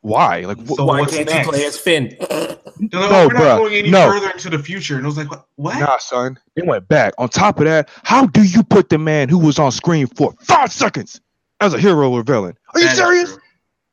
why? 0.08 0.40
Like, 0.40 0.58
wh- 0.66 0.74
So 0.74 0.84
Why 0.84 1.00
what's 1.00 1.14
can't 1.14 1.28
next? 1.28 1.46
you 1.46 1.52
play 1.52 1.64
as 1.64 1.78
Finn? 1.78 2.16
They're 2.18 2.28
like, 2.28 2.60
No, 2.92 3.08
oh, 3.10 3.26
we're 3.28 3.34
bruh, 3.34 3.38
not 3.44 3.58
going 3.58 3.74
any 3.74 3.90
no. 3.90 4.10
further 4.10 4.30
into 4.30 4.50
the 4.50 4.58
future, 4.58 4.96
and 4.96 5.04
I 5.04 5.08
was 5.08 5.16
like, 5.16 5.30
what? 5.30 5.46
what? 5.56 5.78
Nah, 5.80 5.98
son. 5.98 6.38
They 6.56 6.62
went 6.62 6.88
back. 6.88 7.14
On 7.18 7.28
top 7.28 7.58
of 7.58 7.64
that, 7.66 7.88
how 8.04 8.26
do 8.26 8.42
you 8.42 8.62
put 8.62 8.88
the 8.88 8.98
man 8.98 9.28
who 9.28 9.38
was 9.38 9.58
on 9.58 9.70
screen 9.72 10.06
for 10.06 10.34
five 10.40 10.72
seconds 10.72 11.20
as 11.60 11.74
a 11.74 11.78
hero 11.78 12.10
or 12.10 12.22
villain? 12.22 12.56
Are 12.74 12.80
you 12.80 12.86
That 12.86 12.92
is 12.92 12.98
serious? 12.98 13.32
true. 13.32 13.42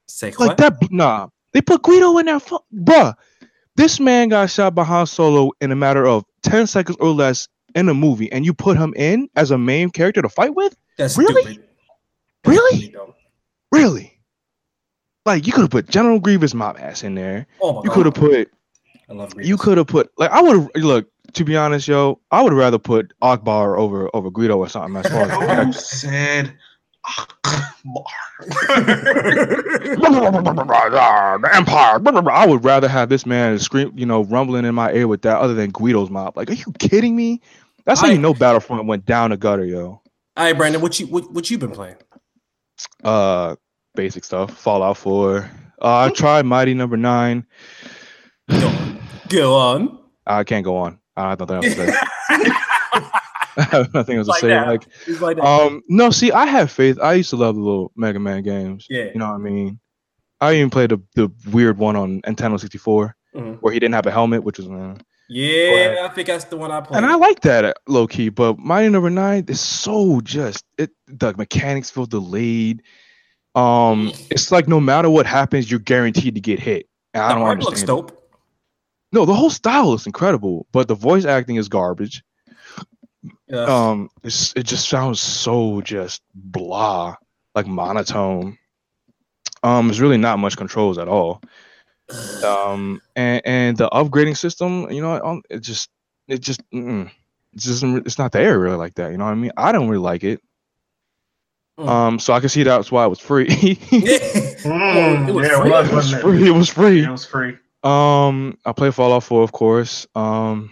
Say 0.07 0.27
Like 0.37 0.49
what? 0.49 0.57
that? 0.57 0.91
Nah. 0.91 1.27
They 1.53 1.61
put 1.61 1.81
Greedo 1.83 2.19
in 2.19 2.25
there, 2.27 2.39
fu- 2.39 2.59
bruh. 2.73 3.13
This 3.75 3.99
man 3.99 4.29
got 4.29 4.49
shot 4.49 4.73
by 4.75 4.83
Han 4.83 5.05
Solo 5.07 5.51
in 5.61 5.71
a 5.71 5.75
matter 5.75 6.05
of 6.07 6.23
ten 6.43 6.67
seconds 6.67 6.97
or 6.99 7.09
less 7.09 7.47
in 7.75 7.89
a 7.89 7.93
movie, 7.93 8.31
and 8.31 8.45
you 8.45 8.53
put 8.53 8.77
him 8.77 8.93
in 8.95 9.27
as 9.35 9.51
a 9.51 9.57
main 9.57 9.89
character 9.89 10.21
to 10.21 10.29
fight 10.29 10.53
with? 10.55 10.75
That's 10.97 11.17
Really? 11.17 11.41
stupid. 11.41 11.65
That's 12.43 12.55
Really? 12.57 12.77
really 12.79 12.91
dumb. 12.93 13.13
Really? 13.71 14.14
Like 15.25 15.47
you 15.47 15.53
could 15.53 15.61
have 15.61 15.71
put 15.71 15.89
General 15.89 16.19
Grievous 16.19 16.53
mop 16.53 16.79
ass 16.79 17.03
in 17.03 17.15
there. 17.15 17.47
Oh 17.61 17.73
my 17.73 17.81
You 17.83 17.89
could 17.89 18.05
have 18.05 18.15
put. 18.15 18.51
I 19.09 19.13
love 19.13 19.33
You 19.39 19.57
could 19.57 19.77
have 19.77 19.87
put. 19.87 20.11
Like 20.17 20.31
I 20.31 20.41
would 20.41 20.55
have. 20.57 20.69
Look. 20.75 21.07
To 21.33 21.43
be 21.43 21.57
honest, 21.57 21.85
yo, 21.87 22.21
I 22.31 22.41
would 22.41 22.53
rather 22.53 22.77
put 22.79 23.11
Ackbar 23.21 23.77
over 23.77 24.09
over 24.15 24.31
Greedo 24.31 24.55
or 24.57 24.69
something 24.69 24.95
as 24.95 25.11
far 25.11 25.29
as 25.29 25.65
Who 25.65 25.73
said? 25.73 26.53
the 31.41 31.49
Empire. 31.53 32.31
I 32.31 32.45
would 32.45 32.63
rather 32.63 32.87
have 32.87 33.09
this 33.09 33.25
man 33.25 33.59
scream, 33.59 33.91
you 33.95 34.05
know, 34.05 34.23
rumbling 34.25 34.63
in 34.65 34.75
my 34.75 34.93
ear 34.93 35.07
with 35.07 35.23
that, 35.23 35.39
other 35.39 35.53
than 35.53 35.71
Greedo's 35.71 36.09
mob. 36.09 36.37
Like, 36.37 36.49
are 36.49 36.53
you 36.53 36.71
kidding 36.79 37.15
me? 37.15 37.41
That's 37.85 38.01
how 38.01 38.07
I- 38.07 38.11
you 38.11 38.17
know 38.19 38.33
Battlefront 38.33 38.85
went 38.85 39.05
down 39.05 39.31
the 39.31 39.37
gutter, 39.37 39.65
yo. 39.65 39.85
All 39.85 40.01
right, 40.37 40.53
Brandon. 40.55 40.81
What 40.81 40.99
you 40.99 41.07
what, 41.07 41.31
what 41.31 41.49
you 41.49 41.57
been 41.57 41.71
playing? 41.71 41.95
Uh, 43.03 43.55
basic 43.95 44.23
stuff. 44.23 44.51
Fallout 44.57 44.97
Four. 44.97 45.49
Uh, 45.81 46.05
I 46.05 46.09
tried 46.09 46.45
Mighty 46.45 46.73
Number 46.73 46.97
Nine. 46.97 47.45
Go 49.29 49.55
on. 49.55 49.99
I 50.27 50.43
can't 50.43 50.63
go 50.63 50.77
on. 50.77 50.99
I 51.17 51.29
have 51.31 51.39
nothing 51.39 51.55
else 51.57 51.65
to 51.65 51.71
say. 51.75 51.93
I 53.57 53.87
nothing 53.93 54.17
else 54.17 54.27
to 54.27 54.31
Like 54.31 54.41
say. 54.41 54.47
that. 54.49 54.67
Like, 54.67 54.87
like 55.21 55.37
that. 55.37 55.45
um, 55.45 55.81
no, 55.87 56.09
see, 56.09 56.31
I 56.31 56.45
have 56.45 56.69
faith. 56.71 56.99
I 57.01 57.13
used 57.13 57.29
to 57.29 57.37
love 57.37 57.55
the 57.55 57.61
little 57.61 57.91
Mega 57.95 58.19
Man 58.19 58.43
games. 58.43 58.85
yeah. 58.89 59.05
You 59.05 59.19
know 59.19 59.27
what 59.27 59.35
I 59.35 59.37
mean? 59.37 59.79
I 60.41 60.53
even 60.55 60.69
played 60.69 60.89
the, 60.89 61.01
the 61.15 61.31
weird 61.51 61.77
one 61.77 61.95
on 61.95 62.21
Nintendo 62.23 62.59
64 62.59 63.15
Mhm. 63.35 63.57
where 63.61 63.73
he 63.73 63.79
didn't 63.79 63.95
have 63.95 64.05
a 64.05 64.11
helmet, 64.11 64.43
which 64.43 64.57
was 64.57 64.67
uh, 64.67 64.95
Yeah, 65.29 66.05
I 66.09 66.13
think 66.13 66.27
that's 66.27 66.45
the 66.45 66.55
one 66.57 66.71
I 66.71 66.81
played. 66.81 66.97
and 66.97 67.05
I 67.05 67.15
like 67.15 67.41
that 67.41 67.65
uh, 67.65 67.73
low 67.87 68.07
key, 68.07 68.29
but 68.29 68.57
Mighty 68.59 68.89
Number 68.89 69.09
Nine 69.09 69.45
is 69.47 69.59
so 69.61 70.19
just 70.21 70.63
it. 70.77 70.91
The 71.07 71.33
mechanics 71.37 71.89
feel 71.89 72.05
delayed. 72.05 72.81
Um, 73.55 74.11
it's 74.29 74.51
like 74.51 74.67
no 74.67 74.79
matter 74.79 75.09
what 75.09 75.25
happens, 75.25 75.71
you're 75.71 75.79
guaranteed 75.79 76.35
to 76.35 76.41
get 76.41 76.59
hit. 76.59 76.87
And 77.13 77.23
I 77.23 77.29
the 77.29 77.35
don't 77.35 77.43
art 77.43 77.63
looks 77.63 77.83
it. 77.83 77.87
dope. 77.87 78.21
No, 79.11 79.25
the 79.25 79.33
whole 79.33 79.49
style 79.49 79.93
is 79.93 80.05
incredible, 80.05 80.67
but 80.73 80.89
the 80.89 80.95
voice 80.95 81.23
acting 81.23 81.55
is 81.55 81.69
garbage. 81.69 82.21
Yeah. 83.47 83.63
Um, 83.63 84.09
it's, 84.23 84.53
it 84.55 84.63
just 84.63 84.89
sounds 84.89 85.21
so 85.21 85.81
just 85.81 86.21
blah, 86.33 87.15
like 87.53 87.65
monotone. 87.65 88.57
Um, 89.63 89.87
there's 89.87 90.01
really 90.01 90.17
not 90.17 90.37
much 90.39 90.57
controls 90.57 90.97
at 90.97 91.07
all. 91.07 91.41
Um, 92.45 93.01
and 93.15 93.41
and 93.45 93.77
the 93.77 93.89
upgrading 93.89 94.37
system, 94.37 94.91
you 94.91 95.01
know, 95.01 95.19
um, 95.23 95.41
it 95.49 95.61
just 95.61 95.89
it 96.27 96.39
just 96.39 96.61
mm, 96.69 97.09
it's 97.53 97.65
just 97.65 97.83
it's 97.83 98.19
not 98.19 98.31
there 98.31 98.59
really 98.59 98.75
like 98.75 98.93
that. 98.95 99.11
You 99.11 99.17
know 99.17 99.25
what 99.25 99.31
I 99.31 99.35
mean? 99.35 99.51
I 99.57 99.71
don't 99.71 99.89
really 99.89 100.03
like 100.03 100.23
it. 100.23 100.39
Mm. 101.79 101.87
Um, 101.89 102.19
so 102.19 102.33
I 102.33 102.39
can 102.39 102.47
see 102.49 102.63
that's 102.63 102.89
why 102.91 103.05
it 103.05 103.09
was 103.09 103.19
free. 103.19 103.47
it 103.49 103.79
Mm, 104.65 105.27
it 105.27 105.31
was 105.33 105.47
yeah, 105.47 105.61
free. 105.61 105.69
it 105.69 105.73
was, 105.73 105.91
was 105.91 106.13
it? 106.13 106.21
free. 106.21 106.47
It 106.47 106.51
was 106.51 106.69
free. 106.69 107.03
It 107.03 107.09
was 107.09 107.25
free. 107.25 107.57
Um, 107.83 108.57
I 108.65 108.71
play 108.71 108.89
Fallout 108.91 109.23
4, 109.23 109.43
of 109.43 109.51
course. 109.51 110.07
Um, 110.15 110.71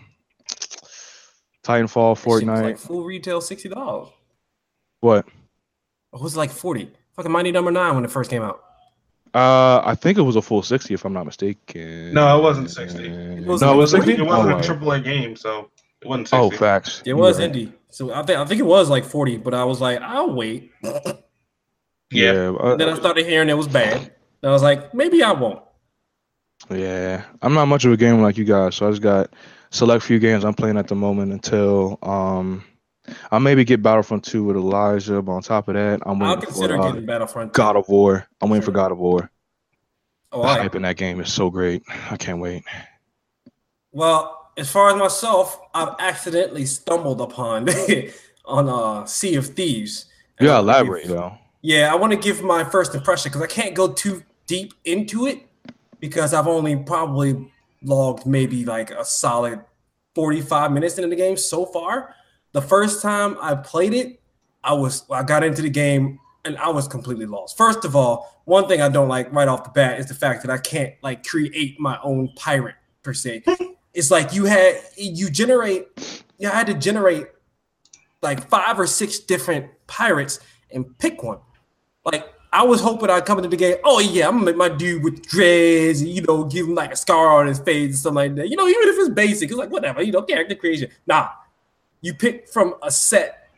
Titanfall, 1.64 2.16
That 2.16 2.22
shit 2.22 2.26
was 2.28 2.44
Fortnite. 2.44 2.64
like 2.64 2.78
full 2.78 3.04
retail 3.04 3.40
sixty 3.42 3.70
dollars. 3.70 4.10
What? 5.00 5.26
It 6.14 6.22
was 6.22 6.36
like 6.36 6.52
forty. 6.52 6.92
Fucking 7.16 7.32
Mighty 7.32 7.52
Number 7.52 7.72
Nine 7.72 7.96
when 7.96 8.04
it 8.04 8.12
first 8.12 8.30
came 8.30 8.42
out. 8.42 8.62
Uh, 9.34 9.82
I 9.84 9.96
think 9.96 10.18
it 10.18 10.22
was 10.22 10.36
a 10.36 10.42
full 10.44 10.62
60 10.62 10.94
if 10.94 11.06
I'm 11.06 11.14
not 11.14 11.26
mistaken. 11.26 12.14
No, 12.14 12.38
it 12.38 12.42
wasn't 12.44 12.70
60. 12.70 13.04
It 13.08 13.46
was- 13.48 13.62
no, 13.62 13.74
it 13.74 13.78
was 13.78 13.94
it 13.94 13.98
60. 14.04 14.14
It 14.14 14.26
wasn't 14.26 14.48
oh, 14.48 14.52
a 14.52 14.56
wow. 14.56 14.62
triple 14.62 14.92
A 14.92 15.00
game, 15.00 15.36
so 15.36 15.70
it 16.02 16.08
wasn't 16.08 16.28
60. 16.28 16.38
Oh, 16.38 16.50
facts. 16.52 17.02
It 17.06 17.14
was 17.14 17.40
right. 17.40 17.52
indie, 17.52 17.72
so 17.94 18.14
I 18.14 18.24
think 18.24 18.40
I 18.40 18.46
think 18.46 18.60
it 18.60 18.66
was 18.66 18.90
like 18.90 19.06
forty. 19.06 19.38
But 19.38 19.54
I 19.54 19.64
was 19.64 19.80
like, 19.82 20.02
I'll 20.02 20.34
wait. 20.34 20.72
Yeah. 22.12 22.50
uh, 22.60 22.76
Then 22.76 22.90
I 22.90 22.96
started 22.96 23.26
hearing 23.26 23.50
it 23.50 23.58
was 23.58 23.68
bad. 23.68 23.98
And 24.42 24.50
I 24.50 24.52
was 24.52 24.62
like, 24.64 24.94
maybe 24.94 25.24
I 25.24 25.32
won't. 25.32 25.62
Yeah, 26.70 27.24
I'm 27.42 27.54
not 27.54 27.66
much 27.68 27.86
of 27.86 27.92
a 27.92 27.98
gamer 27.98 28.22
like 28.22 28.38
you 28.38 28.46
guys, 28.46 28.76
so 28.76 28.88
I 28.88 28.92
just 28.92 29.02
got 29.02 29.34
select 29.72 30.04
few 30.04 30.20
games 30.20 30.46
I'm 30.46 30.54
playing 30.54 30.78
at 30.78 30.88
the 30.88 30.96
moment 30.96 31.32
until 31.34 31.98
um 32.04 32.64
I 33.32 33.40
maybe 33.40 33.66
get 33.66 33.82
Battlefront 33.82 34.24
2 34.24 34.46
with 34.46 34.56
Elijah, 34.56 35.22
but 35.22 35.34
on 35.34 35.42
top 35.42 35.68
of 35.68 35.74
that, 35.74 36.00
I'm 36.06 36.22
I'll 36.24 36.36
waiting 36.36 36.46
consider 36.46 36.76
for 36.78 36.82
uh, 36.82 36.92
getting 36.92 37.06
Battlefront. 37.06 37.52
God 37.52 37.76
of 37.76 37.90
War. 37.90 38.26
I'm 38.42 38.50
waiting 38.50 38.64
for 38.64 38.72
God 38.72 38.94
of 38.94 38.98
War. 38.98 39.30
Oh, 40.32 40.42
The 40.42 40.48
all 40.48 40.54
right. 40.56 40.62
hype 40.62 40.76
in 40.76 40.84
that 40.84 40.96
game 40.96 41.20
is 41.20 41.32
so 41.34 41.50
great. 41.50 41.84
I 42.10 42.16
can't 42.16 42.40
wait. 42.40 42.64
Well, 43.92 44.43
as 44.58 44.70
far 44.72 44.90
as 44.90 44.96
myself, 44.96 45.60
I've 45.74 45.96
accidentally 46.00 46.66
stumbled 46.66 47.22
upon 47.22 47.68
on 48.46 48.70
uh, 48.70 49.06
Sea 49.06 49.36
of 49.36 49.48
Thieves. 49.48 50.06
And 50.38 50.48
Yeah, 50.48 50.54
I 50.56 50.60
wanna 50.60 50.72
elaborate 50.72 51.04
give- 51.04 51.12
though. 51.12 51.38
Yeah, 51.66 51.90
I 51.94 51.96
want 51.96 52.12
to 52.12 52.18
give 52.20 52.44
my 52.44 52.66
first 52.66 52.94
impression 52.94 53.32
because 53.32 53.42
I 53.42 53.48
can't 53.48 53.74
go 53.74 53.94
too 53.94 54.22
deep 54.48 54.74
into 54.84 55.26
it 55.28 55.48
because 56.02 56.34
I've 56.34 56.46
only 56.48 56.76
probably 56.76 57.50
logged 57.82 58.26
maybe 58.26 58.66
like 58.66 58.92
a 58.92 59.06
solid 59.06 59.62
45 60.14 60.74
minutes 60.74 60.98
into 60.98 61.08
the 61.10 61.16
game 61.16 61.38
so 61.38 61.66
far. 61.66 62.16
The 62.52 62.62
first 62.62 63.02
time 63.02 63.38
I 63.42 63.56
played 63.56 63.94
it, 63.94 64.20
I 64.62 64.74
was 64.74 65.10
I 65.10 65.24
got 65.24 65.42
into 65.46 65.62
the 65.62 65.70
game 65.70 66.20
and 66.44 66.58
I 66.58 66.68
was 66.68 66.86
completely 66.86 67.26
lost. 67.26 67.56
First 67.58 67.86
of 67.86 67.96
all, 67.96 68.42
one 68.44 68.68
thing 68.68 68.82
I 68.82 68.90
don't 68.90 69.08
like 69.08 69.32
right 69.32 69.48
off 69.48 69.64
the 69.64 69.70
bat 69.70 70.00
is 70.00 70.08
the 70.08 70.16
fact 70.16 70.42
that 70.44 70.52
I 70.52 70.58
can't 70.58 70.94
like 71.02 71.26
create 71.26 71.80
my 71.80 71.98
own 72.04 72.30
pirate 72.36 72.76
per 73.04 73.14
se. 73.14 73.44
it's 73.94 74.12
like 74.12 74.34
you 74.34 74.46
had 74.46 74.82
you 74.98 75.30
generate 75.30 75.88
you 76.40 76.50
had 76.50 76.68
to 76.68 76.74
generate 76.74 77.28
like 78.22 78.48
five 78.50 78.80
or 78.80 78.88
six 78.88 79.20
different 79.20 79.70
pirates 79.88 80.40
and 80.72 80.98
pick 80.98 81.24
one. 81.24 81.40
Like 82.06 82.28
I 82.52 82.64
was 82.64 82.82
hoping 82.82 83.10
I'd 83.10 83.26
come 83.26 83.40
into 83.40 83.50
the 83.50 83.58
game. 83.58 83.78
Oh 83.84 84.00
yeah, 84.00 84.28
I'm 84.28 84.36
gonna 84.36 84.46
make 84.46 84.56
my 84.56 84.70
dude 84.70 85.04
with 85.04 85.26
dreads, 85.26 86.02
and, 86.02 86.10
you 86.10 86.22
know, 86.22 86.44
give 86.44 86.68
him 86.68 86.76
like 86.76 86.92
a 86.92 86.96
scar 86.96 87.40
on 87.40 87.48
his 87.48 87.60
face 87.60 87.90
and 87.90 87.96
something 87.98 88.16
like 88.16 88.36
that. 88.36 88.50
You 88.50 88.56
know, 88.56 88.68
even 88.68 88.90
if 88.90 88.96
it's 89.00 89.10
basic, 89.10 89.50
it's 89.50 89.58
like 89.58 89.72
whatever, 89.72 90.04
you 90.04 90.12
know, 90.12 90.22
character 90.22 90.56
creation. 90.56 90.90
Nah, 91.08 91.30
you 92.02 92.14
pick 92.14 92.48
from 92.48 92.76
a 92.84 92.92
set, 92.92 93.50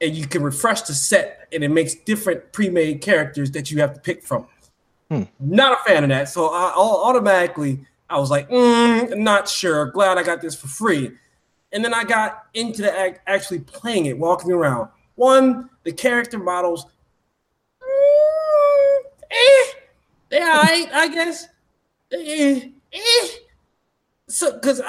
and 0.00 0.14
you 0.14 0.26
can 0.26 0.42
refresh 0.42 0.82
the 0.82 0.94
set, 0.94 1.48
and 1.52 1.64
it 1.64 1.70
makes 1.70 1.94
different 1.94 2.52
pre-made 2.52 3.00
characters 3.00 3.50
that 3.52 3.70
you 3.70 3.80
have 3.80 3.94
to 3.94 4.00
pick 4.00 4.22
from. 4.22 4.46
Hmm. 5.10 5.24
Not 5.40 5.80
a 5.80 5.84
fan 5.88 6.04
of 6.04 6.10
that, 6.10 6.28
so 6.28 6.46
I 6.46 6.72
au- 6.74 7.04
automatically 7.04 7.80
I 8.08 8.18
was 8.18 8.30
like, 8.30 8.48
mm, 8.48 9.16
not 9.16 9.48
sure. 9.48 9.86
Glad 9.86 10.18
I 10.18 10.22
got 10.22 10.40
this 10.40 10.54
for 10.54 10.68
free. 10.68 11.12
And 11.72 11.84
then 11.84 11.92
I 11.92 12.04
got 12.04 12.44
into 12.54 12.82
the 12.82 12.96
act, 12.96 13.20
actually 13.26 13.60
playing 13.60 14.06
it, 14.06 14.16
walking 14.16 14.52
around. 14.52 14.88
One, 15.16 15.70
the 15.82 15.92
character 15.92 16.38
models, 16.38 16.86
mm, 17.82 18.98
eh, 19.30 19.72
they 20.28 20.40
all 20.40 20.62
right, 20.62 20.88
I 20.92 21.08
guess. 21.08 21.48
Eh, 22.12 22.68
eh. 22.92 23.28
So, 24.28 24.52
because 24.52 24.80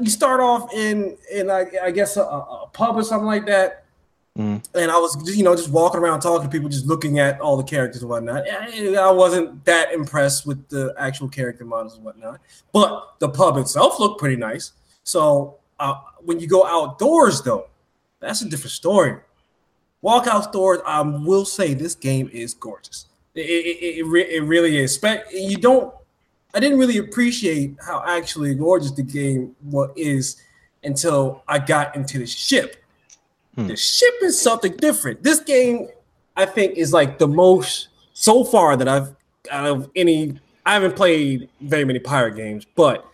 you 0.00 0.10
start 0.10 0.40
off 0.40 0.72
in 0.72 1.16
in 1.32 1.50
I, 1.50 1.66
I 1.82 1.90
guess 1.90 2.16
a, 2.16 2.22
a 2.22 2.68
pub 2.72 2.96
or 2.96 3.02
something 3.02 3.26
like 3.26 3.46
that, 3.46 3.85
Mm. 4.36 4.62
and 4.74 4.90
I 4.90 4.98
was 4.98 5.16
you 5.36 5.42
know 5.42 5.56
just 5.56 5.70
walking 5.70 5.98
around 6.00 6.20
talking 6.20 6.46
to 6.46 6.52
people, 6.52 6.68
just 6.68 6.86
looking 6.86 7.18
at 7.18 7.40
all 7.40 7.56
the 7.56 7.64
characters 7.64 8.02
and 8.02 8.10
whatnot. 8.10 8.46
Eh, 8.46 8.94
I 8.94 9.10
wasn't 9.10 9.64
that 9.64 9.92
impressed 9.92 10.46
with 10.46 10.68
the 10.68 10.94
actual 10.98 11.28
character 11.28 11.64
models 11.64 11.96
and 11.96 12.04
whatnot, 12.04 12.40
but 12.72 13.18
the 13.18 13.28
pub 13.30 13.56
itself 13.56 13.98
looked 13.98 14.18
pretty 14.20 14.36
nice. 14.36 14.72
So 15.04 15.56
uh, 15.80 16.00
when 16.20 16.38
you 16.38 16.48
go 16.48 16.66
outdoors, 16.66 17.40
though, 17.42 17.68
that's 18.20 18.42
a 18.42 18.48
different 18.48 18.72
story. 18.72 19.20
Walk 20.02 20.26
outdoors, 20.26 20.80
I 20.86 21.00
will 21.00 21.44
say 21.44 21.72
this 21.72 21.94
game 21.94 22.28
is 22.32 22.52
gorgeous. 22.54 23.06
It, 23.34 23.40
it, 23.40 24.02
it, 24.02 24.28
it 24.36 24.42
really 24.42 24.78
is. 24.78 24.94
Spe- 24.94 25.30
You 25.32 25.56
don't. 25.56 25.94
I 26.54 26.60
didn't 26.60 26.78
really 26.78 26.98
appreciate 26.98 27.76
how 27.80 28.02
actually 28.06 28.54
gorgeous 28.54 28.90
the 28.90 29.02
game 29.02 29.54
what 29.62 29.96
is 29.96 30.42
until 30.84 31.42
I 31.48 31.58
got 31.58 31.96
into 31.96 32.18
the 32.18 32.26
ship. 32.26 32.76
Hmm. 33.56 33.66
The 33.66 33.76
ship 33.76 34.14
is 34.22 34.40
something 34.40 34.76
different. 34.76 35.22
This 35.22 35.40
game, 35.40 35.88
I 36.36 36.44
think, 36.46 36.76
is 36.76 36.92
like 36.92 37.18
the 37.18 37.26
most 37.26 37.88
so 38.12 38.44
far 38.44 38.76
that 38.76 38.86
I've 38.86 39.14
out 39.50 39.66
of 39.66 39.90
any. 39.96 40.38
I 40.64 40.74
haven't 40.74 40.96
played 40.96 41.48
very 41.60 41.84
many 41.84 41.98
pirate 41.98 42.36
games, 42.36 42.66
but 42.74 43.06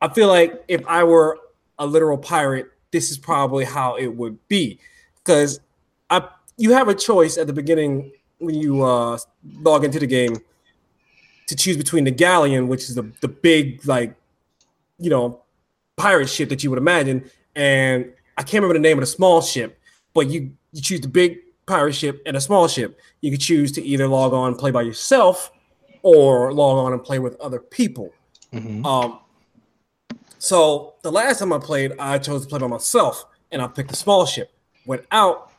I 0.00 0.08
feel 0.08 0.28
like 0.28 0.64
if 0.68 0.84
I 0.86 1.04
were 1.04 1.38
a 1.78 1.86
literal 1.86 2.18
pirate, 2.18 2.66
this 2.90 3.10
is 3.10 3.18
probably 3.18 3.64
how 3.64 3.96
it 3.96 4.08
would 4.08 4.36
be. 4.48 4.78
Because 5.18 5.60
I 6.10 6.28
you 6.56 6.72
have 6.72 6.88
a 6.88 6.94
choice 6.94 7.38
at 7.38 7.46
the 7.46 7.52
beginning 7.52 8.12
when 8.38 8.54
you 8.54 8.82
uh, 8.82 9.18
log 9.60 9.84
into 9.84 9.98
the 9.98 10.06
game 10.06 10.36
to 11.46 11.56
choose 11.56 11.76
between 11.76 12.04
the 12.04 12.10
galleon, 12.10 12.68
which 12.68 12.84
is 12.84 12.94
the, 12.94 13.10
the 13.20 13.28
big 13.28 13.86
like 13.86 14.14
you 14.98 15.10
know 15.10 15.42
pirate 15.96 16.28
ship 16.28 16.48
that 16.48 16.62
you 16.62 16.70
would 16.70 16.78
imagine, 16.78 17.30
and 17.54 18.12
I 18.36 18.42
can't 18.42 18.62
remember 18.62 18.74
the 18.74 18.80
name 18.80 18.98
of 18.98 19.02
the 19.02 19.06
small 19.06 19.40
ship, 19.40 19.77
but 20.18 20.28
you 20.30 20.50
you 20.72 20.82
choose 20.82 21.00
the 21.00 21.08
big 21.08 21.38
pirate 21.66 21.94
ship 21.94 22.20
and 22.26 22.36
a 22.36 22.40
small 22.40 22.66
ship. 22.66 22.98
You 23.20 23.30
could 23.30 23.40
choose 23.40 23.70
to 23.72 23.82
either 23.82 24.08
log 24.08 24.32
on 24.32 24.48
and 24.48 24.58
play 24.58 24.72
by 24.72 24.82
yourself 24.82 25.52
or 26.02 26.52
log 26.52 26.78
on 26.84 26.92
and 26.92 27.02
play 27.02 27.20
with 27.20 27.38
other 27.40 27.60
people. 27.60 28.12
Mhm. 28.52 28.84
Um, 28.84 29.20
so 30.38 30.94
the 31.02 31.12
last 31.12 31.38
time 31.38 31.52
I 31.52 31.58
played, 31.58 31.92
I 31.98 32.18
chose 32.18 32.42
to 32.42 32.48
play 32.48 32.58
by 32.58 32.66
myself, 32.66 33.26
and 33.52 33.62
I 33.62 33.68
picked 33.68 33.92
a 33.92 33.96
small 33.96 34.26
ship. 34.26 34.50
Went 34.86 35.04
out, 35.12 35.50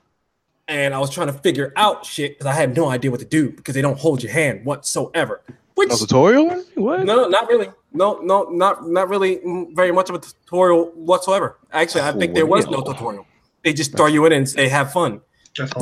and 0.68 0.94
I 0.94 1.00
was 1.00 1.10
trying 1.10 1.28
to 1.28 1.34
figure 1.48 1.72
out 1.78 2.06
shit 2.06 2.38
because 2.38 2.48
I 2.48 2.54
had 2.54 2.76
no 2.76 2.90
idea 2.90 3.12
what 3.12 3.22
to 3.22 3.26
do 3.26 3.52
because 3.52 3.74
they 3.76 3.82
don't 3.82 3.98
hold 3.98 4.22
your 4.22 4.32
hand 4.34 4.66
whatsoever. 4.66 5.42
Which 5.76 5.90
No 5.90 5.96
tutorial? 5.96 6.66
What? 6.76 7.06
no, 7.06 7.30
not 7.30 7.48
really. 7.48 7.70
No, 7.94 8.20
no, 8.22 8.44
not 8.44 8.88
not 8.88 9.08
really 9.08 9.40
very 9.74 9.92
much 9.92 10.10
of 10.10 10.16
a 10.16 10.20
tutorial 10.20 10.92
whatsoever. 10.96 11.58
Actually, 11.72 12.02
I 12.02 12.12
think 12.12 12.36
there 12.36 12.46
was 12.46 12.68
no 12.68 12.82
Tutorial. 12.82 13.26
They 13.64 13.74
just 13.74 13.96
throw 13.96 14.08
you 14.08 14.26
in 14.26 14.32
and 14.34 14.48
say 14.48 14.68
have 14.70 14.92
fun, 14.92 15.22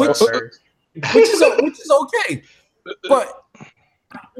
Which- 0.09 0.19
which 1.13 1.27
is 1.29 1.43
which 1.61 1.79
is 1.79 1.91
okay. 1.91 2.43
But 3.07 3.43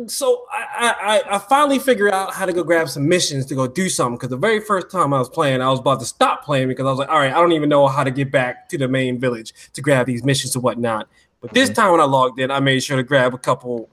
so 0.08 0.46
I, 0.52 1.22
I 1.30 1.36
I 1.36 1.40
finally 1.40 1.78
figured 1.80 2.14
out 2.14 2.34
how 2.34 2.46
to 2.46 2.54
go 2.54 2.64
grab 2.64 2.88
some 2.90 3.08
missions 3.08 3.46
to 3.48 3.56
go 3.56 3.68
do 3.68 3.90
something 3.90 4.16
because 4.16 4.30
the 4.30 4.38
very 4.38 4.60
first 4.62 4.90
time 4.90 5.14
I 5.14 5.20
was 5.20 5.30
playing, 5.30 5.62
I 5.62 5.70
was 5.70 5.80
about 5.80 6.00
to 6.00 6.06
stop 6.06 6.44
playing 6.46 6.68
because 6.70 6.86
I 6.86 6.90
was 6.90 7.00
like, 7.00 7.10
all 7.10 7.20
right, 7.20 7.32
I 7.32 7.36
don't 7.36 7.52
even 7.52 7.70
know 7.70 7.88
how 7.88 8.04
to 8.04 8.12
get 8.12 8.32
back 8.32 8.70
to 8.70 8.78
the 8.78 8.88
main 8.88 9.20
village 9.20 9.54
to 9.74 9.82
grab 9.82 10.06
these 10.08 10.24
missions 10.24 10.56
and 10.56 10.64
whatnot. 10.64 11.08
But 11.42 11.54
this 11.54 11.70
time 11.70 11.92
when 11.92 12.02
I 12.02 12.06
logged 12.06 12.40
in, 12.40 12.50
I 12.50 12.60
made 12.60 12.82
sure 12.82 12.98
to 12.98 13.04
grab 13.04 13.34
a 13.34 13.38
couple 13.38 13.90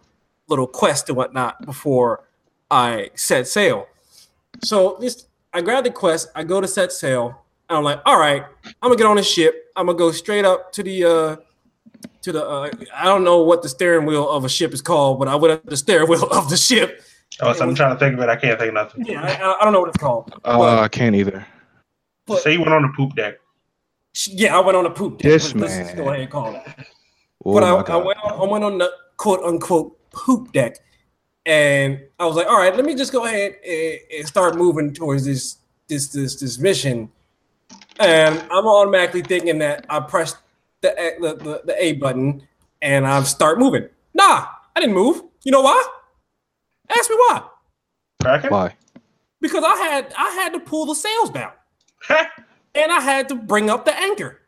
little 0.49 0.67
quests 0.67 1.09
and 1.09 1.17
whatnot 1.17 1.65
before 1.67 2.25
I 2.71 3.11
set 3.15 3.47
sail. 3.49 3.87
So 4.63 4.97
this 5.01 5.27
I 5.53 5.61
grab 5.61 5.85
the 5.85 5.91
quest, 5.91 6.29
I 6.35 6.45
go 6.45 6.61
to 6.61 6.69
set 6.69 6.93
sail, 6.93 7.44
and 7.69 7.79
I'm 7.79 7.85
like, 7.85 8.01
all 8.05 8.19
right, 8.19 8.45
I'm 8.65 8.73
gonna 8.83 8.97
get 8.97 9.07
on 9.07 9.17
the 9.17 9.23
ship. 9.23 9.71
I'm 9.77 9.87
gonna 9.87 9.99
go 9.99 10.13
straight 10.13 10.45
up 10.45 10.73
to 10.73 10.83
the 10.83 11.05
uh 11.05 11.37
to 12.23 12.33
the 12.33 12.47
uh, 12.47 12.71
I 12.95 13.05
don't 13.05 13.25
know 13.25 13.43
what 13.43 13.63
the 13.63 13.69
steering 13.69 14.07
wheel 14.07 14.29
of 14.29 14.45
a 14.45 14.49
ship 14.49 14.73
is 14.73 14.83
called, 14.83 15.19
but 15.19 15.29
I 15.29 15.35
went 15.35 15.53
up 15.53 15.65
the 15.67 15.77
steering 15.77 16.09
wheel 16.09 16.25
of 16.31 16.49
the 16.51 16.57
ship. 16.57 17.03
Oh, 17.41 17.53
so 17.53 17.67
I'm 17.67 17.75
trying 17.75 17.95
to 17.95 17.99
think 17.99 18.15
of 18.15 18.21
it. 18.21 18.29
I 18.29 18.37
can't 18.37 18.59
think 18.59 18.69
of 18.69 18.75
nothing. 18.75 19.07
Yeah, 19.07 19.23
I, 19.23 19.61
I 19.61 19.65
don't 19.65 19.73
know 19.73 19.81
what 19.81 19.89
it's 19.89 19.99
called. 19.99 20.33
Uh, 20.45 20.81
I 20.81 20.89
can't 20.89 21.17
either. 21.17 21.45
But 22.27 22.43
Say 22.43 22.53
you 22.53 22.61
went 22.61 22.73
on 22.73 22.83
the 22.83 22.93
poop 22.97 23.15
deck. 23.17 23.35
yeah, 24.29 24.57
I 24.57 24.61
went 24.61 24.77
on 24.77 24.87
a 24.87 24.91
poop 24.91 25.19
deck. 25.19 25.33
This 25.33 25.55
Let's 25.55 25.77
just 25.77 25.87
man. 25.89 25.97
go 25.97 26.09
ahead 26.09 26.21
and 26.21 26.31
call 26.31 26.55
it. 26.55 26.63
Oh 27.45 27.55
but 27.55 27.63
I, 27.63 27.71
I 27.71 27.97
went 27.97 28.19
on, 28.25 28.33
I 28.41 28.51
went 28.51 28.65
on 28.65 28.79
the 28.79 28.91
quote 29.17 29.43
unquote 29.45 29.99
poop 30.13 30.53
deck, 30.53 30.79
and 31.45 32.01
I 32.19 32.25
was 32.27 32.37
like, 32.37 32.47
all 32.47 32.57
right, 32.57 32.75
let 32.75 32.85
me 32.85 32.95
just 32.95 33.13
go 33.13 33.27
ahead 33.27 33.57
and, 33.67 33.99
and 34.17 34.27
start 34.27 34.57
moving 34.57 34.95
towards 34.95 35.25
this 35.27 35.59
this 35.89 36.09
this 36.09 36.37
this 36.37 36.59
mission. 36.59 37.11
And 38.01 38.41
I'm 38.51 38.67
automatically 38.67 39.23
thinking 39.23 39.59
that 39.59 39.87
I 39.89 40.01
pressed 40.01 40.37
the 40.81 40.91
A- 41.01 41.21
the, 41.21 41.37
the, 41.37 41.63
the 41.65 41.85
A 41.85 41.93
button 41.95 42.47
and 42.83 43.07
I 43.07 43.23
start 43.23 43.59
moving. 43.59 43.89
Nah, 44.15 44.47
I 44.77 44.81
didn't 44.81 44.95
move. 44.95 45.23
You 45.45 45.53
know 45.53 45.63
why? 45.63 45.83
Ask 46.91 47.11
me 47.11 47.17
why. 47.17 47.43
Kraken? 48.23 48.51
Why? 48.51 48.75
Because 49.41 49.65
I 49.65 49.77
had 49.77 50.15
I 50.17 50.31
had 50.31 50.53
to 50.55 50.61
pull 50.61 50.87
the 50.87 50.95
sails 50.95 51.31
down 51.31 51.53
and 52.75 52.93
I 52.93 53.01
had 53.01 53.29
to 53.29 53.35
bring 53.35 53.71
up 53.71 53.85
the 53.85 53.95
anchor. 53.97 54.41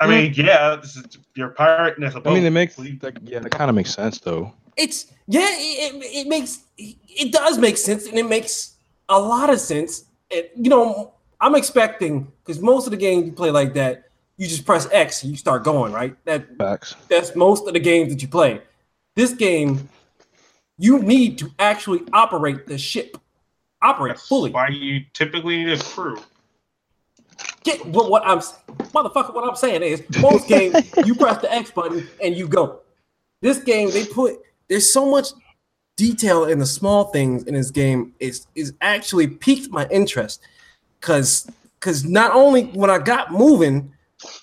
I 0.00 0.06
mean, 0.06 0.34
yeah, 0.34 0.76
this 0.76 0.96
is, 0.96 1.04
you're 1.34 1.48
pirate 1.48 1.96
and 1.96 2.04
a 2.04 2.20
boat. 2.20 2.30
I 2.30 2.34
mean, 2.34 2.44
it 2.44 2.50
makes 2.50 2.74
Please. 2.74 3.02
like, 3.02 3.18
yeah, 3.24 3.38
that 3.38 3.50
kind 3.50 3.70
of 3.70 3.74
makes 3.74 3.94
sense 3.94 4.18
though. 4.20 4.52
it's 4.76 5.06
yeah 5.26 5.40
it, 5.48 5.94
it, 5.94 6.04
it 6.04 6.28
makes 6.28 6.64
it 6.76 7.32
does 7.32 7.58
make 7.58 7.76
sense 7.76 8.06
and 8.06 8.18
it 8.18 8.28
makes 8.28 8.76
a 9.08 9.18
lot 9.18 9.48
of 9.50 9.58
sense 9.58 10.04
and 10.30 10.44
you 10.54 10.68
know 10.70 11.14
i'm 11.40 11.54
expecting 11.54 12.30
because 12.44 12.60
most 12.60 12.86
of 12.86 12.90
the 12.90 12.96
games 12.96 13.26
you 13.26 13.32
play 13.32 13.50
like 13.50 13.74
that 13.74 14.06
you 14.36 14.46
just 14.46 14.64
press 14.64 14.86
x 14.92 15.22
and 15.22 15.30
you 15.30 15.36
start 15.36 15.64
going 15.64 15.92
right? 15.92 16.16
That 16.24 16.56
Facts. 16.58 16.94
that's 17.08 17.34
most 17.34 17.66
of 17.66 17.72
the 17.72 17.80
games 17.80 18.12
that 18.12 18.22
you 18.22 18.28
play. 18.28 18.60
This 19.14 19.32
game 19.32 19.88
you 20.78 20.98
need 20.98 21.38
to 21.38 21.50
actually 21.58 22.02
operate 22.12 22.66
the 22.66 22.76
ship. 22.76 23.16
Operate 23.80 24.16
That's 24.16 24.28
fully. 24.28 24.50
Why 24.50 24.68
you 24.68 25.00
typically 25.14 25.64
need 25.64 25.72
a 25.72 25.82
crew. 25.82 26.18
get 27.64 27.84
what, 27.86 28.10
what 28.10 28.22
i'm 28.26 28.38
motherfucker 28.38 29.34
what 29.34 29.48
i'm 29.48 29.56
saying 29.56 29.82
is 29.82 30.02
most 30.20 30.48
games 30.54 30.76
you 31.04 31.14
press 31.14 31.40
the 31.40 31.52
x 31.52 31.70
button 31.70 32.06
and 32.22 32.36
you 32.36 32.48
go. 32.48 32.80
This 33.42 33.58
game 33.58 33.90
they 33.90 34.04
put 34.04 34.36
there's 34.68 34.92
so 34.92 35.10
much 35.10 35.28
detail 35.96 36.44
in 36.44 36.58
the 36.58 36.66
small 36.66 37.04
things 37.04 37.44
in 37.44 37.54
this 37.54 37.70
game 37.70 38.12
is 38.20 38.46
is 38.54 38.74
actually 38.82 39.28
piqued 39.28 39.70
my 39.70 39.86
interest 39.88 40.42
because 41.06 41.48
because 41.78 42.04
not 42.04 42.32
only 42.32 42.64
when 42.64 42.90
I 42.90 42.98
got 42.98 43.30
moving, 43.30 43.92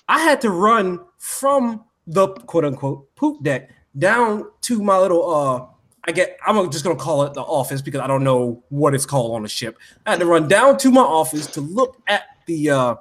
I 0.08 0.20
had 0.20 0.40
to 0.40 0.50
run 0.50 0.98
from 1.18 1.84
the 2.06 2.28
quote 2.28 2.64
unquote 2.64 3.14
poop 3.16 3.42
deck 3.42 3.70
down 3.98 4.50
to 4.62 4.82
my 4.82 4.98
little 4.98 5.30
uh 5.30 5.66
I 6.06 6.12
get 6.12 6.38
I'm 6.46 6.70
just 6.70 6.84
gonna 6.84 6.96
call 6.96 7.24
it 7.24 7.34
the 7.34 7.42
office 7.42 7.82
because 7.82 8.00
I 8.00 8.06
don't 8.06 8.24
know 8.24 8.62
what 8.70 8.94
it's 8.94 9.04
called 9.06 9.36
on 9.36 9.42
the 9.42 9.48
ship. 9.48 9.76
I 10.06 10.10
had 10.12 10.20
to 10.20 10.26
run 10.26 10.48
down 10.48 10.78
to 10.78 10.90
my 10.90 11.02
office 11.02 11.46
to 11.48 11.60
look 11.60 12.00
at 12.08 12.22
the 12.46 12.70
uh 12.70 12.94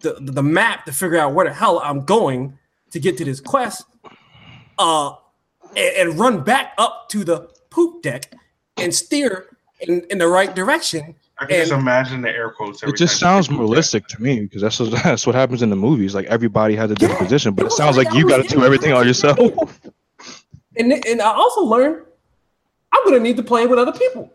the, 0.00 0.16
the 0.20 0.42
map 0.42 0.84
to 0.86 0.92
figure 0.92 1.18
out 1.18 1.34
where 1.34 1.46
the 1.46 1.52
hell 1.52 1.80
I'm 1.80 2.04
going 2.04 2.56
to 2.92 3.00
get 3.00 3.18
to 3.18 3.24
this 3.24 3.40
quest. 3.40 3.84
Uh 4.78 5.12
and, 5.76 6.10
and 6.10 6.18
run 6.18 6.42
back 6.42 6.72
up 6.78 7.08
to 7.10 7.24
the 7.24 7.50
poop 7.68 8.02
deck 8.02 8.32
and 8.78 8.94
steer 8.94 9.56
in, 9.80 10.02
in 10.10 10.18
the 10.18 10.28
right 10.28 10.54
direction. 10.54 11.14
I 11.40 11.46
can 11.46 11.56
just 11.56 11.72
imagine 11.72 12.20
the 12.22 12.30
air 12.30 12.50
quotes. 12.50 12.82
every 12.82 12.92
It 12.94 12.98
just 12.98 13.14
time 13.14 13.18
sounds 13.20 13.46
say 13.46 13.54
poop 13.56 13.60
realistic 13.60 14.06
to 14.08 14.22
me 14.22 14.40
because 14.40 14.62
that's 14.62 14.80
what, 14.80 14.90
that's 15.04 15.26
what 15.26 15.34
happens 15.34 15.62
in 15.62 15.70
the 15.70 15.76
movies. 15.76 16.14
Like 16.14 16.26
everybody 16.26 16.74
has 16.76 16.90
a 16.90 16.94
different 16.94 17.20
Yeah, 17.20 17.26
position, 17.26 17.54
but 17.54 17.66
it 17.66 17.72
it 17.72 17.72
sounds 17.72 17.96
like 17.96 18.08
like 18.08 18.16
you 18.16 18.24
got 18.28 18.38
to 18.38 18.48
do 18.48 18.64
everything 18.64 18.92
on 18.92 19.06
yourself. 19.06 19.38
And 20.76 20.92
and 20.92 21.20
I 21.20 21.32
also 21.32 21.62
learned 21.62 22.04
I'm 22.92 23.04
gonna 23.04 23.20
need 23.20 23.36
to 23.36 23.42
play 23.42 23.66
with 23.66 23.78
other 23.78 23.92
people. 23.98 24.32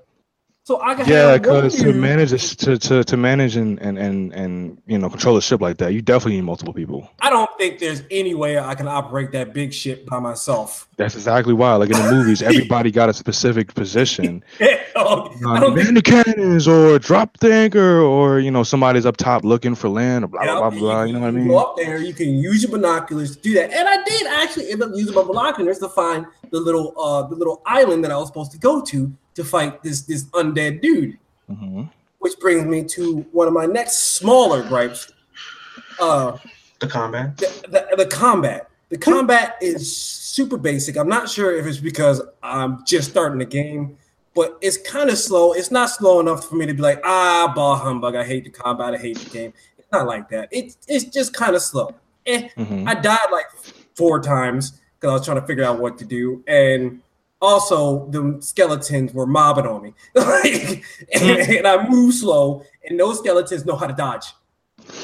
So 0.65 0.81
I 0.81 0.95
can 0.95 1.05
Yeah, 1.09 1.37
because 1.37 1.75
to 1.81 1.91
manage 1.91 2.31
this, 2.31 2.55
to, 2.55 2.77
to 2.77 3.03
to 3.03 3.17
manage 3.17 3.57
and, 3.57 3.77
and 3.81 3.97
and 3.97 4.31
and 4.33 4.81
you 4.85 4.97
know 4.97 5.09
control 5.09 5.35
a 5.35 5.41
ship 5.41 5.59
like 5.59 5.77
that, 5.79 5.91
you 5.91 6.01
definitely 6.01 6.37
need 6.37 6.45
multiple 6.45 6.73
people. 6.73 7.09
I 7.19 7.29
don't 7.29 7.49
think 7.57 7.79
there's 7.79 8.01
any 8.09 8.33
way 8.33 8.57
I 8.57 8.73
can 8.73 8.87
operate 8.87 9.33
that 9.33 9.53
big 9.53 9.73
ship 9.73 10.05
by 10.05 10.19
myself. 10.19 10.87
That's 10.95 11.15
exactly 11.15 11.53
why. 11.53 11.75
Like 11.75 11.89
in 11.89 11.97
the 11.97 12.09
movies, 12.09 12.41
everybody 12.41 12.91
got 12.91 13.09
a 13.09 13.13
specific 13.13 13.73
position. 13.73 14.43
Um, 14.95 15.35
don't 15.41 15.75
man 15.75 15.95
the 15.95 16.03
cannons, 16.03 16.67
or 16.67 16.99
drop 16.99 17.39
the 17.39 17.51
anchor, 17.51 17.99
or 17.99 18.39
you 18.39 18.51
know 18.51 18.61
somebody's 18.61 19.07
up 19.07 19.17
top 19.17 19.43
looking 19.43 19.73
for 19.73 19.89
land, 19.89 20.23
or 20.23 20.27
blah 20.27 20.43
blah 20.43 20.69
blah 20.69 20.69
Yeah, 20.69 20.79
blah. 20.79 21.03
You 21.03 21.13
know 21.13 21.19
what 21.21 21.27
I 21.27 21.31
mean? 21.31 21.47
Go 21.47 21.57
up 21.57 21.75
there, 21.77 21.97
you 21.97 22.13
can 22.13 22.35
use 22.35 22.61
your 22.61 22.71
binoculars 22.71 23.35
to 23.35 23.41
do 23.41 23.55
that. 23.55 23.73
And 23.73 23.89
I 23.89 24.03
did 24.03 24.27
actually 24.27 24.71
end 24.71 24.83
up 24.83 24.91
using 24.93 25.15
my 25.15 25.23
binoculars 25.23 25.79
to 25.79 25.89
find 25.89 26.27
the 26.53 26.59
little 26.59 26.93
uh 26.99 27.23
the 27.23 27.35
little 27.35 27.61
island 27.65 28.03
that 28.03 28.11
I 28.11 28.17
was 28.17 28.27
supposed 28.27 28.51
to 28.51 28.59
go 28.59 28.79
to 28.91 29.11
to 29.33 29.43
fight 29.43 29.81
this 29.83 30.01
this 30.03 30.25
undead 30.39 30.81
dude. 30.81 31.17
Mhm. 31.51 31.89
Which 32.19 32.39
brings 32.39 32.63
me 32.65 32.83
to 32.95 33.25
one 33.31 33.47
of 33.47 33.53
my 33.53 33.65
next 33.65 34.13
smaller 34.17 34.61
gripes. 34.63 35.11
Uh 35.99 36.37
The 36.79 36.87
combat. 36.87 37.37
the, 37.37 37.49
the, 37.73 38.03
the 38.03 38.05
combat. 38.05 38.69
The 38.89 38.97
combat 38.99 39.55
is 39.61 39.81
super 39.97 40.57
basic. 40.57 40.95
I'm 40.95 41.09
not 41.09 41.27
sure 41.27 41.49
if 41.59 41.65
it's 41.65 41.79
because 41.79 42.21
I'm 42.43 42.85
just 42.85 43.09
starting 43.09 43.39
the 43.39 43.45
game, 43.61 43.97
but 44.35 44.57
it's 44.61 44.77
kind 44.77 45.09
of 45.09 45.17
slow. 45.17 45.53
It's 45.53 45.71
not 45.71 45.89
slow 45.89 46.19
enough 46.19 46.47
for 46.47 46.55
me 46.55 46.67
to 46.67 46.73
be 46.75 46.81
like, 46.83 46.99
ah, 47.03 47.51
ball 47.55 47.75
humbug. 47.75 48.15
I 48.15 48.23
hate 48.23 48.43
the 48.43 48.51
combat. 48.51 48.93
I 48.93 48.97
hate 48.97 49.17
the 49.17 49.29
game. 49.31 49.53
It's 49.79 49.91
not 49.91 50.05
like 50.05 50.29
that. 50.29 50.49
It's 50.51 50.77
it's 50.87 51.05
just 51.05 51.33
kind 51.33 51.55
of 51.55 51.63
slow. 51.63 51.95
Eh, 52.27 52.47
Mhm. 52.57 52.87
I 52.87 52.93
died 52.93 53.29
like 53.31 53.47
four 53.95 54.21
times 54.21 54.63
because 55.03 55.11
I 55.11 55.17
was 55.17 55.25
trying 55.25 55.41
to 55.41 55.45
figure 55.45 55.65
out 55.65 55.79
what 55.79 55.97
to 55.97 56.05
do, 56.05 56.41
and 56.47 57.01
also 57.41 58.07
the 58.09 58.37
skeletons 58.39 59.13
were 59.13 59.27
mobbing 59.27 59.67
on 59.67 59.83
me. 59.83 59.93
like, 60.15 60.81
and, 61.13 61.39
and 61.39 61.67
I 61.67 61.89
move 61.89 62.13
slow, 62.13 62.63
and 62.87 62.97
those 62.97 63.19
skeletons 63.19 63.65
know 63.65 63.75
how 63.75 63.87
to 63.87 63.93
dodge. 63.93 64.27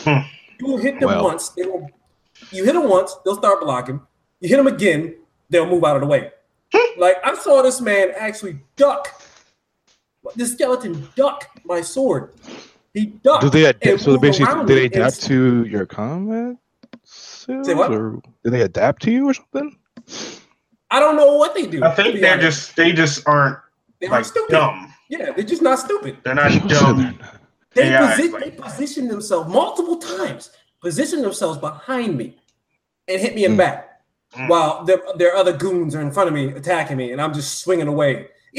Hmm. 0.06 0.20
You 0.58 0.68
will 0.68 0.78
hit 0.78 1.02
them 1.02 1.10
Well. 1.10 1.26
once. 1.26 1.50
They 1.50 1.64
will. 1.64 1.90
You 2.52 2.64
hit 2.64 2.74
them 2.74 2.88
once, 2.88 3.14
they'll 3.26 3.36
start 3.36 3.60
blocking. 3.60 4.00
You 4.40 4.48
hit 4.48 4.56
them 4.56 4.68
again, 4.68 5.16
they'll 5.50 5.68
move 5.68 5.84
out 5.84 5.98
of 5.98 6.02
the 6.02 6.08
way. 6.08 6.32
like 6.98 7.18
I 7.22 7.36
saw 7.36 7.62
this 7.62 7.82
man 7.82 8.14
actually 8.18 8.60
duck. 8.78 9.22
The 10.38 10.46
skeleton 10.46 11.10
duck 11.18 11.50
my 11.66 11.82
sword. 11.82 12.34
He 12.94 13.08
ducked. 13.08 13.42
Do 13.42 13.50
they 13.50 13.66
adapt? 13.66 14.00
So 14.02 14.18
basically, 14.18 14.66
do 14.66 14.76
they 14.76 14.86
adapt 14.86 15.24
to 15.24 15.66
your 15.66 15.86
combat? 15.86 16.56
skills, 17.04 17.68
what? 17.74 17.92
Or 17.92 18.22
do 18.44 18.50
they 18.50 18.62
adapt 18.62 19.02
to 19.04 19.12
you 19.12 19.30
or 19.30 19.34
something? 19.34 19.78
I 20.92 21.00
don't 21.00 21.16
know 21.16 21.36
what 21.36 21.54
they 21.56 21.66
do. 21.68 21.84
I 21.84 21.94
think 21.94 22.20
they're 22.20 22.34
honest. 22.34 22.60
just 22.68 22.76
they 22.76 22.92
just 22.92 23.28
aren't 23.28 23.58
they 24.00 24.08
are 24.08 24.12
like 24.12 24.26
stupid. 24.26 24.52
dumb. 24.52 24.94
Yeah, 25.10 25.32
they're 25.32 25.44
just 25.46 25.62
not 25.62 25.80
stupid. 25.80 26.18
They're 26.24 26.36
not 26.36 26.68
dumb. 26.68 27.20
They, 27.76 27.94
AI, 27.94 28.14
posi- 28.16 28.32
like- 28.32 28.44
they 28.46 28.52
position 28.52 29.08
themselves 29.08 29.52
multiple 29.52 29.98
times, 29.98 30.50
position 30.82 31.22
themselves 31.22 31.58
behind 31.60 32.18
me, 32.18 32.38
and 33.08 33.20
hit 33.22 33.36
me 33.36 33.46
in 33.46 33.54
Mm. 33.54 33.58
back. 33.58 33.86
Mm. 34.36 34.48
While 34.50 34.84
their 34.86 35.02
their 35.18 35.36
other 35.36 35.54
goons 35.56 35.96
are 35.96 36.02
in 36.02 36.12
front 36.12 36.28
of 36.28 36.34
me 36.34 36.48
attacking 36.54 36.98
me, 36.98 37.12
and 37.12 37.22
I'm 37.22 37.34
just 37.34 37.60
swinging 37.60 37.88
away. 37.88 38.28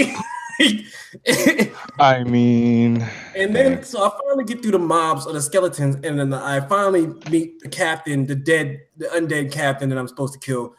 I 1.99 2.25
mean, 2.25 3.07
and 3.35 3.55
then 3.55 3.83
so 3.83 4.03
I 4.05 4.11
finally 4.11 4.45
get 4.45 4.63
through 4.63 4.73
the 4.73 4.79
mobs 4.79 5.27
of 5.27 5.33
the 5.35 5.41
skeletons, 5.43 5.97
and 6.05 6.19
then 6.19 6.33
I 6.35 6.61
finally 6.61 7.07
meet 7.31 7.61
the 7.61 7.69
captain, 7.69 8.27
the 8.27 8.35
dead, 8.35 8.81
the 8.97 9.07
undead 9.07 9.53
captain 9.53 9.89
that 9.91 9.99
I'm 9.99 10.09
supposed 10.09 10.33
to 10.35 10.39
kill. 10.39 10.75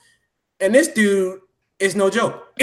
And 0.62 0.74
this 0.76 0.88
dude 0.88 1.41
is 1.80 1.95
no 1.95 2.09
joke. 2.09 2.53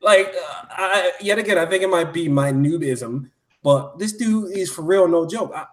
like, 0.00 0.28
uh, 0.28 0.64
I, 0.70 1.12
yet 1.20 1.38
again, 1.38 1.58
I 1.58 1.66
think 1.66 1.82
it 1.82 1.90
might 1.90 2.12
be 2.12 2.28
my 2.28 2.52
noobism, 2.52 3.28
but 3.62 3.98
this 3.98 4.12
dude 4.12 4.56
is 4.56 4.70
for 4.70 4.82
real 4.82 5.08
no 5.08 5.26
joke. 5.26 5.52
I, 5.54 5.66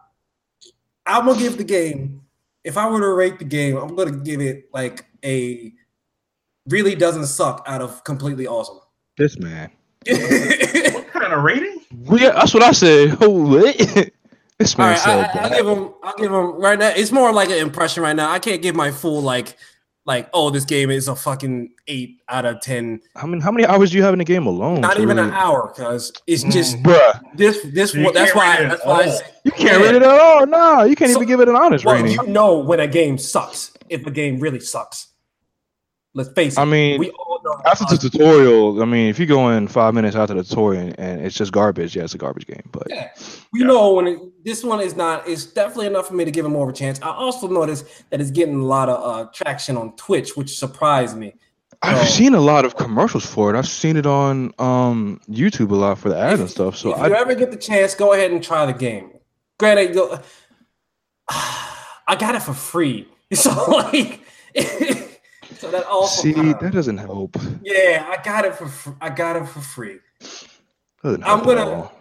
I'm 1.06 1.26
gonna 1.26 1.40
give 1.40 1.58
the 1.58 1.64
game. 1.64 2.22
If 2.64 2.78
I 2.78 2.90
were 2.90 3.00
to 3.00 3.14
rate 3.14 3.40
the 3.40 3.46
game, 3.46 3.78
I'm 3.78 3.96
gonna 3.96 4.12
give 4.12 4.42
it 4.42 4.70
like 4.74 5.06
a 5.24 5.74
really 6.68 6.96
doesn't 6.96 7.28
suck 7.28 7.64
out 7.68 7.82
of 7.82 8.04
completely 8.04 8.48
awesome. 8.48 8.80
this 9.18 9.38
man. 9.40 9.72
What 10.10 11.24
kind 11.24 11.34
of 11.34 11.44
rating? 11.44 11.82
Well, 12.06 12.20
yeah, 12.20 12.32
that's 12.32 12.54
what 12.54 12.64
I 12.64 12.72
said. 12.72 13.18
Oh, 13.22 13.30
what? 13.30 13.78
this 14.58 14.78
man 14.78 14.92
right, 14.92 15.00
said 15.00 15.26
I, 15.26 15.40
I, 15.40 15.44
I'll 15.44 15.50
give 15.50 15.68
him. 15.68 15.94
I'll 16.04 16.18
give 16.18 16.32
him 16.32 16.62
right 16.62 16.80
now. 16.80 16.90
It's 16.96 17.12
more 17.12 17.34
like 17.34 17.50
an 17.50 17.58
impression 17.58 18.04
right 18.04 18.16
now. 18.16 18.32
I 18.32 18.40
can't 18.40 18.62
give 18.62 18.76
my 18.76 18.92
full 18.92 19.22
like, 19.22 19.58
like, 20.10 20.28
oh, 20.34 20.50
this 20.50 20.66
game 20.66 20.90
is 20.90 21.08
a 21.08 21.16
fucking 21.16 21.70
eight 21.88 22.20
out 22.30 22.44
of 22.44 22.60
ten. 22.62 23.00
I 23.16 23.28
mean, 23.28 23.42
how 23.42 23.52
many 23.52 23.64
hours 23.68 23.92
do 23.92 23.98
you 23.98 24.04
have 24.04 24.14
in 24.14 24.18
the 24.18 24.26
game 24.26 24.48
alone? 24.48 24.82
Not 24.82 24.96
to 24.96 25.04
even 25.04 25.20
an 25.20 25.30
hour, 25.32 25.72
because 25.74 26.12
it's 26.26 26.44
Mm. 26.44 26.52
just 26.52 26.82
Bruh, 26.82 27.22
this. 27.36 27.60
This. 27.72 27.94
You 27.94 28.12
That's 28.12 28.32
can't 28.32 28.36
why. 28.36 28.58
rate 28.60 28.70
That's 28.70 28.86
why. 28.86 29.00
I 29.04 29.10
say, 29.10 29.24
you 29.46 29.52
can't 29.52 29.80
Yeah. 29.80 29.86
rate 29.86 29.96
it 29.96 30.02
at 30.02 30.20
all. 30.20 30.48
No, 30.48 30.84
you 30.84 30.96
can't 30.96 31.12
So- 31.12 31.18
even 31.20 31.28
give 31.28 31.40
it 31.42 31.48
an 31.48 31.56
honest 31.56 31.86
well, 31.86 31.96
rating. 32.02 32.14
you 32.20 32.28
know 32.28 32.58
when 32.58 32.80
a 32.80 32.88
game 32.88 33.20
sucks. 33.20 33.72
If 33.88 34.06
a 34.08 34.12
game 34.12 34.40
really 34.40 34.60
sucks, 34.60 35.08
let's 36.20 36.30
face 36.34 36.54
it. 36.58 36.60
I 36.62 36.66
mean, 36.66 37.00
we 37.00 37.10
all 37.12 37.40
know. 37.44 37.62
after 37.66 37.86
the 37.86 37.98
tutorial, 38.10 38.82
I 38.82 38.86
mean, 38.86 39.10
if 39.10 39.18
you 39.20 39.26
go 39.26 39.50
in 39.50 39.68
five 39.68 39.94
minutes 39.94 40.16
after 40.16 40.34
the 40.34 40.44
tutorial 40.44 40.94
and, 40.98 41.22
it's 41.26 41.36
just 41.36 41.52
garbage, 41.52 41.96
yeah, 41.96 42.04
it's 42.04 42.14
a 42.14 42.18
garbage 42.18 42.46
game. 42.46 42.64
But 42.72 42.88
Yeah. 42.90 43.10
We 43.54 43.62
Yeah. 43.62 43.68
know 43.68 43.94
when 43.94 44.08
it, 44.08 44.20
this 44.46 44.64
one 44.64 44.80
is 44.82 44.96
not. 44.96 45.28
It's 45.28 45.46
definitely 45.46 45.88
enough 45.88 46.08
for 46.08 46.14
me 46.14 46.26
to 46.26 46.32
give 46.32 46.46
it 46.46 46.50
more 46.50 46.66
of 46.70 46.74
a 46.76 46.78
chance. 46.78 47.00
I 47.02 47.10
also 47.10 47.48
noticed 47.48 47.86
that 48.10 48.22
it's 48.22 48.32
getting 48.32 48.60
a 48.60 48.66
lot 48.66 48.90
of 48.90 48.98
uh, 49.04 49.30
traction 49.34 49.78
on 49.78 49.96
Twitch, 49.96 50.36
which 50.38 50.58
surprised 50.58 51.18
me. 51.18 51.34
I've 51.82 52.02
Oh. 52.02 52.06
seen 52.06 52.34
a 52.36 52.42
lot 52.42 52.66
of 52.66 52.76
commercials 52.76 53.26
for 53.26 53.50
it. 53.50 53.58
I've 53.58 53.68
seen 53.68 53.96
it 53.96 54.06
on 54.06 54.52
um 54.60 55.22
YouTube 55.30 55.72
a 55.72 55.76
lot 55.76 55.98
for 55.98 56.10
the 56.10 56.18
ads 56.18 56.42
and 56.42 56.50
stuff. 56.50 56.76
So 56.76 56.92
if 56.94 57.00
I 57.00 57.08
you 57.08 57.16
ever 57.16 57.34
get 57.36 57.52
the 57.52 57.58
chance, 57.70 57.96
go 57.96 58.12
ahead 58.14 58.32
and 58.32 58.44
try 58.44 58.66
the 58.66 58.74
game. 58.88 59.12
Granted, 59.58 59.96
I 61.30 62.16
got 62.18 62.36
it 62.36 62.42
for 62.44 62.54
free, 62.54 63.08
so 63.34 63.52
like, 63.72 64.22
so 65.60 65.70
that 65.72 65.86
also 65.86 66.22
see 66.24 66.32
that 66.34 66.72
doesn't 66.74 66.98
help. 66.98 67.36
yeah, 67.62 68.06
I 68.10 68.22
got 68.24 68.46
it 68.46 68.56
for 68.56 68.68
fr- 68.68 68.98
I 69.02 69.10
got 69.10 69.36
it 69.36 69.48
for 69.48 69.60
free. 69.60 70.00
Doesn't 71.04 71.24
I'm 71.24 71.44
gonna- 71.44 71.92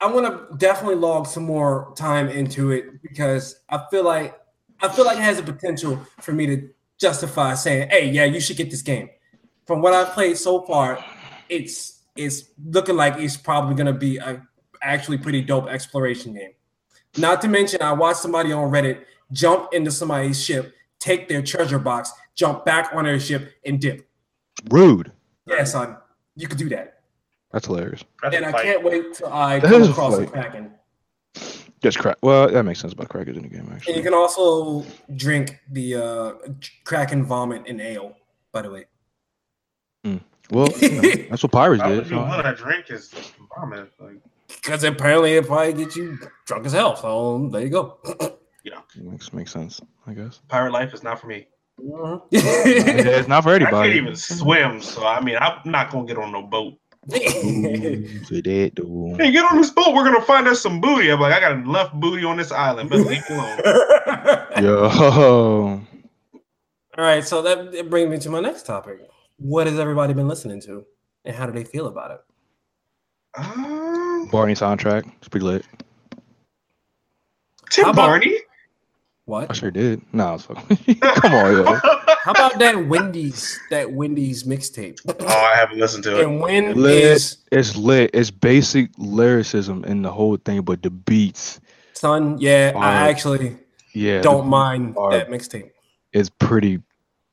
I'm 0.00 0.12
gonna 0.12 0.46
definitely 0.58 0.94
log 0.94 1.26
some 1.26 1.42
more 1.42 1.92
time 1.96 2.28
into 2.28 2.70
it 2.70 3.02
because 3.02 3.60
I 3.68 3.80
feel 3.90 4.04
like 4.04 4.38
I 4.80 4.88
feel 4.88 5.04
like 5.04 5.18
it 5.18 5.22
has 5.24 5.38
a 5.40 5.42
potential 5.42 5.98
for 6.20 6.32
me 6.32 6.46
to 6.46 6.68
justify 6.98 7.54
saying, 7.54 7.88
"Hey, 7.90 8.08
yeah, 8.10 8.24
you 8.24 8.40
should 8.40 8.56
get 8.56 8.70
this 8.70 8.82
game." 8.82 9.08
From 9.66 9.82
what 9.82 9.92
I've 9.94 10.10
played 10.12 10.36
so 10.38 10.62
far, 10.62 11.04
it's 11.48 12.02
it's 12.16 12.44
looking 12.64 12.94
like 12.96 13.16
it's 13.18 13.36
probably 13.36 13.74
gonna 13.74 13.92
be 13.92 14.18
a 14.18 14.40
actually 14.82 15.18
pretty 15.18 15.40
dope 15.42 15.68
exploration 15.68 16.34
game. 16.34 16.52
Not 17.16 17.40
to 17.42 17.48
mention, 17.48 17.82
I 17.82 17.92
watched 17.92 18.20
somebody 18.20 18.52
on 18.52 18.70
Reddit 18.70 19.02
jump 19.32 19.74
into 19.74 19.90
somebody's 19.90 20.40
ship, 20.42 20.72
take 21.00 21.28
their 21.28 21.42
treasure 21.42 21.78
box, 21.80 22.12
jump 22.38 22.64
back 22.64 22.90
on 22.94 23.04
their 23.04 23.18
ship, 23.20 23.52
and 23.66 23.80
dip. 23.80 24.08
Rude. 24.70 25.10
Yeah, 25.46 25.64
son, 25.64 25.96
you 26.36 26.46
could 26.48 26.58
do 26.58 26.68
that, 26.70 27.00
That's 27.52 27.66
hilarious. 27.66 28.04
That's 28.22 28.36
and 28.36 28.46
I 28.46 28.52
fight. 28.52 28.62
can't 28.64 28.82
wait 28.84 29.14
till 29.14 29.28
I 29.32 29.58
That 29.58 29.70
come 29.70 29.82
across 29.82 30.14
a 30.18 30.26
fight. 30.26 30.32
kraken. 30.32 30.70
Just 31.82 31.98
crack. 31.98 32.16
Well, 32.22 32.50
that 32.50 32.62
makes 32.64 32.80
sense 32.80 32.92
about 32.92 33.08
crackers 33.08 33.36
in 33.36 33.42
the 33.44 33.48
game 33.48 33.68
actually. 33.72 33.94
And 33.94 34.04
you 34.04 34.10
can 34.10 34.14
also 34.18 34.84
drink 35.16 35.58
the 35.70 35.94
uh, 35.94 36.32
Kraken 36.84 37.24
vomit 37.24 37.66
in 37.66 37.80
ale, 37.80 38.16
by 38.52 38.62
the 38.62 38.70
way. 38.70 38.84
Well, 40.50 40.66
you 40.80 40.90
know, 40.90 41.00
that's 41.30 41.42
what 41.42 41.52
pirates 41.52 41.82
Why 41.82 41.88
did. 41.90 41.96
would 41.98 42.06
you 42.10 42.16
so- 42.16 42.22
want 42.22 42.44
to 42.44 42.54
drink 42.62 42.90
is 42.90 43.12
vomit? 43.54 43.90
Like, 44.00 44.16
Because 44.48 44.82
apparently 44.82 45.34
it 45.34 45.46
probably 45.46 45.74
gets 45.74 45.94
you 45.94 46.18
drunk 46.46 46.64
as 46.66 46.72
hell. 46.72 46.96
So 46.96 47.48
there 47.52 47.60
you 47.62 47.68
go. 47.70 47.98
Makes 48.96 49.32
makes 49.32 49.52
sense, 49.52 49.80
I 50.06 50.12
guess. 50.14 50.40
pirate 50.48 50.72
life 50.72 50.92
is 50.92 51.02
not 51.02 51.20
for 51.20 51.26
me. 51.26 51.46
Mhm. 51.80 52.22
Yeah, 52.30 52.40
it's 52.42 53.28
not 53.28 53.42
for 53.44 53.54
I 53.54 53.58
can't 53.58 53.86
even 53.94 54.16
swim, 54.16 54.80
so 54.82 55.06
I 55.06 55.20
mean, 55.20 55.36
I'm 55.40 55.58
not 55.64 55.90
gonna 55.90 56.06
get 56.06 56.18
on 56.18 56.32
no 56.32 56.42
boat. 56.42 56.74
Say 57.10 57.20
that, 58.42 58.72
though. 58.76 59.14
Hey, 59.18 59.30
get 59.30 59.50
on 59.50 59.56
this 59.60 59.70
boat. 59.70 59.94
We're 59.94 60.04
gonna 60.04 60.20
find 60.22 60.46
us 60.48 60.60
some 60.60 60.80
booty. 60.80 61.10
I'm 61.10 61.20
like, 61.20 61.32
I 61.32 61.40
got 61.40 61.52
enough 61.52 61.92
booty 61.94 62.24
on 62.24 62.36
this 62.36 62.52
island, 62.52 62.90
but 62.90 62.98
leave 63.00 63.22
me 63.30 63.36
alone. 63.36 63.60
Yo, 64.62 65.80
All 66.98 67.04
right, 67.04 67.24
so 67.24 67.40
that, 67.42 67.72
that 67.72 67.88
brings 67.88 68.10
me 68.10 68.18
to 68.18 68.28
my 68.30 68.40
next 68.40 68.66
topic. 68.66 68.98
What 69.38 69.66
has 69.68 69.78
everybody 69.78 70.12
been 70.14 70.28
listening 70.28 70.60
to, 70.62 70.84
and 71.24 71.34
how 71.36 71.46
do 71.46 71.52
they 71.52 71.64
feel 71.64 71.86
about 71.86 72.10
it? 72.10 72.20
Um, 73.36 74.28
Barney 74.32 74.54
soundtrack. 74.54 75.10
It's 75.18 75.28
pretty 75.28 75.46
lit. 75.46 75.64
Tim 77.70 77.84
about- 77.90 77.96
Barney. 77.96 78.36
I 79.30 79.52
sure 79.52 79.70
did. 79.70 80.00
Nah, 80.12 80.30
I 80.30 80.32
was 80.32 80.42
fucking. 80.46 80.94
Come 81.00 81.34
on, 81.34 81.52
yo. 81.52 81.64
How 82.24 82.30
about 82.32 82.58
that 82.58 82.86
Wendy's 82.88 83.58
that 83.70 83.92
Wendy's 83.92 84.44
mixtape? 84.44 84.98
Oh, 85.06 85.26
I 85.26 85.54
haven't 85.56 85.78
listened 85.78 86.04
to 86.04 86.18
it. 86.18 86.24
And 86.24 86.40
when 86.40 86.74
Lit. 86.74 87.02
is 87.04 87.36
It's 87.52 87.76
lit. 87.76 88.10
It's 88.14 88.30
basic 88.30 88.90
lyricism 88.98 89.84
in 89.84 90.02
the 90.02 90.10
whole 90.10 90.36
thing, 90.36 90.62
but 90.62 90.82
the 90.82 90.90
beats, 90.90 91.60
son? 91.94 92.38
Yeah, 92.38 92.72
Uh, 92.74 92.78
I 92.78 93.08
actually 93.08 93.56
yeah, 93.92 94.20
don't 94.22 94.46
mind 94.48 94.94
are- 94.96 95.10
that 95.12 95.28
mixtape. 95.30 95.70
it's 96.12 96.30
pretty, 96.30 96.80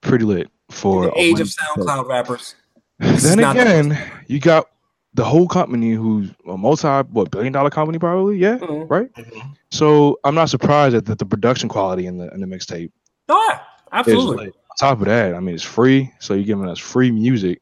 pretty 0.02 0.26
lit 0.26 0.50
for 0.70 1.06
In 1.06 1.10
the 1.12 1.20
age 1.20 1.32
of 1.34 1.38
Wendy's 1.40 1.58
SoundCloud 1.58 2.08
rappers. 2.10 2.56
This 3.00 3.24
Then 3.24 3.40
not 3.40 3.56
the 3.56 3.62
again, 3.62 4.12
you 4.28 4.40
got 4.40 4.68
the 5.16 5.24
whole 5.24 5.48
company 5.48 5.94
who's 5.94 6.30
a 6.48 6.58
multi 6.58 6.88
what 6.88 7.32
billion 7.32 7.54
dollar 7.54 7.70
company 7.70 7.98
probably, 7.98 8.38
yeah. 8.38 8.58
Mhm. 8.58 8.90
Right? 8.90 9.12
Mhm. 9.14 9.56
So 9.72 10.20
I'm 10.24 10.36
not 10.36 10.50
surprised 10.50 10.96
at 10.96 11.06
the, 11.06 11.16
the 11.16 11.26
production 11.26 11.70
quality 11.70 12.06
in 12.06 12.18
the 12.18 12.32
in 12.34 12.42
the 12.42 12.48
mixtape. 12.48 12.92
Oh, 13.30 13.56
absolutely. 13.92 14.48
On 14.48 14.54
top 14.78 15.00
of 15.00 15.06
that, 15.06 15.34
I 15.34 15.40
mean 15.40 15.56
it's 15.56 15.64
free, 15.64 16.12
so 16.20 16.34
you're 16.34 16.44
giving 16.44 16.68
us 16.68 16.80
free 16.80 17.12
music 17.12 17.62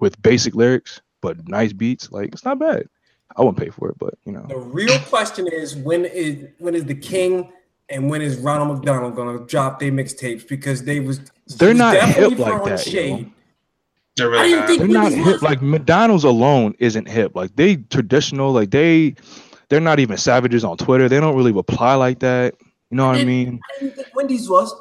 with 0.00 0.20
basic 0.20 0.54
lyrics 0.54 1.00
but 1.20 1.48
nice 1.48 1.72
beats. 1.72 2.10
Like 2.10 2.32
it's 2.32 2.44
not 2.44 2.58
bad. 2.58 2.88
I 3.36 3.42
wouldn't 3.42 3.58
pay 3.58 3.70
for 3.70 3.88
it, 3.90 3.98
but 3.98 4.14
you 4.24 4.32
know. 4.32 4.44
The 4.48 4.58
real 4.58 4.98
question 5.00 5.46
is 5.46 5.76
when 5.76 6.04
is 6.04 6.48
when 6.58 6.74
is 6.74 6.84
the 6.84 6.94
King 6.94 7.52
and 7.88 8.10
when 8.10 8.20
is 8.20 8.36
Ronald 8.38 8.78
McDonald 8.78 9.14
gonna 9.14 9.46
drop 9.46 9.78
their 9.78 9.92
mixtapes 9.92 10.46
because 10.46 10.84
they 10.84 10.98
was 11.00 11.20
They're 11.46 11.74
not 11.74 11.96
hip 11.96 12.38
like 12.38 12.64
that, 12.64 12.86
yo. 12.92 13.26
They're 14.20 14.34
I 14.34 14.42
really 14.42 14.48
didn't 14.50 14.66
think- 14.66 14.78
They're 14.80 14.88
not 14.88 15.12
hip 15.12 15.26
was- 15.26 15.42
like 15.42 15.62
McDonald's 15.62 16.24
alone 16.24 16.74
isn't 16.78 17.08
hip. 17.08 17.32
Like 17.34 17.56
they 17.56 17.76
traditional, 17.76 18.52
like 18.52 18.70
they 18.70 19.14
they're 19.68 19.80
not 19.80 20.00
even 20.00 20.16
savages 20.16 20.64
on 20.64 20.76
Twitter. 20.76 21.08
They 21.08 21.20
don't 21.20 21.36
really 21.36 21.52
reply 21.52 21.94
like 21.94 22.18
that. 22.20 22.54
You 22.90 22.96
know 22.96 23.06
what 23.06 23.12
I 23.14 23.18
didn't- 23.18 23.28
mean? 23.28 23.60
I 23.76 23.80
didn't 23.80 23.94
think 23.96 24.08
Wendy's 24.14 24.48
was. 24.48 24.74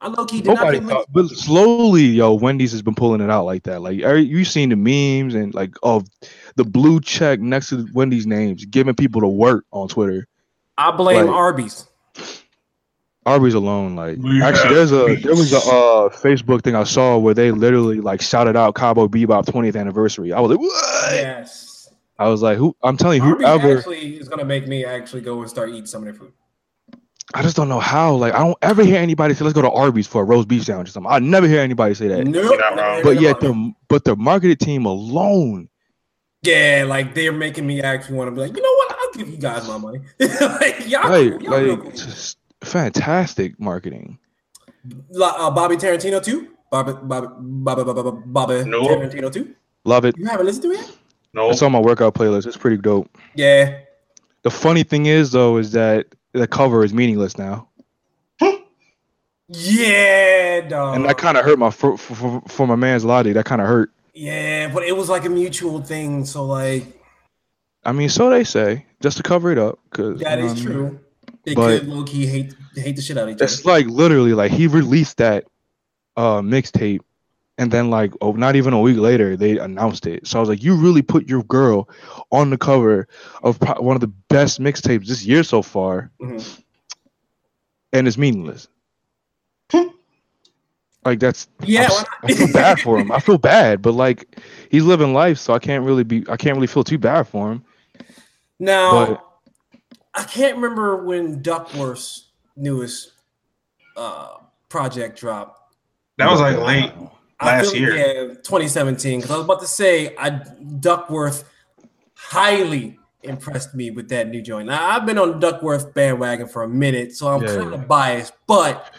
I 0.00 0.06
low 0.08 0.26
key 0.26 0.42
did 0.42 0.46
Nobody 0.54 0.78
not 0.78 0.90
thought, 0.90 1.06
but 1.12 1.26
slowly, 1.30 2.04
yo, 2.04 2.32
Wendy's 2.32 2.70
has 2.70 2.82
been 2.82 2.94
pulling 2.94 3.20
it 3.20 3.30
out 3.30 3.46
like 3.46 3.64
that. 3.64 3.82
Like, 3.82 4.04
are 4.04 4.16
you 4.16 4.44
seen 4.44 4.68
the 4.68 4.76
memes 4.76 5.34
and 5.34 5.52
like 5.54 5.74
of 5.82 6.06
the 6.54 6.62
blue 6.62 7.00
check 7.00 7.40
next 7.40 7.70
to 7.70 7.84
Wendy's 7.92 8.24
names, 8.26 8.64
giving 8.66 8.94
people 8.94 9.20
to 9.22 9.26
work 9.26 9.64
on 9.72 9.88
Twitter. 9.88 10.28
I 10.76 10.92
blame 10.92 11.26
like- 11.26 11.34
Arby's. 11.34 11.84
Arby's 13.28 13.54
alone, 13.54 13.96
like 13.96 14.18
We 14.18 14.42
actually, 14.42 14.74
there's 14.74 14.92
a 14.92 15.06
beats. 15.06 15.22
there 15.22 15.34
was 15.34 15.52
a 15.52 15.58
uh, 15.58 16.08
Facebook 16.08 16.62
thing 16.62 16.74
I 16.74 16.84
saw 16.84 17.18
where 17.18 17.34
they 17.34 17.50
literally 17.50 18.00
like 18.00 18.20
shouted 18.20 18.56
out 18.56 18.74
Cowboy 18.74 19.06
Bebop 19.06 19.44
20th 19.46 19.78
anniversary. 19.78 20.32
I 20.32 20.40
was 20.40 20.50
like, 20.50 20.60
what? 20.60 21.12
Yes. 21.12 21.90
I 22.18 22.28
was 22.28 22.42
like, 22.42 22.58
who? 22.58 22.74
I'm 22.82 22.96
telling 22.96 23.22
you, 23.22 23.28
Arby's 23.28 23.46
whoever. 23.46 23.78
actually 23.78 24.16
is 24.16 24.28
gonna 24.28 24.44
make 24.44 24.66
me 24.66 24.84
actually 24.84 25.22
go 25.22 25.40
and 25.40 25.48
start 25.48 25.70
eating 25.70 25.86
some 25.86 26.02
of 26.02 26.06
their 26.06 26.14
food. 26.14 26.32
I 27.34 27.42
just 27.42 27.56
don't 27.56 27.68
know 27.68 27.78
how. 27.78 28.14
Like, 28.14 28.34
I 28.34 28.38
don't 28.38 28.58
ever 28.62 28.82
hear 28.82 28.98
anybody 28.98 29.34
say, 29.34 29.44
"Let's 29.44 29.54
go 29.54 29.62
to 29.62 29.70
Arby's 29.70 30.06
for 30.06 30.22
a 30.22 30.24
roast 30.24 30.48
beef 30.48 30.64
sandwich." 30.64 30.88
Or 30.88 30.92
something. 30.92 31.12
I 31.12 31.18
never 31.20 31.46
hear 31.46 31.60
anybody 31.60 31.94
say 31.94 32.08
that. 32.08 32.26
Nope. 32.26 32.58
Not. 32.58 33.04
But 33.04 33.20
yet, 33.20 33.38
the 33.40 33.72
but 33.88 34.04
the 34.04 34.16
marketing 34.16 34.56
team 34.56 34.86
alone 34.86 35.68
yeah, 36.42 36.84
like 36.86 37.14
they're 37.14 37.32
making 37.32 37.66
me 37.66 37.82
actually 37.82 38.16
want 38.16 38.28
to 38.28 38.32
be 38.32 38.40
like, 38.40 38.56
you 38.56 38.62
know 38.62 38.72
what? 38.72 38.96
I'll 38.98 39.12
give 39.12 39.28
you 39.28 39.38
guys 39.38 39.66
my 39.66 39.76
money. 39.76 40.00
like 40.20 40.88
y'all, 40.88 41.08
right, 41.08 41.40
y'all 41.40 41.66
like 41.66 41.80
cool. 41.80 41.90
just 41.90 42.38
fantastic 42.62 43.58
marketing. 43.60 44.18
Uh, 45.20 45.50
Bobby 45.50 45.76
Tarantino 45.76 46.22
too. 46.22 46.48
Bobby, 46.70 46.92
Bobby, 47.02 47.28
Bobby, 47.40 47.84
Bobby, 47.84 48.02
Bobby, 48.02 48.22
Bobby 48.26 48.64
No. 48.64 48.82
Tarantino 48.82 49.32
too. 49.32 49.54
Love 49.84 50.04
it. 50.04 50.16
You 50.18 50.26
haven't 50.26 50.46
listened 50.46 50.64
to 50.64 50.70
it? 50.72 50.80
yet? 50.80 50.96
No. 51.34 51.50
It's 51.50 51.62
on 51.62 51.72
my 51.72 51.78
workout 51.80 52.14
playlist. 52.14 52.46
It's 52.46 52.56
pretty 52.56 52.76
dope. 52.78 53.08
Yeah. 53.34 53.78
The 54.42 54.50
funny 54.50 54.82
thing 54.82 55.06
is 55.06 55.32
though 55.32 55.56
is 55.56 55.72
that 55.72 56.06
the 56.32 56.46
cover 56.46 56.84
is 56.84 56.92
meaningless 56.94 57.36
now, 57.38 57.68
Yeah, 59.48 60.60
dog. 60.68 60.96
and 60.96 61.04
that 61.06 61.16
kind 61.18 61.38
of 61.38 61.44
hurt 61.44 61.58
my 61.58 61.70
for, 61.70 61.96
for, 61.96 62.14
for, 62.14 62.42
for 62.48 62.66
my 62.66 62.76
man's 62.76 63.04
logic. 63.04 63.34
That 63.34 63.46
kind 63.46 63.60
of 63.62 63.66
hurt. 63.66 63.90
yeah, 64.14 64.68
but 64.72 64.82
it 64.82 64.94
was 64.96 65.08
like 65.08 65.24
a 65.24 65.30
mutual 65.30 65.80
thing. 65.82 66.24
So 66.26 66.44
like 66.44 66.84
I 67.84 67.92
mean, 67.92 68.08
so 68.10 68.28
they 68.28 68.44
say, 68.44 68.84
just 69.00 69.16
to 69.16 69.22
cover 69.22 69.50
it 69.50 69.58
up, 69.58 69.78
because 69.90 70.20
that 70.20 70.38
is 70.38 70.60
true. 70.60 71.00
They 71.48 71.54
But- 71.54 71.80
could 71.80 71.88
low 71.88 72.04
key 72.04 72.26
hate 72.26 72.54
hate 72.76 72.96
the 72.96 73.02
shit 73.02 73.16
out 73.18 73.24
of 73.24 73.30
each 73.30 73.34
other. 73.36 73.44
It's 73.44 73.64
like 73.64 73.86
literally 73.86 74.34
like 74.34 74.52
he 74.52 74.66
released 74.66 75.16
that 75.18 75.44
uh 76.16 76.40
mixtape, 76.42 77.00
and 77.58 77.70
then 77.70 77.90
like 77.90 78.12
oh, 78.20 78.32
not 78.32 78.54
even 78.56 78.72
a 78.72 78.80
week 78.80 78.98
later 78.98 79.36
they 79.36 79.58
announced 79.58 80.06
it. 80.06 80.26
So 80.26 80.38
I 80.38 80.40
was 80.40 80.48
like, 80.48 80.62
you 80.62 80.74
really 80.76 81.02
put 81.02 81.28
your 81.28 81.42
girl 81.44 81.88
on 82.30 82.50
the 82.50 82.58
cover 82.58 83.08
of 83.42 83.58
pro- 83.60 83.80
one 83.80 83.96
of 83.96 84.00
the 84.00 84.12
best 84.28 84.60
mixtapes 84.60 85.06
this 85.06 85.24
year 85.24 85.42
so 85.42 85.62
far, 85.62 86.10
Mhm. 86.20 86.60
and 87.92 88.06
it's 88.06 88.18
meaningless. 88.18 88.68
like 91.04 91.20
that's 91.20 91.48
Yeah, 91.64 91.84
I'm 91.84 91.88
why 91.90 91.96
s- 91.96 92.04
not? 92.04 92.08
I 92.30 92.34
feel 92.34 92.52
bad 92.52 92.80
for 92.80 92.98
him. 92.98 93.12
I 93.12 93.20
feel 93.20 93.38
bad, 93.54 93.82
but 93.82 93.92
like 93.92 94.38
he's 94.70 94.84
living 94.84 95.12
life, 95.14 95.38
so 95.38 95.54
I 95.54 95.58
can't 95.58 95.84
really 95.84 96.04
be. 96.04 96.24
I 96.28 96.36
can't 96.36 96.56
really 96.56 96.66
feel 96.66 96.84
too 96.84 96.98
bad 96.98 97.26
for 97.28 97.50
him. 97.52 97.64
Now, 98.60 99.06
But- 99.06 99.24
I 100.18 100.24
can't 100.24 100.56
remember 100.56 101.04
when 101.04 101.42
Duckworth's 101.42 102.30
newest 102.56 103.12
uh, 103.96 104.38
project 104.68 105.18
dropped. 105.20 105.74
That 106.18 106.30
was 106.30 106.40
like 106.40 106.58
late. 106.58 106.92
Last 107.40 107.74
year. 107.74 107.96
yeah, 107.96 108.34
2017. 108.34 109.20
Because 109.20 109.30
I 109.30 109.36
was 109.36 109.44
about 109.44 109.60
to 109.60 109.66
say, 109.68 110.16
I 110.16 110.30
Duckworth 110.80 111.48
highly 112.14 112.98
impressed 113.22 113.74
me 113.74 113.92
with 113.92 114.08
that 114.08 114.28
new 114.28 114.42
joint. 114.42 114.66
Now, 114.66 114.90
I've 114.90 115.06
been 115.06 115.18
on 115.18 115.38
Duckworth 115.38 115.94
bandwagon 115.94 116.48
for 116.48 116.64
a 116.64 116.68
minute, 116.68 117.14
so 117.14 117.28
I'm 117.28 117.42
Yeah, 117.42 117.56
kind 117.56 117.74
of 117.74 117.86
biased. 117.86 118.32
But 118.48 118.92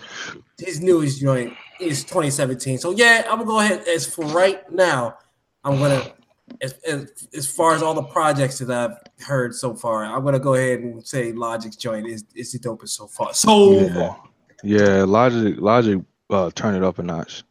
his 0.57 0.79
newest 0.79 1.19
joint 1.19 1.53
is 1.81 2.03
2017. 2.03 2.77
So 2.77 2.91
yeah, 2.91 3.23
I'm 3.29 3.39
gonna 3.39 3.45
go 3.45 3.59
ahead. 3.59 3.85
As 3.87 4.07
for 4.07 4.25
right 4.27 4.69
now, 4.71 5.17
I'm 5.65 5.79
gonna 5.79 6.13
as, 6.61 6.73
as, 6.87 7.27
as 7.33 7.47
far 7.47 7.73
as 7.75 7.81
all 7.81 7.93
the 7.93 8.03
projects 8.03 8.59
that 8.59 8.69
I've 8.71 9.25
heard 9.25 9.53
so 9.55 9.73
far, 9.73 10.03
I'm 10.05 10.23
gonna 10.23 10.39
go 10.39 10.53
ahead 10.55 10.79
and 10.79 11.05
say 11.05 11.31
Logic's 11.31 11.75
joint 11.75 12.07
is 12.07 12.23
is 12.35 12.51
the 12.51 12.59
dopest 12.59 12.89
so 12.89 13.07
far. 13.07 13.33
So 13.33 13.71
Yeah. 13.73 13.93
far. 13.93 14.23
Yeah, 14.63 15.03
Logic, 15.05 15.55
Logic, 15.59 15.99
uh, 16.29 16.51
turn 16.53 16.75
it 16.75 16.83
up 16.83 16.99
a 16.99 17.03
notch 17.03 17.43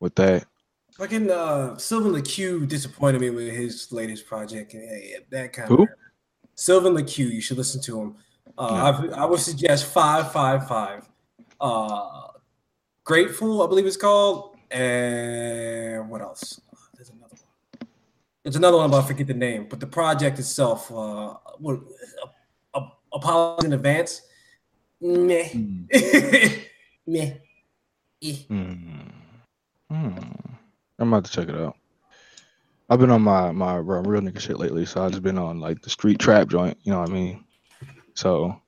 with 0.00 0.14
that. 0.16 0.44
Fucking 0.94 1.30
uh, 1.30 1.76
Sylvan 1.78 2.12
LaCue 2.12 2.66
disappointed 2.66 3.20
me 3.20 3.30
with 3.30 3.52
his 3.52 3.92
latest 3.92 4.26
project. 4.26 4.74
and, 4.74 4.82
yeah, 5.04 5.18
that 5.30 5.52
kind 5.52 5.68
Who? 5.68 5.82
of 5.84 5.88
Sylvan 6.54 6.94
LaCue. 6.94 7.30
You 7.30 7.40
should 7.40 7.58
listen 7.58 7.80
to 7.82 8.00
him. 8.00 8.16
Uh, 8.58 9.06
I, 9.14 9.22
I 9.22 9.24
would 9.26 9.40
suggest 9.40 9.86
five 9.86 10.32
five 10.32 10.66
five. 10.66 11.08
Uh, 11.60 12.22
Grateful, 13.04 13.62
I 13.62 13.68
believe 13.68 13.86
it's 13.86 13.96
called, 13.96 14.56
and 14.72 16.10
what 16.10 16.20
else? 16.20 16.60
There's 18.46 18.54
another 18.54 18.76
one. 18.76 18.88
There's 18.88 18.94
another 18.94 19.00
one, 19.00 19.02
but 19.02 19.04
I 19.04 19.06
forget 19.08 19.26
the 19.26 19.34
name. 19.34 19.66
But 19.68 19.80
the 19.80 19.88
project 19.88 20.38
itself, 20.38 20.92
uh, 20.92 21.34
what, 21.58 21.80
uh, 22.74 22.86
apologies 23.12 23.64
in 23.64 23.72
advance. 23.72 24.22
Meh. 25.00 25.48
Meh. 27.08 27.32
Eh. 28.22 28.36
Hmm. 28.46 29.08
Hmm. 29.90 30.18
I'm 31.00 31.12
about 31.12 31.24
to 31.24 31.32
check 31.32 31.48
it 31.48 31.56
out. 31.56 31.76
I've 32.88 33.00
been 33.00 33.10
on 33.10 33.22
my 33.22 33.50
my 33.50 33.78
real 33.78 34.20
nigga 34.20 34.38
shit 34.38 34.60
lately, 34.60 34.86
so 34.86 35.04
I've 35.04 35.10
just 35.10 35.24
been 35.24 35.38
on 35.38 35.58
like 35.58 35.82
the 35.82 35.90
street 35.90 36.20
trap 36.20 36.46
joint. 36.46 36.78
You 36.84 36.92
know 36.92 37.00
what 37.00 37.10
I 37.10 37.12
mean? 37.12 37.44
So 38.14 38.62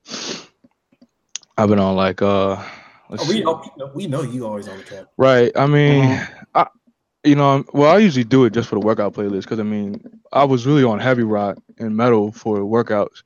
I've 1.56 1.68
been 1.68 1.78
on 1.78 1.94
like 1.94 2.20
uh. 2.20 2.60
Oh, 3.10 3.28
we, 3.28 3.42
know, 3.42 3.92
we 3.94 4.06
know 4.08 4.22
you 4.22 4.44
always 4.44 4.66
on 4.66 4.78
the 4.78 4.82
trap. 4.82 5.06
Right. 5.16 5.52
I 5.56 5.66
mean. 5.68 6.20
I, 6.56 6.66
you 7.24 7.34
know, 7.34 7.64
well, 7.72 7.94
I 7.94 7.98
usually 7.98 8.24
do 8.24 8.44
it 8.44 8.52
just 8.52 8.68
for 8.68 8.76
the 8.76 8.86
workout 8.86 9.14
playlist 9.14 9.42
because 9.42 9.60
I 9.60 9.64
mean, 9.64 10.02
I 10.32 10.44
was 10.44 10.66
really 10.66 10.84
on 10.84 10.98
heavy 10.98 11.24
rock 11.24 11.58
and 11.78 11.96
metal 11.96 12.32
for 12.32 12.58
workouts, 12.60 13.22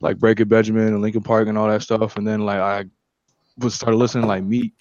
like 0.00 0.18
Breaking 0.18 0.48
Benjamin 0.48 0.88
and 0.88 1.02
Linkin 1.02 1.22
Park 1.22 1.48
and 1.48 1.56
all 1.56 1.68
that 1.68 1.82
stuff. 1.82 2.16
And 2.16 2.26
then 2.26 2.40
like 2.40 2.58
I 2.58 2.84
was 3.58 3.74
started 3.74 3.96
listening 3.96 4.22
to, 4.22 4.28
like 4.28 4.44
Meat 4.44 4.74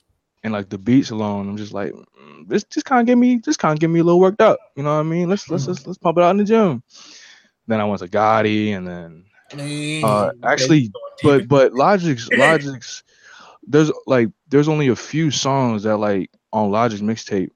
and 0.43 0.53
like 0.53 0.69
the 0.69 0.77
beats 0.77 1.11
alone. 1.11 1.49
I'm 1.49 1.57
just 1.57 1.73
like, 1.73 1.91
mm, 1.91 2.47
this 2.47 2.63
just 2.65 2.85
kind 2.85 3.01
of 3.01 3.07
get 3.07 3.17
me, 3.17 3.39
just 3.39 3.59
kind 3.59 3.73
of 3.73 3.79
get 3.79 3.89
me 3.89 3.99
a 3.99 4.03
little 4.03 4.19
worked 4.19 4.41
up. 4.41 4.59
You 4.75 4.83
know 4.83 4.93
what 4.93 5.01
I 5.01 5.03
mean? 5.03 5.29
Let's 5.29 5.49
let's 5.49 5.67
let's, 5.67 5.87
let's 5.87 5.97
pump 5.97 6.17
it 6.17 6.23
out 6.23 6.31
in 6.31 6.37
the 6.37 6.43
gym. 6.43 6.83
Then 7.67 7.79
I 7.79 7.85
went 7.85 8.01
to 8.01 8.07
Gotti 8.07 8.75
and 8.75 8.87
then 8.87 9.25
uh, 10.03 10.31
actually, 10.43 10.91
but 11.23 11.47
but 11.47 11.73
Logic's 11.73 12.29
Logic's 12.37 13.03
there's 13.65 13.91
like 14.07 14.29
there's 14.49 14.67
only 14.67 14.87
a 14.87 14.95
few 14.95 15.31
songs 15.31 15.83
that 15.83 15.97
like 15.97 16.29
on 16.51 16.71
Logic's 16.71 17.01
mixtape 17.01 17.51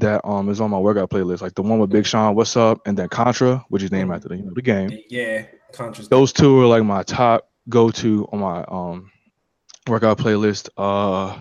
that 0.00 0.26
um 0.26 0.48
is 0.48 0.60
on 0.60 0.70
my 0.70 0.78
workout 0.78 1.10
playlist. 1.10 1.40
Like 1.40 1.54
the 1.54 1.62
one 1.62 1.78
with 1.78 1.90
Big 1.90 2.06
Sean, 2.06 2.34
What's 2.34 2.56
Up, 2.56 2.80
and 2.86 2.96
then 2.96 3.08
Contra, 3.08 3.64
which 3.68 3.82
is 3.82 3.90
named 3.92 4.12
after 4.12 4.28
the 4.28 4.36
you 4.36 4.42
know 4.42 4.52
the 4.54 4.62
game. 4.62 4.90
Yeah, 5.08 5.44
Contra. 5.72 6.04
Those 6.06 6.32
two 6.32 6.60
are 6.60 6.66
like 6.66 6.84
my 6.84 7.02
top 7.02 7.48
go 7.68 7.90
to 7.90 8.28
on 8.32 8.40
my 8.40 8.64
um 8.68 9.10
workout 9.86 10.18
playlist. 10.18 10.68
Uh 10.76 11.36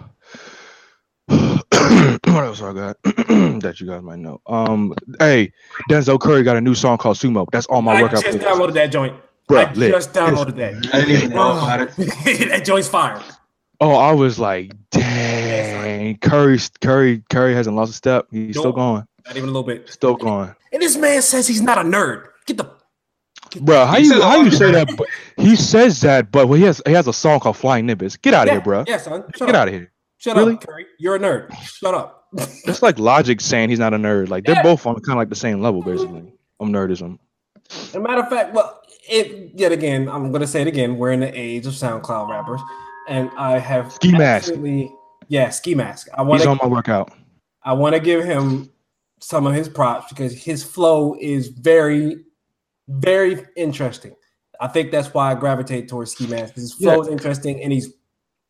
what 1.28 2.43
else 2.43 2.62
I 2.62 2.74
got 2.74 2.97
that 3.03 3.78
you 3.80 3.88
guys 3.88 4.01
might 4.01 4.20
know? 4.20 4.41
Um 4.47 4.93
hey, 5.20 5.51
Denzel 5.89 6.20
Curry 6.20 6.43
got 6.43 6.57
a 6.57 6.62
new 6.62 6.76
song 6.76 6.97
called 6.97 7.18
Sumo. 7.18 7.45
That's 7.51 7.68
all 7.68 7.82
my 7.82 7.93
I 7.95 8.01
workout 8.03 8.24
just 8.24 8.38
playlist. 8.38 8.41
downloaded 8.43 8.74
that 8.74 8.88
joint. 8.91 9.16
Bruh, 9.49 9.68
I 9.68 9.74
lit. 9.74 9.91
just 9.91 10.14
downloaded 10.14 10.55
that. 10.57 10.76
I 10.93 10.99
didn't 11.01 11.16
even 11.16 11.30
know 11.32 11.51
about 11.57 11.82
it. 11.82 11.95
that 12.49 12.64
joint's 12.66 12.88
fire. 12.88 13.22
Oh, 13.82 13.96
I 13.96 14.12
was 14.12 14.40
like, 14.40 14.74
dang, 14.92 16.18
Curry, 16.18 16.60
Curry, 16.82 17.24
Curry 17.30 17.54
hasn't 17.54 17.76
lost 17.76 17.92
a 17.92 17.94
step. 17.96 18.28
He's 18.32 18.58
still 18.58 18.74
going, 18.74 19.06
Not 19.26 19.38
even 19.38 19.44
a 19.44 19.52
little 19.54 19.64
bit. 19.64 19.90
still 19.90 20.16
going. 20.16 20.54
And 20.74 20.82
this 20.82 20.98
man 20.98 21.22
says 21.22 21.48
he's 21.48 21.62
not 21.62 21.78
a 21.78 21.82
nerd. 21.82 22.28
Get 22.46 22.58
the 22.58 22.70
Bro, 23.62 23.86
how 23.88 23.98
you 23.98 24.22
how 24.22 24.42
you 24.42 24.52
say 24.52 24.72
that. 24.72 24.90
But 24.96 25.08
he 25.38 25.56
says 25.56 26.02
that, 26.02 26.32
but 26.32 26.48
well, 26.48 26.58
he 26.60 26.66
has 26.66 26.82
he 26.86 26.92
has 26.94 27.08
a 27.08 27.14
song 27.14 27.40
called 27.40 27.58
Flying 27.58 27.88
Nimbus. 27.88 28.16
Get 28.18 28.34
out 28.36 28.44
of 28.44 28.48
yeah, 28.48 28.54
here, 28.54 28.62
bro. 28.62 28.84
Yeah, 28.86 28.98
son. 28.98 29.24
Shut 29.36 29.48
Get 29.48 29.56
up. 29.56 29.62
out 29.62 29.68
of 29.70 29.74
here. 29.74 29.92
Shut 30.20 30.36
Really? 30.38 30.54
up, 30.54 30.68
Curry. 30.68 30.86
You're 31.00 31.16
a 31.16 31.20
nerd. 31.20 31.52
Shut 31.64 31.96
up. 31.96 32.28
That's 32.66 32.84
like 32.84 33.00
Logic 33.00 33.42
saying 33.42 33.70
he's 33.70 33.80
not 33.80 33.94
a 33.94 33.98
nerd. 33.98 34.30
Like 34.30 34.44
they're 34.46 34.56
Yeah. 34.56 34.62
both 34.62 34.86
on 34.86 34.94
kind 34.96 35.14
of 35.14 35.18
like 35.18 35.30
the 35.30 35.36
same 35.36 35.62
level, 35.62 35.82
basically, 35.82 36.32
of 36.60 36.68
nerdism. 36.68 37.18
As 37.72 37.96
a 37.96 38.00
matter 38.00 38.22
of 38.22 38.30
fact, 38.30 38.54
well, 38.54 38.82
it 39.10 39.52
yet 39.56 39.72
again, 39.72 40.08
I'm 40.10 40.32
gonna 40.32 40.46
say 40.46 40.62
it 40.62 40.68
again. 40.68 40.98
We're 40.98 41.12
in 41.12 41.22
the 41.22 41.32
age 41.34 41.66
of 41.66 41.74
SoundCloud 41.74 42.30
rappers, 42.30 42.62
and 43.10 43.30
I 43.38 43.60
have 43.60 43.91
Ski 43.91 44.12
Mask. 44.12 44.53
Yeah, 45.28 45.49
ski 45.49 45.76
mask. 45.76 46.07
I 46.16 46.24
want 46.24 46.39
He's 46.41 46.45
to 46.45 46.51
on 46.51 46.57
my 46.62 46.68
workout. 46.68 47.12
I 47.64 47.74
want 47.74 47.93
to 47.93 47.99
give 48.01 48.24
him 48.24 48.72
some 49.20 49.45
of 49.45 49.53
his 49.53 49.70
props 49.70 50.10
because 50.10 50.34
his 50.34 50.64
flow 50.64 51.16
is 51.20 51.49
very, 51.49 52.24
very 52.88 53.45
interesting. 53.55 54.16
I 54.60 54.68
think 54.68 54.91
that's 54.91 55.14
why 55.14 55.32
I 55.32 55.36
gravitate 55.36 55.88
towards 55.88 56.14
Ski 56.14 56.26
Mask. 56.26 56.55
His 56.55 56.74
flow 56.74 56.95
Yeah. 56.95 57.01
is 57.01 57.07
interesting 57.10 57.62
and 57.62 57.72
he's 57.72 57.93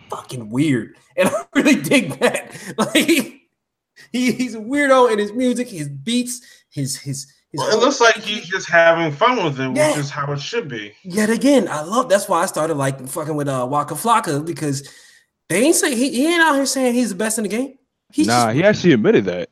fucking 0.10 0.50
weird, 0.50 0.96
and 1.18 1.28
I 1.28 1.46
really 1.56 1.76
dig 1.76 2.18
that. 2.20 2.56
Like 2.78 2.96
he, 2.96 4.32
he's 4.32 4.56
a 4.56 4.60
weirdo 4.60 5.12
in 5.12 5.20
his 5.20 5.34
music, 5.34 5.68
his 5.68 5.90
beats, 5.90 6.42
his 6.70 6.98
his. 6.98 7.32
His 7.52 7.60
Well, 7.60 7.72
it 7.76 7.80
looks 7.80 8.00
like 8.00 8.16
he's 8.18 8.48
just 8.48 8.70
having 8.70 9.12
fun 9.12 9.44
with 9.44 9.60
it, 9.60 9.76
Yeah. 9.76 9.90
which 9.90 9.98
is 9.98 10.10
how 10.10 10.32
it 10.32 10.40
should 10.40 10.68
be. 10.68 10.94
Yet 11.04 11.30
again, 11.30 11.68
I 11.68 11.82
love. 11.82 12.10
That's 12.10 12.28
why 12.30 12.44
I 12.44 12.46
started 12.46 12.76
like 12.76 13.08
fucking 13.08 13.36
with 13.36 13.48
uh 13.48 13.68
Waka 13.70 13.96
Flocka 13.96 14.46
because 14.46 14.88
they 15.50 15.64
ain't 15.64 15.76
say 15.76 15.96
he, 15.96 16.10
he 16.12 16.28
ain't 16.28 16.42
out 16.42 16.56
here 16.56 16.66
saying 16.66 16.94
he's 16.94 17.10
the 17.10 17.16
best 17.16 17.38
in 17.40 17.44
the 17.44 17.50
game. 17.50 17.78
He's 18.12 18.28
Nah, 18.28 18.46
just, 18.48 18.56
he 18.56 18.64
actually 18.64 18.94
admitted 18.94 19.26
that. 19.26 19.50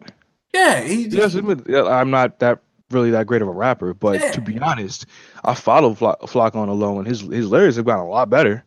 yeah, 0.54 0.82
he, 0.82 1.10
He 1.10 1.18
has 1.18 1.36
admitted, 1.36 1.66
yeah, 1.68 1.84
I'm 1.84 2.10
not 2.12 2.40
that 2.40 2.60
really 2.92 3.12
that 3.12 3.28
great 3.28 3.42
of 3.42 3.48
a 3.48 3.52
rapper, 3.52 3.94
but 3.94 4.20
Yeah. 4.20 4.32
to 4.32 4.42
be 4.42 4.58
honest, 4.60 5.06
I 5.44 5.54
follow 5.56 5.94
Flock, 5.94 6.28
Flock 6.30 6.56
on 6.56 6.70
alone, 6.70 7.00
and 7.00 7.08
his 7.08 7.22
his 7.22 7.48
lyrics 7.50 7.76
have 7.78 7.86
gotten 7.86 8.06
a 8.06 8.10
lot 8.10 8.30
better, 8.30 8.64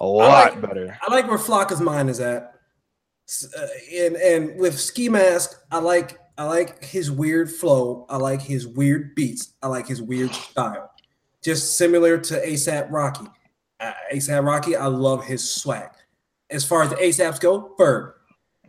a 0.00 0.06
lot 0.06 0.54
like- 0.54 0.60
better. 0.60 0.98
I 1.06 1.12
like 1.12 1.28
where 1.28 1.38
Flocka's 1.38 1.80
mind 1.80 2.10
is 2.10 2.20
at. 2.20 2.54
Uh, 3.56 3.66
and 3.94 4.16
and 4.16 4.58
with 4.60 4.76
Ski 4.78 5.08
Mask, 5.08 5.52
I 5.70 5.78
like 5.78 6.18
I 6.40 6.44
like 6.44 6.82
his 6.82 7.10
weird 7.10 7.50
flow. 7.52 8.06
I 8.08 8.16
like 8.16 8.40
his 8.40 8.66
weird 8.66 9.14
beats. 9.14 9.52
I 9.62 9.66
like 9.66 9.86
his 9.86 10.00
weird 10.00 10.32
style. 10.32 10.90
Just 11.44 11.76
similar 11.76 12.16
to 12.16 12.34
ASAP 12.40 12.90
Rocky. 12.90 13.26
Uh, 13.78 13.92
ASAP 14.10 14.42
Rocky, 14.46 14.74
I 14.74 14.86
love 14.86 15.22
his 15.22 15.54
swag. 15.54 15.90
As 16.48 16.64
far 16.64 16.82
as 16.82 16.88
the 16.88 16.96
ASAPs 16.96 17.40
go, 17.40 17.74
Ferg 17.78 18.14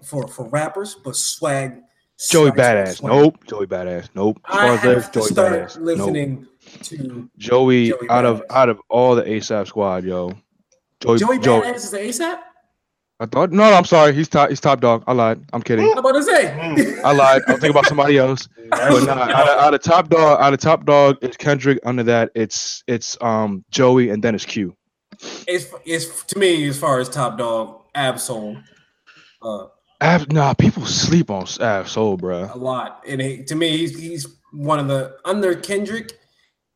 for 0.04 0.28
for 0.28 0.50
rappers, 0.50 0.98
but 1.02 1.16
swag. 1.16 1.78
Joey 2.20 2.50
swag, 2.50 2.56
Badass, 2.56 2.96
swag. 2.98 3.14
nope. 3.14 3.48
Joey 3.48 3.68
Badass, 3.68 4.10
nope. 4.16 4.42
As 4.50 4.54
I 4.54 4.58
far 4.58 4.74
as 4.76 4.84
lyrics, 4.84 5.04
have 5.04 5.12
to 5.14 5.20
Joey 5.20 5.28
start 5.30 5.54
Badass, 5.54 5.78
nope. 5.78 5.86
listening 5.86 6.48
to 6.84 7.30
Joey, 7.38 7.90
Joey 7.92 8.10
out 8.10 8.26
of 8.26 8.44
out 8.50 8.68
of 8.68 8.82
all 8.90 9.16
the 9.16 9.24
ASAP 9.24 9.68
squad, 9.68 10.04
yo. 10.04 10.34
Joey, 11.00 11.20
Joey 11.20 11.40
Joey. 11.40 11.62
Badass 11.62 11.76
is 11.76 12.20
ASAP. 12.20 12.38
I 13.22 13.28
thought 13.28 13.52
no, 13.52 13.64
I'm 13.64 13.86
sorry. 13.86 14.14
He's 14.14 14.28
top. 14.28 14.50
He's 14.50 14.60
top 14.60 14.82
dog. 14.82 15.04
I 15.06 15.14
lied. 15.14 15.40
I'm 15.54 15.62
kidding. 15.62 15.86
I'm 15.86 15.98
about 16.00 16.14
to 16.14 16.24
say. 16.24 16.52
I 17.04 17.14
lied. 17.14 17.44
I'm 17.48 17.54
thinking 17.54 17.70
about 17.70 17.86
somebody 17.86 18.18
else. 18.18 18.50
But 18.72 19.06
nah, 19.06 19.14
out, 19.14 19.48
of, 19.48 19.60
out 19.60 19.74
of 19.76 19.82
top 19.84 20.10
dog, 20.10 20.42
out 20.42 20.54
of 20.54 20.60
top 20.60 20.86
dog, 20.86 21.18
it's 21.22 21.38
Kendrick. 21.38 21.80
Under 21.86 22.04
that, 22.04 22.32
it's 22.36 22.84
it's 22.88 23.18
um 23.22 23.64
Joey, 23.70 24.10
and 24.10 24.24
then 24.24 24.34
it's 24.34 24.46
Q. 24.46 24.76
it's 25.48 25.68
it's 25.86 26.24
to 26.24 26.40
me 26.40 26.68
as 26.68 26.80
far 26.80 27.00
as 27.00 27.10
top 27.10 27.38
dog 27.38 27.84
Ab-Soul 27.96 28.58
uh 29.42 29.68
Ab, 30.00 30.32
nah, 30.32 30.54
people 30.54 30.86
sleep 30.86 31.30
on 31.30 31.46
Ab-Soul, 31.60 32.18
bro. 32.18 32.50
a 32.52 32.58
lot 32.58 33.04
and 33.08 33.22
he, 33.22 33.44
to 33.44 33.56
me 33.56 33.78
he's 33.78 34.00
he's 34.00 34.28
one 34.52 34.80
of 34.80 34.88
the 34.88 35.18
under 35.26 35.54
Kendrick 35.56 36.14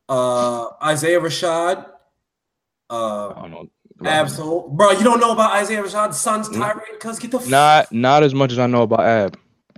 uh 0.10 0.68
Isaiah 0.84 1.20
Rashad 1.20 1.86
uh 2.90 3.30
I 3.30 3.42
don't 3.42 3.52
know. 3.52 3.70
Ab-Soul 4.04 4.70
bro 4.70 4.92
you 4.92 5.04
don't 5.04 5.20
know 5.20 5.32
about 5.32 5.52
Isaiah 5.54 5.82
Rashad's 5.82 6.18
Sun's 6.18 6.50
Tirade 6.50 7.00
cuz 7.00 7.20
get 7.20 7.32
the 7.32 7.40
Not 7.48 7.92
not 7.92 8.24
as 8.24 8.34
much 8.34 8.52
as 8.52 8.60
I 8.60 8.68
know 8.68 8.84
about 8.84 9.02
Ab. 9.02 9.38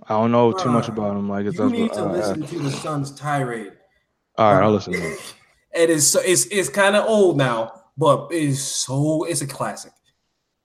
I 0.10 0.14
don't 0.14 0.32
know 0.32 0.54
too 0.54 0.70
much 0.70 0.88
about 0.88 1.16
him. 1.16 1.30
Like 1.30 1.46
it's 1.46 1.58
you 1.58 1.70
need 1.70 1.94
to 1.94 2.06
uh, 2.06 2.12
listen 2.12 2.42
to 2.44 2.60
the 2.60 2.72
Sun's 2.72 3.12
Tirade 3.12 3.74
all 4.38 4.54
right, 4.54 4.64
I'll 4.64 4.72
listen. 4.72 4.94
To 4.94 5.00
it. 5.00 5.34
it 5.74 5.90
is 5.90 6.10
so 6.10 6.20
it's 6.24 6.46
it's 6.48 6.70
kind 6.70 6.96
of 6.96 7.06
old 7.06 7.38
now, 7.38 7.84
but 7.98 8.28
it's 8.32 8.60
so 8.60 9.24
it's 9.24 9.42
a 9.42 9.48
classic. 9.48 9.92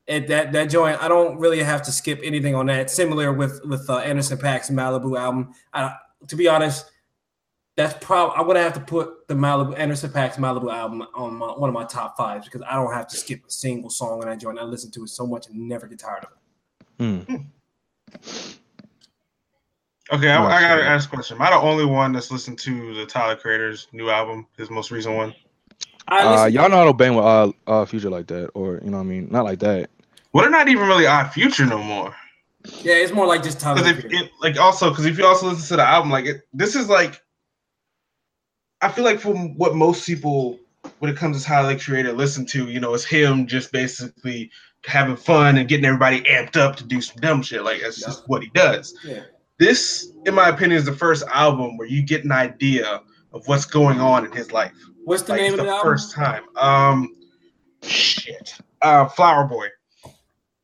And 0.06 0.28
that 0.28 0.52
that 0.52 0.66
joint, 0.66 1.02
I 1.02 1.08
don't 1.08 1.38
really 1.38 1.62
have 1.62 1.82
to 1.82 1.92
skip 1.92 2.20
anything 2.22 2.54
on 2.54 2.66
that. 2.66 2.90
Similar 2.90 3.32
with 3.32 3.60
with 3.64 3.88
uh, 3.88 3.98
Anderson 3.98 4.38
Paak's 4.38 4.70
Malibu 4.70 5.18
album. 5.18 5.52
I, 5.72 5.94
to 6.28 6.36
be 6.36 6.48
honest, 6.48 6.90
that's 7.76 8.04
probably 8.04 8.36
I'm 8.36 8.46
gonna 8.46 8.62
have 8.62 8.74
to 8.74 8.80
put 8.80 9.26
the 9.28 9.34
Malibu 9.34 9.78
Anderson 9.78 10.10
Paak's 10.10 10.36
Malibu 10.36 10.72
album 10.72 11.06
on 11.14 11.34
my, 11.34 11.46
one 11.46 11.70
of 11.70 11.74
my 11.74 11.84
top 11.84 12.16
fives 12.16 12.46
because 12.46 12.62
I 12.68 12.74
don't 12.74 12.92
have 12.92 13.08
to 13.08 13.16
skip 13.16 13.40
a 13.46 13.50
single 13.50 13.90
song 13.90 14.20
on 14.20 14.28
that 14.28 14.38
joint. 14.38 14.58
I 14.58 14.64
listen 14.64 14.90
to 14.92 15.04
it 15.04 15.08
so 15.08 15.26
much 15.26 15.48
and 15.48 15.68
never 15.68 15.86
get 15.86 15.98
tired 15.98 16.24
of 16.24 16.30
it. 16.32 17.26
Hmm. 17.26 17.34
Okay, 20.12 20.28
I, 20.28 20.44
I 20.44 20.60
gotta 20.60 20.84
ask 20.84 21.08
a 21.08 21.14
question. 21.14 21.36
Am 21.36 21.42
I 21.42 21.50
the 21.50 21.56
only 21.56 21.86
one 21.86 22.12
that's 22.12 22.30
listened 22.30 22.58
to 22.60 22.94
the 22.94 23.06
Tyler 23.06 23.36
Creator's 23.36 23.88
new 23.92 24.10
album, 24.10 24.46
his 24.58 24.68
most 24.68 24.90
recent 24.90 25.16
one? 25.16 25.34
I 26.08 26.20
Uh, 26.22 26.46
y'all 26.46 26.68
know 26.68 26.82
I 26.82 26.84
don't 26.84 26.98
bang 26.98 27.14
with 27.14 27.24
uh, 27.24 27.52
uh 27.66 27.84
future 27.86 28.10
like 28.10 28.26
that, 28.26 28.50
or 28.54 28.80
you 28.84 28.90
know 28.90 28.98
what 28.98 29.04
I 29.04 29.06
mean, 29.06 29.28
not 29.30 29.44
like 29.44 29.60
that. 29.60 29.88
Well, 30.32 30.42
they're 30.42 30.50
not 30.50 30.68
even 30.68 30.86
really 30.86 31.06
Odd 31.06 31.32
Future 31.32 31.66
no 31.66 31.82
more. 31.82 32.14
yeah, 32.82 32.94
it's 32.94 33.12
more 33.12 33.26
like 33.26 33.42
just 33.42 33.60
Tyler. 33.60 33.82
Because 33.82 34.04
if 34.04 34.12
it 34.12 34.30
like 34.40 34.58
also 34.58 34.90
because 34.90 35.06
if 35.06 35.16
you 35.18 35.26
also 35.26 35.48
listen 35.48 35.66
to 35.68 35.76
the 35.76 35.86
album, 35.86 36.10
like 36.10 36.26
it, 36.26 36.42
this 36.52 36.74
is 36.74 36.88
like, 36.88 37.22
I 38.82 38.90
feel 38.90 39.04
like 39.04 39.20
from 39.20 39.56
what 39.56 39.74
most 39.74 40.06
people 40.06 40.58
when 40.98 41.10
it 41.10 41.16
comes 41.16 41.38
to 41.40 41.44
Tyler 41.44 41.74
the 41.74 41.80
Creator 41.80 42.12
listen 42.12 42.44
to, 42.46 42.68
you 42.68 42.80
know, 42.80 42.92
it's 42.94 43.04
him 43.04 43.46
just 43.46 43.72
basically 43.72 44.50
having 44.84 45.16
fun 45.16 45.56
and 45.56 45.68
getting 45.68 45.84
everybody 45.84 46.22
amped 46.22 46.56
up 46.56 46.76
to 46.76 46.84
do 46.84 47.00
some 47.00 47.16
dumb 47.20 47.42
shit. 47.42 47.62
Like 47.62 47.80
that's 47.80 48.00
just 48.00 48.28
what 48.28 48.42
he 48.42 48.50
does. 48.50 48.94
yeah. 49.04 49.22
This, 49.58 50.12
in 50.26 50.34
my 50.34 50.48
opinion, 50.48 50.78
is 50.78 50.84
the 50.84 50.92
first 50.92 51.24
album 51.32 51.76
where 51.76 51.86
you 51.86 52.02
get 52.02 52.24
an 52.24 52.32
idea 52.32 53.00
of 53.32 53.46
what's 53.46 53.64
going 53.64 54.00
on 54.00 54.26
in 54.26 54.32
his 54.32 54.50
life. 54.50 54.72
What's 55.04 55.22
the 55.22 55.32
like 55.32 55.40
name 55.42 55.52
of 55.52 55.58
the 55.58 55.64
the 55.64 55.70
album? 55.70 55.84
first 55.84 56.12
time. 56.12 56.42
Um, 56.56 57.14
shit. 57.82 58.56
Uh, 58.80 59.06
Flower 59.06 59.44
Boy. 59.44 59.68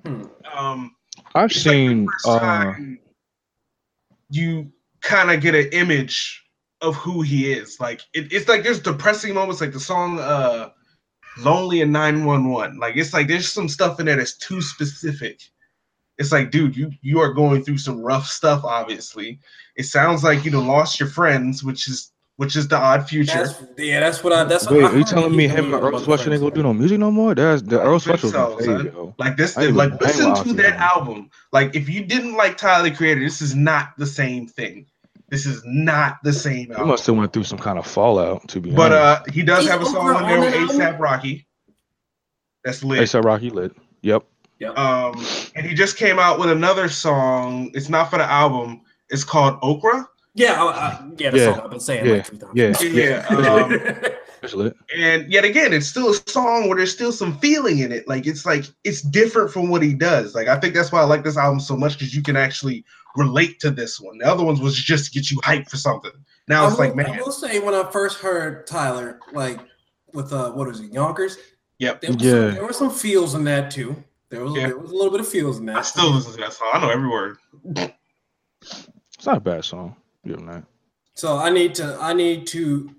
Hmm. 0.04 0.24
Um, 0.52 0.96
I've 1.34 1.50
it's 1.50 1.64
like 1.64 1.72
seen 1.74 2.08
uh 2.26 2.72
you 4.30 4.72
kind 5.00 5.30
of 5.30 5.40
get 5.40 5.54
an 5.54 5.68
image 5.72 6.44
of 6.80 6.96
who 6.96 7.22
he 7.22 7.52
is. 7.52 7.78
Like 7.80 8.02
it, 8.14 8.32
it's 8.32 8.48
like 8.48 8.62
there's 8.62 8.80
depressing 8.80 9.34
moments, 9.34 9.60
like 9.60 9.72
the 9.72 9.80
song 9.80 10.18
uh, 10.18 10.70
"Lonely" 11.38 11.82
and 11.82 11.92
"Nine 11.92 12.24
One 12.24 12.50
One." 12.50 12.78
Like 12.78 12.96
it's 12.96 13.12
like 13.12 13.28
there's 13.28 13.52
some 13.52 13.68
stuff 13.68 14.00
in 14.00 14.06
there 14.06 14.16
that's 14.16 14.36
too 14.36 14.62
specific. 14.62 15.40
It's 16.18 16.32
like, 16.32 16.50
dude, 16.50 16.76
you 16.76 16.90
you 17.02 17.20
are 17.20 17.32
going 17.32 17.62
through 17.62 17.78
some 17.78 18.00
rough 18.00 18.26
stuff. 18.26 18.64
Obviously, 18.64 19.38
it 19.76 19.84
sounds 19.84 20.24
like 20.24 20.44
you 20.44 20.50
know 20.50 20.60
lost 20.62 20.98
your 20.98 21.08
friends, 21.08 21.62
which 21.62 21.88
is 21.88 22.12
which 22.38 22.54
is 22.54 22.68
the 22.68 22.76
odd 22.76 23.08
future. 23.08 23.32
That's, 23.34 23.62
yeah, 23.76 23.98
that's 23.98 24.22
what 24.22 24.32
I. 24.32 24.44
That's 24.44 24.70
wait, 24.70 24.82
what 24.82 24.92
I 24.92 24.94
are 24.94 24.98
you 24.98 25.04
telling 25.04 25.34
me 25.36 25.48
was 25.48 25.56
him 25.56 25.74
and 25.74 25.82
Earl 25.82 26.00
Sweatshirt 26.00 26.32
ain't 26.32 26.40
gonna 26.40 26.54
do 26.54 26.62
no 26.62 26.72
music 26.72 27.00
no 27.00 27.10
more? 27.10 27.34
That's 27.34 27.62
the 27.62 27.80
Earl 27.80 27.98
Sweatshirt 27.98 28.30
so, 28.30 28.54
was 28.54 28.64
son. 28.64 28.84
fade, 28.84 28.92
yo. 28.92 29.14
Like 29.18 29.36
this, 29.36 29.58
I 29.58 29.66
like 29.66 29.68
even- 29.68 29.80
I 29.80 29.92
ain't 29.92 30.00
listen 30.02 30.24
gonna 30.24 30.34
to 30.34 30.40
lie 30.40 30.44
to 30.44 30.62
that 30.62 30.78
you. 30.78 30.84
album. 30.84 31.30
Like 31.52 31.74
if 31.74 31.88
you 31.88 32.04
didn't 32.04 32.34
like 32.34 32.56
Tyler 32.56 32.90
the 32.90 32.96
Creator, 32.96 33.20
this 33.20 33.42
is 33.42 33.56
not 33.56 33.96
the 33.98 34.06
same 34.06 34.46
thing. 34.46 34.86
This 35.30 35.44
is 35.44 35.62
not 35.66 36.16
the 36.24 36.32
same 36.32 36.70
album. 36.72 36.86
He 36.86 36.90
must 36.92 37.06
have 37.06 37.16
went 37.16 37.32
through 37.32 37.44
some 37.44 37.58
kind 37.58 37.78
of 37.78 37.86
fallout, 37.86 38.48
to 38.48 38.60
be 38.60 38.70
But 38.70 38.92
honest. 38.92 39.28
uh, 39.28 39.32
he 39.32 39.42
does 39.42 39.64
Is 39.64 39.70
have 39.70 39.82
a 39.82 39.86
song 39.86 40.16
on 40.16 40.22
there 40.22 40.38
on 40.38 40.40
with? 40.40 40.54
ASAP 40.70 40.98
Rocky. 40.98 41.46
That's 42.64 42.82
lit. 42.82 43.00
ASAP 43.02 43.24
Rocky 43.24 43.50
lit. 43.50 43.72
Yep. 44.02 44.24
Um, 44.76 45.24
and 45.54 45.64
he 45.66 45.74
just 45.74 45.96
came 45.96 46.18
out 46.18 46.38
with 46.40 46.50
another 46.50 46.88
song. 46.88 47.70
It's 47.74 47.88
not 47.88 48.10
for 48.10 48.18
the 48.18 48.24
album. 48.24 48.80
It's 49.10 49.22
called 49.24 49.58
Okra. 49.62 50.08
Yeah, 50.34 50.62
I, 50.62 50.66
I, 50.66 51.10
yeah, 51.18 51.30
that's 51.30 51.42
Yeah, 51.44 51.50
all 51.52 51.60
I've 51.62 51.70
been 51.70 51.80
saying 51.80 52.06
yeah, 52.06 52.12
like 52.14 52.26
two 52.26 52.38
times. 52.38 52.52
Yeah. 52.82 53.26
Yeah. 53.30 53.36
Um, 53.36 54.10
lit. 54.58 54.76
and 54.96 55.30
yet 55.32 55.44
again, 55.44 55.72
it's 55.72 55.86
still 55.86 56.10
a 56.10 56.14
song 56.14 56.68
where 56.68 56.76
there's 56.76 56.92
still 56.92 57.12
some 57.12 57.38
feeling 57.38 57.80
in 57.80 57.92
it. 57.92 58.06
Like 58.08 58.26
it's 58.26 58.46
like 58.46 58.64
it's 58.84 59.02
different 59.02 59.50
from 59.50 59.68
what 59.68 59.82
he 59.82 59.94
does. 59.94 60.34
Like 60.34 60.48
I 60.48 60.58
think 60.58 60.74
that's 60.74 60.92
why 60.92 61.00
I 61.00 61.04
like 61.04 61.24
this 61.24 61.36
album 61.36 61.60
so 61.60 61.76
much 61.76 61.98
because 61.98 62.14
you 62.14 62.22
can 62.22 62.36
actually 62.36 62.84
relate 63.16 63.58
to 63.60 63.70
this 63.70 64.00
one. 64.00 64.18
The 64.18 64.26
other 64.26 64.44
ones 64.44 64.60
was 64.60 64.76
just 64.76 65.06
to 65.06 65.10
get 65.10 65.30
you 65.30 65.38
hyped 65.38 65.68
for 65.70 65.76
something. 65.76 66.12
Now 66.46 66.66
it's 66.66 66.76
will, 66.78 66.86
like, 66.86 66.96
man, 66.96 67.10
I 67.10 67.16
will 67.20 67.32
say 67.32 67.58
when 67.60 67.74
I 67.74 67.90
first 67.90 68.18
heard 68.18 68.66
Tyler, 68.66 69.20
like 69.32 69.58
with 70.14 70.32
uh, 70.32 70.52
what 70.52 70.68
was 70.68 70.80
it, 70.80 70.92
Yonkers? 70.92 71.36
Yep. 71.78 72.00
There 72.00 72.12
was 72.12 72.22
Yeah. 72.22 72.30
some, 72.32 72.54
there 72.54 72.64
were 72.64 72.72
some 72.72 72.90
feels 72.90 73.34
in 73.34 73.44
that 73.44 73.70
too. 73.70 74.02
There 74.30 74.44
was 74.44 74.54
Yeah. 74.54 74.68
there 74.68 74.78
was 74.78 74.90
a 74.90 74.94
little 74.94 75.10
bit 75.10 75.20
of 75.20 75.28
feels 75.28 75.58
in 75.58 75.66
that. 75.66 75.76
I 75.76 75.82
still 75.82 76.10
listen 76.10 76.32
to 76.32 76.38
that 76.38 76.52
song. 76.52 76.68
I 76.72 76.80
know 76.80 76.90
every 76.90 77.08
word. 77.08 77.36
It's 78.62 79.26
not 79.26 79.36
a 79.38 79.40
bad 79.40 79.64
song. 79.64 79.96
Give 80.26 80.38
him 80.38 80.46
that. 80.46 80.64
So 81.14 81.36
I 81.36 81.50
need 81.50 81.74
to 81.76 81.98
I 82.00 82.12
need 82.12 82.46
to 82.48 82.94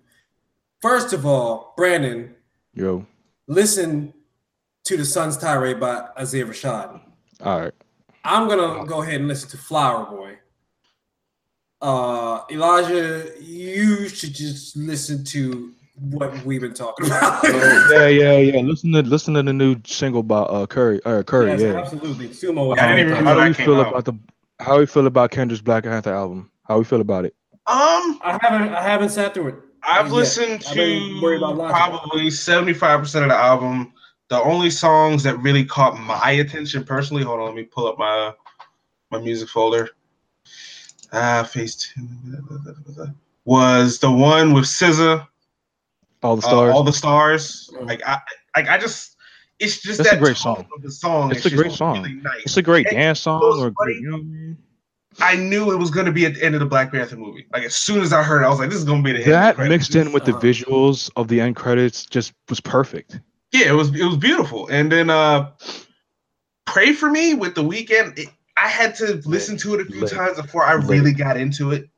first 0.82 1.14
of 1.14 1.26
all, 1.26 1.74
Brandon, 1.78 2.36
Yo. 2.74 3.06
listen 3.48 4.14
to 4.86 4.98
the 4.98 5.06
Sun's 5.06 5.38
Tirade 5.38 5.80
by 5.80 6.08
Isaiah 6.18 6.46
Rashad. 6.46 7.00
All 7.42 7.60
right. 7.60 7.74
I'm 8.24 8.48
gonna 8.48 8.86
go 8.86 9.02
ahead 9.02 9.16
and 9.16 9.28
listen 9.28 9.50
to 9.52 9.58
Flower 9.58 10.06
Boy. 10.06 10.38
Uh 11.82 12.42
Elijah, 12.52 13.32
you 13.40 14.10
should 14.10 14.34
just 14.34 14.76
listen 14.76 15.24
to 15.26 15.72
what 16.00 16.44
we've 16.46 16.62
been 16.62 16.74
talking 16.74 17.08
about. 17.08 17.44
yeah, 17.92 18.08
yeah, 18.08 18.38
yeah. 18.38 18.62
Listen 18.62 18.92
to 18.94 19.02
listen 19.02 19.34
to 19.36 19.44
the 19.44 19.54
new 19.54 19.78
single 19.86 20.24
by 20.24 20.40
uh 20.42 20.66
Curry. 20.66 21.00
Uh, 21.06 21.24
Curry. 21.24 21.50
Yes, 21.52 21.62
yeah. 21.62 21.80
absolutely. 21.80 22.30
Sumo. 22.30 22.78
I 22.78 22.96
didn't 22.96 23.12
even 23.12 23.26
how 23.26 23.36
do 23.36 23.48
you 23.48 23.54
feel 23.54 23.80
out. 23.80 23.90
about 23.90 24.06
the 24.06 24.14
how 24.60 24.80
we 24.80 24.86
feel 24.86 25.08
about 25.08 25.32
Kendrick's 25.32 25.62
Black 25.62 25.84
Panther 25.86 26.14
album? 26.14 26.52
How 26.68 26.78
we 26.80 26.84
feel 26.84 27.02
about 27.02 27.26
it? 27.26 27.34
Um, 27.68 28.20
I 28.24 28.38
haven't 28.42 28.74
I 28.74 28.82
haven't 28.82 29.10
sat 29.10 29.34
through 29.34 29.48
it. 29.50 29.56
I've 29.84 30.08
Yeah. 30.08 30.14
listened 30.14 30.64
I've 30.68 30.76
been 30.76 31.22
worried 31.22 31.42
about 31.42 31.56
to 31.56 31.70
probably 31.70 32.28
75% 32.28 33.24
of 33.24 33.30
the 33.30 33.36
album. 33.36 33.94
The 34.30 34.42
only 34.42 34.70
songs 34.70 35.24
that 35.24 35.38
really 35.40 35.66
caught 35.66 36.00
my 36.00 36.32
attention 36.32 36.84
personally, 36.84 37.24
hold 37.24 37.40
on, 37.40 37.48
let 37.48 37.56
me 37.56 37.64
pull 37.64 37.88
up 37.88 37.98
my 37.98 38.34
my 39.12 39.20
music 39.20 39.50
folder. 39.50 39.90
Ah, 41.12 41.44
phase 41.44 41.76
two 41.76 42.08
was 43.46 43.98
the 44.00 44.12
one 44.12 44.54
with 44.54 44.66
SZA, 44.66 45.26
All 46.22 46.36
the 46.36 46.46
uh, 46.46 46.50
stars. 46.50 46.74
all 46.76 46.84
the 46.84 46.94
stars. 46.94 47.70
Like 47.82 48.06
I, 48.08 48.20
like 48.56 48.68
I 48.70 48.78
just, 48.78 49.16
it's 49.60 49.82
just 49.82 49.98
That's 49.98 50.12
a 50.12 50.16
that 50.16 50.22
great 50.22 50.38
song. 50.38 50.68
Of 50.76 50.84
the 50.84 50.92
song, 50.92 51.32
It's 51.32 51.46
a 51.48 51.50
great 51.50 51.72
song. 51.72 52.04
Really 52.04 52.14
nice. 52.16 52.42
it's 52.44 52.58
a 52.58 52.62
great 52.62 52.86
It 52.88 52.92
dance 52.92 53.22
song 53.22 53.42
or 53.42 53.56
funny. 53.58 53.74
great, 53.78 53.96
you 54.02 54.12
know 54.12 54.18
what 54.18 54.22
I 54.22 54.26
mean? 54.26 54.58
I 55.22 55.36
knew 55.36 55.72
it 55.72 55.78
was 55.78 55.90
going 55.90 56.06
to 56.06 56.12
be 56.12 56.28
at 56.28 56.36
the 56.36 56.44
end 56.46 56.54
of 56.54 56.60
the 56.60 56.68
Black 56.68 56.92
Panther 56.92 57.18
movie. 57.18 57.48
Like 57.52 57.64
as 57.64 57.76
soon 57.76 58.02
as 58.02 58.14
I 58.14 58.22
heard, 58.22 58.44
it, 58.44 58.46
I 58.46 58.50
was 58.50 58.60
like, 58.60 58.70
"This 58.70 58.78
is 58.78 58.86
going 58.86 59.04
to 59.04 59.04
be 59.04 59.12
the 59.14 59.26
end." 59.26 59.34
of 59.34 59.58
the 59.58 59.64
That 59.64 59.70
mixed 59.70 59.96
in 59.96 60.12
with 60.14 60.24
the 60.26 60.36
Uh, 60.36 60.40
visuals 60.40 61.10
of 61.16 61.28
the 61.28 61.42
end 61.42 61.56
credits 61.56 62.06
just 62.06 62.34
was 62.48 62.60
perfect. 62.62 63.20
Yeah, 63.52 63.70
it 63.70 63.74
was 63.76 63.90
it 63.96 64.04
was 64.06 64.18
beautiful. 64.18 64.68
And 64.68 64.92
then 64.92 65.10
uh 65.10 65.52
Pray 66.66 66.94
for 66.94 67.10
Me 67.10 67.34
with 67.34 67.56
the 67.56 67.64
Weeknd. 67.64 68.18
It, 68.20 68.30
I 68.58 68.68
had 68.68 68.94
to 68.96 69.22
listen 69.26 69.58
to 69.58 69.74
it 69.76 69.82
a 69.82 69.86
few 69.86 70.02
Lit. 70.02 70.12
times 70.12 70.40
before 70.40 70.64
I 70.66 70.76
Lit. 70.76 70.86
really 70.88 71.14
got 71.14 71.38
into 71.38 71.72
it. 71.72 71.90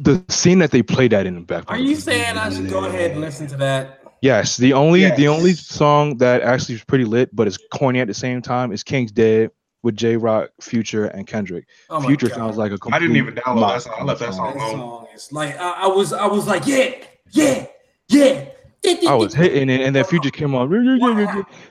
The 0.00 0.22
scene 0.28 0.58
that 0.60 0.70
they 0.70 0.82
played 0.82 1.12
that 1.12 1.26
in 1.26 1.34
the 1.34 1.40
background. 1.40 1.80
Are 1.80 1.84
you 1.84 1.96
saying 1.96 2.36
I 2.38 2.50
should 2.50 2.68
go 2.70 2.84
ahead 2.84 3.12
and 3.12 3.20
listen 3.20 3.46
to 3.48 3.56
that? 3.56 4.00
Yes, 4.22 4.56
the 4.56 4.72
only 4.72 5.10
the 5.10 5.28
only 5.28 5.52
song 5.52 6.16
that 6.18 6.40
actually 6.42 6.76
is 6.76 6.84
pretty 6.84 7.04
lit, 7.04 7.34
but 7.34 7.46
it's 7.46 7.58
corny 7.72 8.00
at 8.00 8.06
the 8.06 8.14
same 8.14 8.40
time 8.40 8.72
is 8.72 8.82
King's 8.82 9.12
Dead 9.12 9.50
with 9.82 9.96
Jay 9.96 10.16
Rock, 10.16 10.48
Future, 10.62 11.06
and 11.06 11.26
Kendrick. 11.26 11.66
Oh 11.90 12.00
Future 12.00 12.28
God. 12.28 12.34
sounds 12.36 12.56
like 12.56 12.72
a 12.72 12.78
I 12.90 12.98
didn't 12.98 13.16
even 13.16 13.34
download 13.34 13.68
that 13.74 13.82
song. 13.82 13.94
I 13.98 14.04
left 14.04 14.20
that 14.20 14.32
song 14.32 14.54
That 14.56 14.62
alone. 14.62 14.78
song 14.78 15.06
is 15.14 15.30
like 15.32 15.58
I, 15.58 15.70
I 15.82 15.86
was 15.88 16.12
I 16.14 16.26
was 16.26 16.46
like 16.46 16.66
yeah 16.66 16.94
yeah 17.32 17.66
yeah. 18.08 18.46
I 19.06 19.14
was 19.14 19.34
hitting 19.34 19.70
it, 19.70 19.80
and 19.80 19.94
then 19.94 20.04
Future 20.04 20.30
came 20.30 20.54
on. 20.54 20.68
Slap 20.70 20.84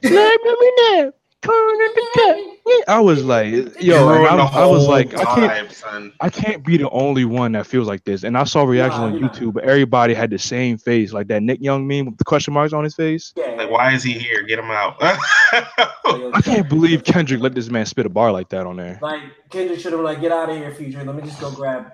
me 0.03 0.71
now, 0.77 1.13
turn 1.41 1.81
in 1.81 1.91
the 1.95 2.07
cut. 2.15 2.37
Yeah, 2.65 2.83
I 2.87 2.99
was 3.01 3.25
like, 3.25 3.51
yo, 3.81 4.07
I, 4.07 4.35
the 4.37 4.41
I 4.43 4.65
was 4.65 4.87
like, 4.87 5.13
I 5.17 5.23
can't. 5.35 6.13
I 6.21 6.29
can't 6.29 6.65
be 6.65 6.77
the 6.77 6.89
only 6.91 7.25
one 7.25 7.51
that 7.51 7.67
feels 7.67 7.87
like 7.87 8.05
this. 8.05 8.23
And 8.23 8.37
I 8.37 8.45
saw 8.45 8.63
reactions 8.63 9.01
on. 9.01 9.19
YouTube, 9.19 9.53
but 9.53 9.65
everybody 9.65 10.13
had 10.13 10.29
the 10.29 10.39
same 10.39 10.77
face, 10.77 11.11
like 11.11 11.27
that 11.27 11.43
Nick 11.43 11.61
Young 11.61 11.85
meme 11.87 12.05
with 12.05 12.17
the 12.17 12.23
question 12.23 12.53
marks 12.53 12.71
on 12.71 12.83
his 12.85 12.95
face. 12.95 13.33
Like, 13.35 13.69
why 13.69 13.93
is 13.93 14.03
he 14.03 14.13
here? 14.13 14.43
Get 14.43 14.59
him 14.59 14.71
out. 14.71 14.95
I 15.01 16.41
can't 16.43 16.69
believe 16.69 17.03
Kendrick 17.03 17.41
let 17.41 17.53
this 17.53 17.69
man 17.69 17.85
spit 17.85 18.05
a 18.05 18.09
bar 18.09 18.31
like 18.31 18.49
that 18.49 18.65
on 18.65 18.77
there. 18.77 18.99
Like 19.01 19.21
Kendrick 19.49 19.79
should 19.79 19.91
have 19.91 20.01
like, 20.01 20.21
get 20.21 20.31
out 20.31 20.49
of 20.49 20.55
here, 20.55 20.73
future. 20.73 21.03
Let 21.03 21.15
me 21.15 21.23
just 21.23 21.41
go 21.41 21.51
grab. 21.51 21.91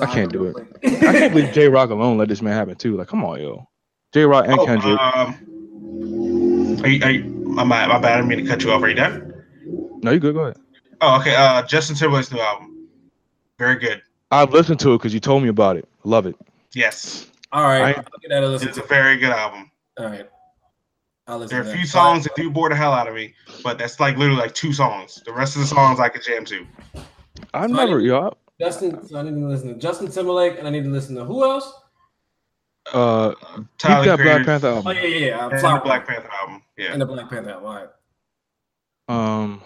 I 0.00 0.06
can't 0.06 0.32
do 0.32 0.46
it. 0.46 0.56
I 0.84 1.12
can't 1.12 1.32
believe 1.32 1.52
Jay 1.54 1.68
Rock 1.68 1.90
alone 1.90 2.18
let 2.18 2.28
this 2.28 2.42
man 2.42 2.54
happen 2.54 2.76
too. 2.76 2.96
Like, 2.96 3.08
come 3.08 3.24
on, 3.24 3.40
yo. 3.40 3.67
Jay 4.12 4.24
Rock 4.24 4.46
and 4.48 4.58
Oh, 4.58 4.64
Kendrick. 4.64 4.98
um, 4.98 6.80
are 6.82 6.88
you, 6.88 7.02
are 7.04 7.10
you, 7.10 7.24
my, 7.24 7.64
my 7.64 7.86
my 7.86 7.98
bad. 7.98 8.12
I 8.12 8.16
didn't 8.16 8.28
mean 8.28 8.38
to 8.44 8.46
cut 8.46 8.62
you 8.64 8.70
off. 8.72 8.82
Are 8.82 8.88
you 8.88 8.94
done? 8.94 9.34
no, 10.02 10.12
you 10.12 10.20
good. 10.20 10.34
Go 10.34 10.40
ahead. 10.40 10.56
Oh, 11.00 11.20
okay. 11.20 11.34
Uh, 11.34 11.62
Justin 11.62 11.96
Timberlake's 11.96 12.32
new 12.32 12.40
album. 12.40 12.88
Very 13.58 13.76
good. 13.78 14.02
I've 14.30 14.52
listened 14.52 14.80
to 14.80 14.94
it 14.94 14.98
because 14.98 15.12
you 15.14 15.20
told 15.20 15.42
me 15.42 15.48
about 15.48 15.76
it. 15.76 15.88
Love 16.04 16.26
it. 16.26 16.36
Yes, 16.74 17.26
All 17.52 17.62
right, 17.64 17.82
I- 17.96 17.98
I'll 17.98 18.04
get 18.20 18.28
that 18.28 18.42
a 18.42 18.48
listen 18.48 18.68
it's 18.68 18.78
a 18.78 18.82
to. 18.82 18.86
very 18.86 19.16
good 19.16 19.30
album. 19.30 19.70
All 19.98 20.06
right, 20.06 20.28
I'll. 21.26 21.40
There 21.40 21.58
are 21.60 21.62
a 21.68 21.74
few 21.76 21.86
songs 21.86 22.24
that 22.24 22.34
do 22.36 22.50
bore 22.50 22.68
the 22.68 22.76
hell 22.76 22.92
out 22.92 23.08
of 23.08 23.14
me, 23.14 23.34
but 23.64 23.78
that's 23.78 23.98
like 24.00 24.16
literally 24.18 24.40
like 24.40 24.54
two 24.54 24.72
songs. 24.72 25.20
The 25.24 25.32
rest 25.32 25.56
of 25.56 25.62
the 25.62 25.66
songs 25.68 25.98
I 25.98 26.08
could 26.10 26.22
jam 26.22 26.44
to. 26.46 26.66
I've 27.54 27.70
So 27.70 27.76
I 27.76 27.84
never, 27.84 27.98
didn't- 28.00 28.04
yo. 28.04 28.36
Justin, 28.60 29.06
so 29.06 29.18
I 29.18 29.22
need 29.22 29.30
to 29.30 29.46
listen 29.48 29.68
to 29.68 29.74
Justin 29.78 30.10
Timberlake, 30.10 30.58
and 30.58 30.66
I 30.66 30.70
need 30.70 30.84
to 30.84 30.90
listen 30.90 31.14
to 31.16 31.24
who 31.24 31.42
else? 31.44 31.72
Uh, 32.92 33.34
Tyler 33.78 34.00
you 34.00 34.04
got 34.04 34.04
Black 34.04 34.18
Creator's- 34.18 34.46
Panther 34.46 34.82
Oh 34.86 34.90
yeah, 34.90 35.02
yeah, 35.02 35.26
yeah. 35.26 35.48
And 35.48 35.60
Flower 35.60 35.78
the 35.78 35.84
Black 35.84 36.06
Panther 36.06 36.30
album. 36.40 36.62
Yeah. 36.76 36.92
and 36.92 37.00
the 37.02 37.06
Black 37.06 37.28
Panther. 37.30 37.50
album. 37.50 37.66
All 37.66 37.74
right. 37.74 37.88
Um, 39.08 39.62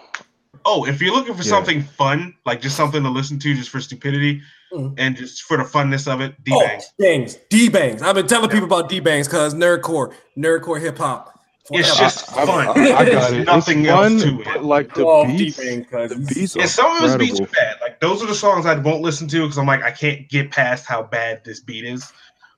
Oh, 0.64 0.84
if 0.86 1.02
you're 1.02 1.12
looking 1.12 1.34
for 1.34 1.42
Yeah. 1.42 1.48
something 1.48 1.82
fun, 1.82 2.34
like 2.46 2.60
just 2.60 2.76
something 2.76 3.02
to 3.02 3.08
listen 3.08 3.36
to 3.40 3.52
just 3.54 3.68
for 3.70 3.80
stupidity 3.80 4.42
Mhm. 4.72 4.94
and 4.96 5.16
just 5.16 5.42
for 5.42 5.56
the 5.56 5.64
funness 5.64 6.06
of 6.06 6.20
it, 6.20 6.36
D 6.44 6.52
Oh, 6.54 6.60
Bang. 6.60 6.80
Bangs, 7.00 7.36
D 7.50 7.68
Bangs. 7.68 8.00
I've 8.00 8.14
been 8.14 8.28
telling 8.28 8.48
people 8.48 8.66
about 8.66 8.88
D 8.88 9.00
Bangs 9.00 9.26
because 9.26 9.54
nerdcore, 9.54 10.12
nerdcore 10.38 10.80
hip 10.80 10.98
hop. 10.98 11.30
It's 11.70 11.88
forever. 11.88 11.98
just 12.10 12.36
I, 12.36 12.46
fun. 12.46 12.68
I, 12.68 12.92
I 12.96 13.10
got 13.10 13.32
it. 13.32 13.44
Nothing 13.44 13.80
it's 13.80 13.88
else 13.90 14.22
fun, 14.22 14.44
to 14.44 14.50
it. 14.50 14.62
like 14.62 14.94
the 14.94 15.04
Oh, 15.04 15.24
beats, 15.26 15.56
D-Bang, 15.56 15.84
'cause 15.84 16.10
the 16.10 16.16
it's- 16.16 16.34
beats. 16.34 16.54
And 16.54 16.64
are 16.64 16.68
some 16.68 16.96
of 16.96 17.02
his 17.02 17.16
beats 17.16 17.40
are 17.40 17.46
bad. 17.46 17.76
Like 17.80 18.00
those 18.00 18.22
are 18.22 18.26
the 18.26 18.34
songs 18.34 18.64
I 18.66 18.74
won't 18.76 19.00
listen 19.02 19.26
to 19.28 19.42
because 19.42 19.58
I'm 19.58 19.66
like 19.66 19.82
I 19.82 19.90
can't 19.90 20.28
get 20.28 20.50
past 20.52 20.86
how 20.86 21.02
bad 21.02 21.42
this 21.44 21.58
beat 21.60 21.84
is. 21.84 22.12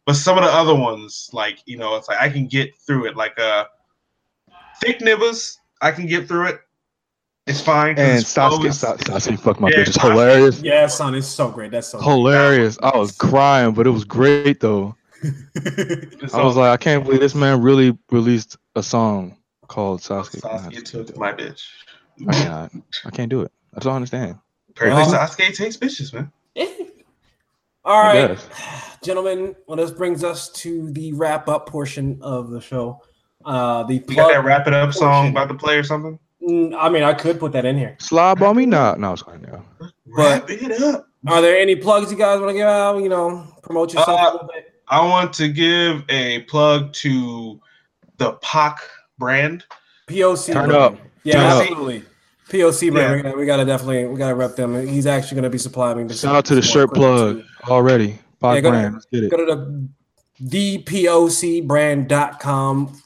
But 0.07 0.15
some 0.17 0.37
of 0.37 0.45
the 0.45 0.51
other 0.51 0.75
ones, 0.75 1.31
like 1.33 1.59
you 1.67 1.77
know, 1.79 1.97
it's 1.97 2.09
like 2.09 2.21
I 2.21 2.29
can 2.29 2.47
get 2.47 2.77
through 2.79 3.07
it. 3.07 3.17
Like 3.17 3.39
uh, 3.39 3.65
Thick 4.81 5.01
Nibbers, 5.01 5.57
I 5.81 5.93
can 5.93 6.07
get 6.07 6.29
through 6.29 6.49
it. 6.49 6.61
It's 7.47 7.61
fine. 7.61 7.91
And 7.99 8.13
his 8.13 8.25
Sasuke, 8.25 8.69
Sasuke, 8.69 9.39
fuck 9.39 9.61
my 9.61 9.69
Yeah, 9.69 9.79
bitch. 9.79 9.89
It's 9.89 9.99
Sasuke. 9.99 10.11
hilarious. 10.11 10.63
Yeah, 10.63 10.87
son, 10.87 11.15
it's 11.15 11.27
so 11.27 11.51
great. 11.51 11.71
That's 11.71 11.89
so 11.89 11.99
great. 11.99 12.09
Hilarious. 12.09 12.79
I 12.83 12.97
was 12.97 13.13
crying, 13.13 13.73
but 13.75 13.87
it 13.87 13.91
was 13.91 14.05
great 14.05 14.61
though. 14.61 14.97
I 15.23 16.43
was 16.43 16.57
like, 16.57 16.71
I 16.71 16.77
can't 16.77 17.05
believe 17.05 17.21
this 17.21 17.35
man 17.35 17.63
really 17.63 17.97
released 18.11 18.57
a 18.77 18.83
song 18.83 19.37
called 19.69 20.01
Sasuke. 20.01 20.41
Sasuke 20.41 20.85
took 20.85 21.17
my 21.17 21.33
bitch. 21.33 21.63
I 22.29 22.33
cannot. 22.33 22.73
I 23.05 23.11
can't 23.11 23.31
do 23.31 23.43
it. 23.43 23.53
I 23.75 23.81
don't 23.81 23.95
understand. 23.95 24.39
Apparently, 24.71 25.03
Well- 25.03 25.15
Sasuke 25.15 25.55
takes 25.55 25.77
bitches, 25.77 26.13
man. 26.13 26.31
All 27.85 28.03
I 28.03 28.07
right, 28.07 28.29
guess. 28.29 28.49
gentlemen. 29.03 29.55
Well, 29.67 29.77
this 29.77 29.91
brings 29.91 30.25
us 30.25 30.49
to 30.53 30.91
the 30.93 31.13
wrap 31.13 31.49
up 31.49 31.69
portion 31.69 32.19
of 32.23 32.51
the 32.51 32.61
show. 32.61 33.03
Uh, 33.45 33.83
the 33.85 33.95
You 33.95 34.17
got 34.17 34.29
that 34.33 34.45
wrap 34.45 34.67
it 34.67 34.73
up 34.73 34.93
song 34.95 35.29
about 35.31 35.49
to 35.49 35.55
play 35.55 35.77
or 35.77 35.83
something? 35.83 36.19
Mm, 36.43 36.75
I 36.79 36.89
mean, 36.89 37.03
I 37.03 37.13
could 37.13 37.39
put 37.39 37.53
that 37.53 37.65
in 37.65 37.77
here. 37.77 37.97
Slob 38.01 38.43
on 38.43 38.57
me? 38.57 38.67
Nah, 38.67 38.95
no, 38.95 39.13
it's 39.13 39.23
fine. 39.23 39.47
Yeah. 39.47 39.89
Wrap 40.07 40.49
it 40.49 40.83
up. 40.83 41.09
Are 41.27 41.41
there 41.41 41.57
any 41.59 41.77
plugs 41.77 42.11
you 42.11 42.19
guys 42.19 42.39
want 42.41 42.51
to 42.51 42.55
give 42.55 42.67
out? 42.67 42.99
You 43.03 43.09
know, 43.09 43.47
promote 43.63 43.93
yourself 43.93 44.21
Uh, 44.21 44.31
a 44.31 44.33
little 44.33 44.49
bit. 44.53 44.73
I 44.89 45.05
want 45.07 45.33
to 45.35 45.49
give 45.49 46.05
a 46.11 46.41
plug 46.43 46.93
to 46.95 47.61
the 48.19 48.35
POC 48.35 48.77
brand. 49.19 49.65
POC. 50.09 50.53
Turn 50.53 50.69
brand. 50.69 50.73
up. 50.73 50.99
Yeah, 51.25 51.35
Turn 51.65 51.97
up. 51.97 52.03
Absolutely. 52.47 52.89
POC 52.91 52.93
brand. 52.93 53.25
Yeah. 53.25 53.33
We, 53.35 53.47
gotta, 53.47 53.65
definitely 53.65 54.07
we 54.07 54.17
gotta 54.19 54.35
rep 54.35 54.57
them. 54.57 54.87
He's 54.87 55.07
actually 55.07 55.37
gonna 55.37 55.51
be 55.51 55.59
supplying 55.59 56.07
me. 56.07 56.13
Shout 56.15 56.35
out 56.37 56.45
to 56.47 56.55
the 56.55 56.63
shirt 56.63 56.95
more 56.97 57.07
equipment, 57.15 57.47
plug 57.63 57.71
already. 57.71 58.19
Pod 58.41 58.55
Yeah, 58.57 58.61
go 58.61 58.71
brand. 58.71 58.81
ahead. 58.87 58.93
Let's 58.95 59.07
get 59.07 59.21
too. 59.21 59.27
it. 59.27 59.31
Go 59.31 59.37
to 59.37 59.45
the 59.47 59.89
thepocbrand.com. 61.63 63.01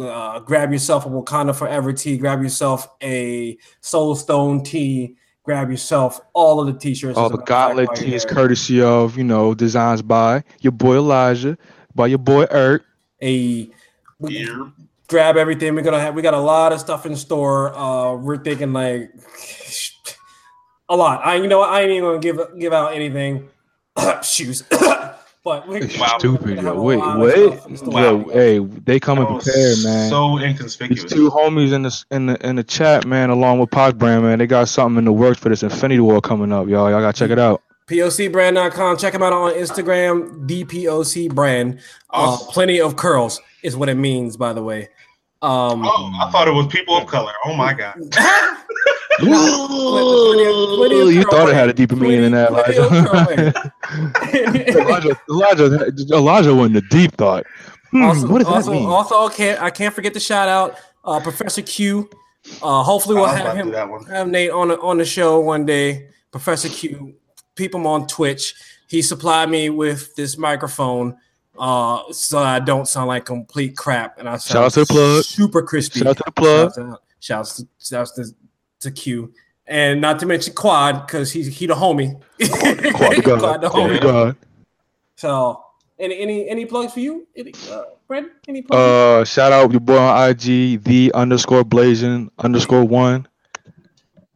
Uh, 0.00 0.40
grab 0.40 0.72
yourself 0.72 1.06
a 1.06 1.08
Wakanda 1.08 1.54
Forever 1.54 1.92
tee. 1.92 2.16
Grab 2.16 2.42
yourself 2.42 2.88
a 3.02 3.56
Soul 3.80 4.14
Stone 4.14 4.62
tee. 4.64 5.16
Grab 5.42 5.70
yourself 5.70 6.20
all 6.32 6.60
of 6.60 6.66
the 6.66 6.72
t-shirts. 6.78 7.16
All 7.18 7.28
the 7.28 7.36
matter 7.38 7.42
of 7.42 7.46
gauntlet 7.48 7.88
while 7.88 7.96
you're 7.98 8.10
tees 8.12 8.24
there. 8.24 8.34
courtesy 8.34 8.80
of, 8.82 9.16
you 9.16 9.24
know, 9.24 9.54
designs 9.54 10.02
by 10.02 10.44
your 10.60 10.72
boy 10.72 10.96
Elijah, 10.96 11.56
by 11.94 12.06
your 12.06 12.18
boy 12.18 12.44
Ert. 12.50 12.84
A 13.22 13.70
we- 14.18 14.32
Here. 14.36 14.70
Grab 15.10 15.36
everything. 15.36 15.74
We're 15.74 15.82
gonna 15.82 15.98
have 16.00 16.14
we 16.14 16.22
got 16.22 16.34
a 16.34 16.38
lot 16.40 16.72
of 16.72 16.78
stuff 16.78 17.04
in 17.04 17.16
store. 17.16 17.74
Uh 17.76 18.14
we're 18.14 18.38
thinking 18.38 18.72
like 18.72 19.10
a 20.88 20.96
lot. 20.96 21.20
I 21.26 21.34
you 21.34 21.48
know? 21.48 21.62
I 21.62 21.80
ain't 21.80 21.90
even 21.90 22.04
gonna 22.04 22.18
give 22.20 22.38
give 22.58 22.72
out 22.72 22.94
anything. 22.94 23.48
Shoes. 24.22 24.62
But 25.42 25.66
we, 25.66 25.78
It's 25.80 25.98
Wow. 25.98 26.16
stupid, 26.18 26.42
we're 26.44 26.56
gonna 26.56 26.68
yo. 26.74 26.78
a 26.78 26.82
Wait, 26.82 26.98
what? 26.98 27.32
stuff 27.54 27.66
in 27.70 27.76
store. 27.78 27.94
Wow. 27.94 28.02
Yo, 28.02 28.28
hey, 28.28 28.58
they 28.58 29.00
coming 29.00 29.24
That 29.24 29.32
was 29.32 29.44
prepared, 29.44 29.78
man. 29.84 30.10
So 30.10 30.36
These 30.38 30.46
inconspicuous. 30.48 31.10
two 31.10 31.30
homies 31.30 31.72
in 31.72 31.80
the 31.82 32.04
in 32.10 32.26
the 32.26 32.46
in 32.46 32.56
the 32.56 32.62
chat, 32.62 33.06
man, 33.06 33.30
along 33.30 33.58
with 33.58 33.70
POC 33.70 33.96
Brand, 33.96 34.22
man, 34.22 34.38
they 34.38 34.46
got 34.46 34.68
something 34.68 34.98
in 34.98 35.06
the 35.06 35.14
works 35.14 35.40
for 35.40 35.48
this 35.48 35.62
Infinity 35.62 36.00
War 36.00 36.20
coming 36.20 36.52
up, 36.52 36.68
y'all. 36.68 36.90
Y'all 36.90 37.00
gotta 37.00 37.18
check 37.18 37.30
it 37.30 37.38
out. 37.38 37.62
POCbrand.com. 37.86 38.98
Check 38.98 39.14
them 39.14 39.22
out 39.22 39.32
on 39.32 39.52
Instagram, 39.54 40.46
DPOC 40.46 41.34
brand. 41.34 41.78
Uh, 42.10 42.16
Awesome. 42.36 42.52
plenty 42.52 42.78
of 42.78 42.96
curls 42.96 43.40
is 43.62 43.74
what 43.78 43.88
it 43.88 43.94
means, 43.96 44.36
by 44.36 44.52
the 44.52 44.62
way. 44.62 44.90
Um, 45.42 45.82
Oh, 45.86 46.12
I 46.20 46.30
thought 46.30 46.48
it 46.48 46.52
was 46.52 46.66
people 46.66 46.94
of 46.96 47.06
color. 47.06 47.32
Oh 47.46 47.54
my 47.54 47.72
god. 47.72 47.94
plenty 49.18 49.32
of- 50.46 50.76
plenty 50.76 51.00
of 51.00 51.12
you 51.12 51.24
curl 51.24 51.30
thought 51.32 51.48
it 51.48 51.54
had 51.54 51.68
a 51.68 51.72
deeper 51.72 51.96
meaning 51.96 52.22
than 52.22 52.32
that, 52.32 52.50
Plenty 52.50 52.78
of 52.78 52.92
Elijah. 54.76 54.76
Elijah, 54.76 55.16
Elijah, 55.28 56.14
Elijah 56.14 56.54
went 56.54 56.74
the 56.74 56.82
deep 56.90 57.16
thought. 57.16 57.44
Hmm, 57.90 58.02
also, 58.04 58.28
what 58.28 58.42
does 58.44 58.66
that 58.66 58.72
mean? 58.72 58.86
also, 58.86 59.28
can't 59.30 59.60
I 59.62 59.70
can't 59.70 59.94
forget 59.94 60.14
to 60.14 60.20
shout 60.20 60.48
out 60.48 60.76
uh, 61.04 61.20
Professor 61.20 61.62
Q. 61.62 62.08
Uh, 62.62 62.82
hopefully, 62.82 63.16
we'll 63.16 63.26
have 63.26 63.40
about 63.40 63.54
to 63.56 63.62
do 63.62 63.70
him 63.76 64.04
have 64.06 64.28
Nate 64.28 64.50
on 64.50 64.68
the, 64.68 64.80
on 64.80 64.98
the 64.98 65.04
show 65.04 65.40
one 65.40 65.66
day. 65.66 66.08
Professor 66.30 66.68
Q, 66.68 67.14
peep 67.56 67.74
him 67.74 67.86
on 67.86 68.06
Twitch. 68.06 68.54
He 68.88 69.02
supplied 69.02 69.50
me 69.50 69.68
with 69.70 70.14
this 70.14 70.36
microphone, 70.38 71.16
uh, 71.58 72.12
so 72.12 72.38
I 72.38 72.58
don't 72.60 72.86
sound 72.86 73.08
like 73.08 73.24
complete 73.24 73.76
crap. 73.76 74.18
And 74.18 74.28
I 74.28 74.38
Shout 74.38 74.64
out 74.64 74.72
sound 74.72 74.72
to 74.72 74.80
the 74.80 74.86
plug. 74.86 75.24
super 75.24 75.62
crispy. 75.62 76.00
Shout 76.00 76.08
out 76.08 76.16
to 76.18 76.22
the 76.26 76.32
plug. 76.32 76.74
Shouts 76.74 76.78
out, 76.78 77.02
shouts 77.20 77.56
to, 77.56 77.68
shouts 77.78 78.10
to, 78.12 78.24
to 78.80 78.90
Q, 78.90 79.32
and 79.66 80.00
not 80.00 80.18
to 80.20 80.26
mention 80.26 80.54
Quad 80.54 81.06
because 81.06 81.32
he's 81.32 81.46
he 81.56 81.66
the 81.66 81.74
homie. 81.74 82.20
Quad 82.94 83.24
God. 83.24 83.38
Quad 83.40 83.60
the 83.60 83.68
Quad 83.70 83.90
to 83.90 83.98
homie. 83.98 84.00
God. 84.00 84.36
So, 85.16 85.62
any 85.98 86.18
any 86.18 86.48
any 86.48 86.64
plugs 86.64 86.94
for 86.94 87.00
you, 87.00 87.26
any, 87.36 87.52
uh, 87.70 87.82
Brent? 88.08 88.28
Any 88.48 88.62
plugs? 88.62 88.80
Uh, 88.80 89.24
shout 89.24 89.52
out 89.52 89.70
your 89.70 89.80
boy 89.80 89.98
on 89.98 90.30
IG, 90.30 90.82
the 90.82 91.12
underscore 91.14 91.62
blazing 91.64 92.30
underscore 92.38 92.84
one. 92.84 93.28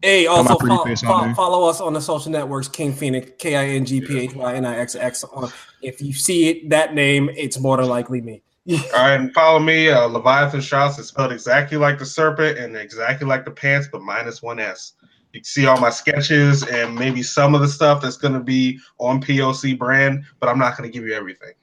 Hey, 0.05 0.27
also 0.27 0.59
follow, 0.59 0.95
follow, 0.97 1.35
follow 1.35 1.67
us 1.69 1.81
on 1.81 1.95
the 1.95 2.01
social 2.01 2.31
networks, 2.31 2.69
King 2.69 2.93
Phoenix, 2.93 3.31
K 3.39 3.57
I 3.57 3.69
N 3.69 3.87
G 3.87 4.03
P 4.03 4.19
H 4.21 4.35
Y 4.35 4.55
N 4.55 4.67
I 4.67 4.77
X 4.77 4.95
X. 4.95 5.25
on- 5.25 5.51
If 5.81 6.03
you 6.03 6.13
see 6.13 6.51
it, 6.51 6.69
that 6.69 6.95
name, 6.95 7.31
it's 7.35 7.59
more 7.59 7.79
than 7.79 7.87
likely 7.89 8.21
me. 8.21 8.43
All 8.71 8.77
right, 8.93 9.15
and 9.19 9.33
follow 9.33 9.59
me, 9.59 9.89
uh, 9.89 10.05
Leviathan 10.07 10.61
Strauss. 10.61 10.99
It's 10.99 11.09
spelled 11.09 11.33
exactly 11.33 11.79
like 11.79 11.99
the 11.99 12.05
serpent 12.05 12.59
and 12.59 12.77
exactly 12.77 13.27
like 13.27 13.47
the 13.47 13.51
pants, 13.51 13.89
but 13.91 14.03
minus 14.03 14.43
one 14.43 14.61
S. 14.61 14.93
You 15.33 15.41
can 15.41 15.45
see 15.45 15.65
all 15.67 15.81
my 15.81 15.91
sketches 15.91 16.65
and 16.65 16.95
maybe 16.95 17.23
some 17.23 17.55
of 17.55 17.63
the 17.63 17.69
stuff 17.69 18.03
that's 18.03 18.19
going 18.19 18.35
to 18.35 18.41
be 18.41 18.79
on 18.99 19.23
POC 19.23 19.79
brand, 19.79 20.25
but 20.39 20.51
I'm 20.51 20.59
not 20.59 20.77
going 20.77 20.89
to 20.91 20.93
give 20.93 21.07
you 21.09 21.15
everything. 21.15 21.55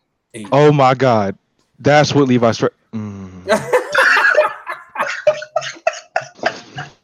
Oh 0.52 0.72
my 0.72 0.96
God, 0.96 1.38
that's 1.78 2.16
what 2.16 2.28
Levi 2.28 2.52
Str- 2.54 2.68
mm. 2.92 3.48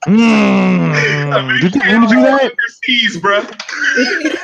Mm. 0.07 1.61
Did 1.61 1.75
you 1.75 1.81
hear 1.81 1.99
do 1.99 2.21
that? 2.21 2.53
Overseas, 2.53 3.17
bro. 3.17 3.43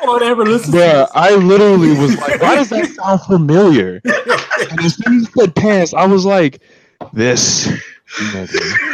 Whatever. 0.03 0.45
Listen. 0.45 0.73
Bruh, 0.73 1.07
I 1.13 1.35
literally 1.35 1.97
was 1.97 2.17
like, 2.17 2.41
why 2.41 2.55
does 2.55 2.69
that 2.69 2.87
sound 2.89 3.21
familiar? 3.21 4.01
And 4.03 4.79
as 4.81 4.95
soon 4.95 5.15
as 5.17 5.21
you 5.21 5.25
said 5.37 5.55
pants, 5.55 5.93
I 5.93 6.05
was 6.05 6.25
like, 6.25 6.61
this 7.13 7.67
nigga. 8.17 8.89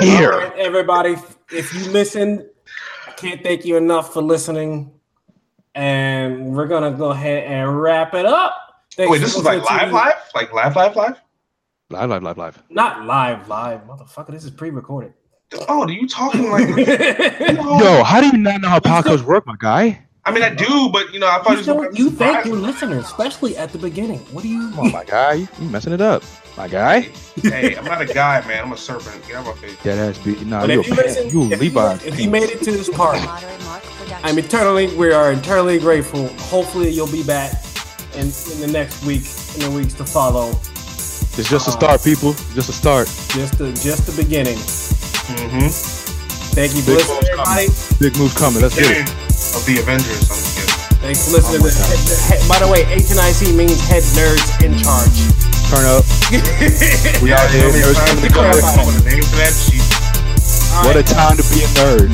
Here. 0.00 0.32
right, 0.32 0.58
everybody. 0.58 1.16
If 1.52 1.72
you 1.74 1.90
listened, 1.92 2.44
I 3.06 3.12
can't 3.12 3.42
thank 3.44 3.64
you 3.64 3.76
enough 3.76 4.12
for 4.12 4.22
listening. 4.22 4.92
And 5.76 6.46
we're 6.56 6.66
gonna 6.66 6.90
go 6.90 7.10
ahead 7.10 7.44
and 7.44 7.80
wrap 7.80 8.14
it 8.14 8.26
up. 8.26 8.56
Thanks 8.96 9.10
Wait, 9.10 9.18
this 9.18 9.36
is 9.36 9.44
like 9.44 9.62
live, 9.62 9.90
the- 9.90 9.94
live? 9.94 10.14
Like 10.34 10.52
live, 10.52 10.74
live, 10.74 10.96
live? 10.96 11.20
Live, 11.90 12.08
live, 12.10 12.22
live, 12.22 12.38
live. 12.38 12.62
Not 12.70 13.04
live, 13.04 13.48
live, 13.48 13.80
motherfucker. 13.86 14.28
This 14.30 14.44
is 14.44 14.50
pre-recorded. 14.50 15.12
Oh, 15.68 15.82
are 15.82 15.90
you 15.90 16.06
talking 16.06 16.48
like. 16.48 16.68
Yo, 16.86 18.04
how 18.04 18.20
do 18.20 18.28
you 18.28 18.36
not 18.38 18.60
know 18.60 18.68
how 18.68 18.78
podcasts 18.78 19.22
work, 19.24 19.44
my 19.46 19.56
guy? 19.58 20.06
I 20.24 20.30
mean, 20.32 20.44
I 20.44 20.54
do, 20.54 20.88
but 20.92 21.12
you 21.12 21.18
know, 21.18 21.26
I 21.26 21.42
thought 21.42 21.50
you, 21.52 21.56
you 21.56 21.62
still- 21.62 21.94
you 21.94 22.10
thank 22.10 22.44
surprise 22.44 22.46
your 22.46 22.56
listeners, 22.56 23.04
especially 23.06 23.56
at 23.56 23.72
the 23.72 23.78
beginning. 23.78 24.20
What 24.30 24.42
do 24.42 24.48
you? 24.48 24.70
Come 24.70 24.78
on, 24.86 24.92
my 24.92 25.04
guy. 25.04 25.32
You 25.34 25.48
you 25.60 25.68
messing 25.68 25.92
it 25.92 26.00
up. 26.00 26.22
My 26.56 26.68
guy? 26.68 27.00
Hey, 27.42 27.74
I'm 27.76 27.84
not 27.84 28.00
a 28.02 28.06
guy, 28.06 28.46
man. 28.46 28.62
I'm 28.64 28.72
a 28.72 28.76
serpent. 28.76 29.26
Get 29.26 29.36
out 29.36 29.46
of 29.48 29.56
my 29.56 29.60
face. 29.68 29.82
That 29.82 29.98
ass 29.98 30.18
be 30.18 30.36
nah, 30.44 30.60
But 30.60 30.70
you, 30.70 30.80
if 30.80 30.86
you 30.86 30.92
a 30.92 30.96
pan- 30.96 31.04
listen, 31.06 31.28
you 31.30 31.42
a 31.42 31.48
if, 31.54 31.60
Levi. 31.60 31.94
if 32.04 32.20
you 32.20 32.30
made 32.30 32.50
it 32.50 32.62
to 32.62 32.70
this 32.70 32.88
part, 32.90 33.16
Moderate 33.24 33.64
Mark 33.64 33.82
Production. 33.82 34.18
I'm 34.22 34.38
eternally. 34.38 34.94
We 34.94 35.10
are 35.12 35.32
eternally 35.32 35.78
grateful. 35.80 36.28
Hopefully, 36.54 36.90
you'll 36.90 37.10
be 37.10 37.24
back 37.24 37.52
in, 38.14 38.20
in 38.26 38.60
the 38.60 38.68
next 38.70 39.02
week, 39.04 39.24
in 39.56 39.62
the 39.62 39.70
weeks 39.74 39.94
to 39.94 40.04
follow. 40.04 40.52
It's 41.38 41.48
just 41.48 41.68
a 41.68 41.72
start, 41.72 42.02
people. 42.02 42.32
Just 42.54 42.68
a 42.68 42.72
start. 42.76 43.06
Just 43.32 43.56
the 43.58 43.72
just 43.72 44.04
the 44.06 44.12
beginning. 44.18 44.58
Mm-hmm. 44.58 45.70
Thank 46.52 46.74
you 46.74 46.82
for 46.82 46.98
Big 46.98 47.06
listening, 47.06 47.16
moves 47.16 47.30
everybody. 47.30 47.66
Big 48.02 48.12
moves 48.18 48.34
coming. 48.36 48.60
Let's 48.62 48.74
get 48.76 48.90
it. 48.90 49.06
Of 49.56 49.62
the 49.64 49.78
Avengers. 49.80 50.26
I'm 50.28 50.36
just. 50.36 50.68
Thanks 51.00 51.24
for 51.24 51.40
listening. 51.40 51.64
Oh 51.64 51.70
to 51.70 51.80
God. 51.80 51.88
head, 51.88 52.20
head- 52.28 52.44
by 52.50 52.58
the 52.60 52.68
way, 52.68 52.84
HNIC 52.84 53.56
means 53.56 53.80
head 53.88 54.04
nerds 54.18 54.44
in 54.60 54.76
charge. 54.76 55.16
Turn 55.72 55.86
up. 55.86 56.04
We 57.24 57.32
out 57.32 57.48
here. 57.48 57.70
Nerds 57.72 57.96
times 57.96 58.20
coming 58.20 58.32
gotta 58.34 58.60
together. 58.60 58.60
come 58.60 58.84
up 58.84 59.00
a 59.00 59.02
name 59.08 59.24
for 59.24 59.36
that? 59.40 59.54
Jeez. 59.54 59.86
All 60.76 60.84
What 60.84 60.96
a 60.98 61.04
time 61.06 61.38
to 61.40 61.44
be 61.48 61.62
a 61.64 61.68
nerd. 61.80 62.10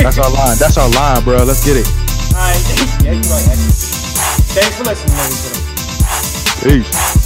That's 0.00 0.16
our 0.18 0.30
line. 0.32 0.56
That's 0.56 0.78
our 0.78 0.88
line, 0.96 1.20
bro. 1.26 1.42
Let's 1.44 1.60
get 1.66 1.76
it. 1.76 1.86
All 2.32 2.40
right. 2.40 2.56
Yeah, 3.04 3.18
right. 3.18 3.58
Thanks 4.54 4.78
for 4.78 4.84
listening, 4.86 5.18
ladies 5.18 5.42
and 5.50 5.58
gentlemen. 6.62 6.86
Peace. 6.86 7.21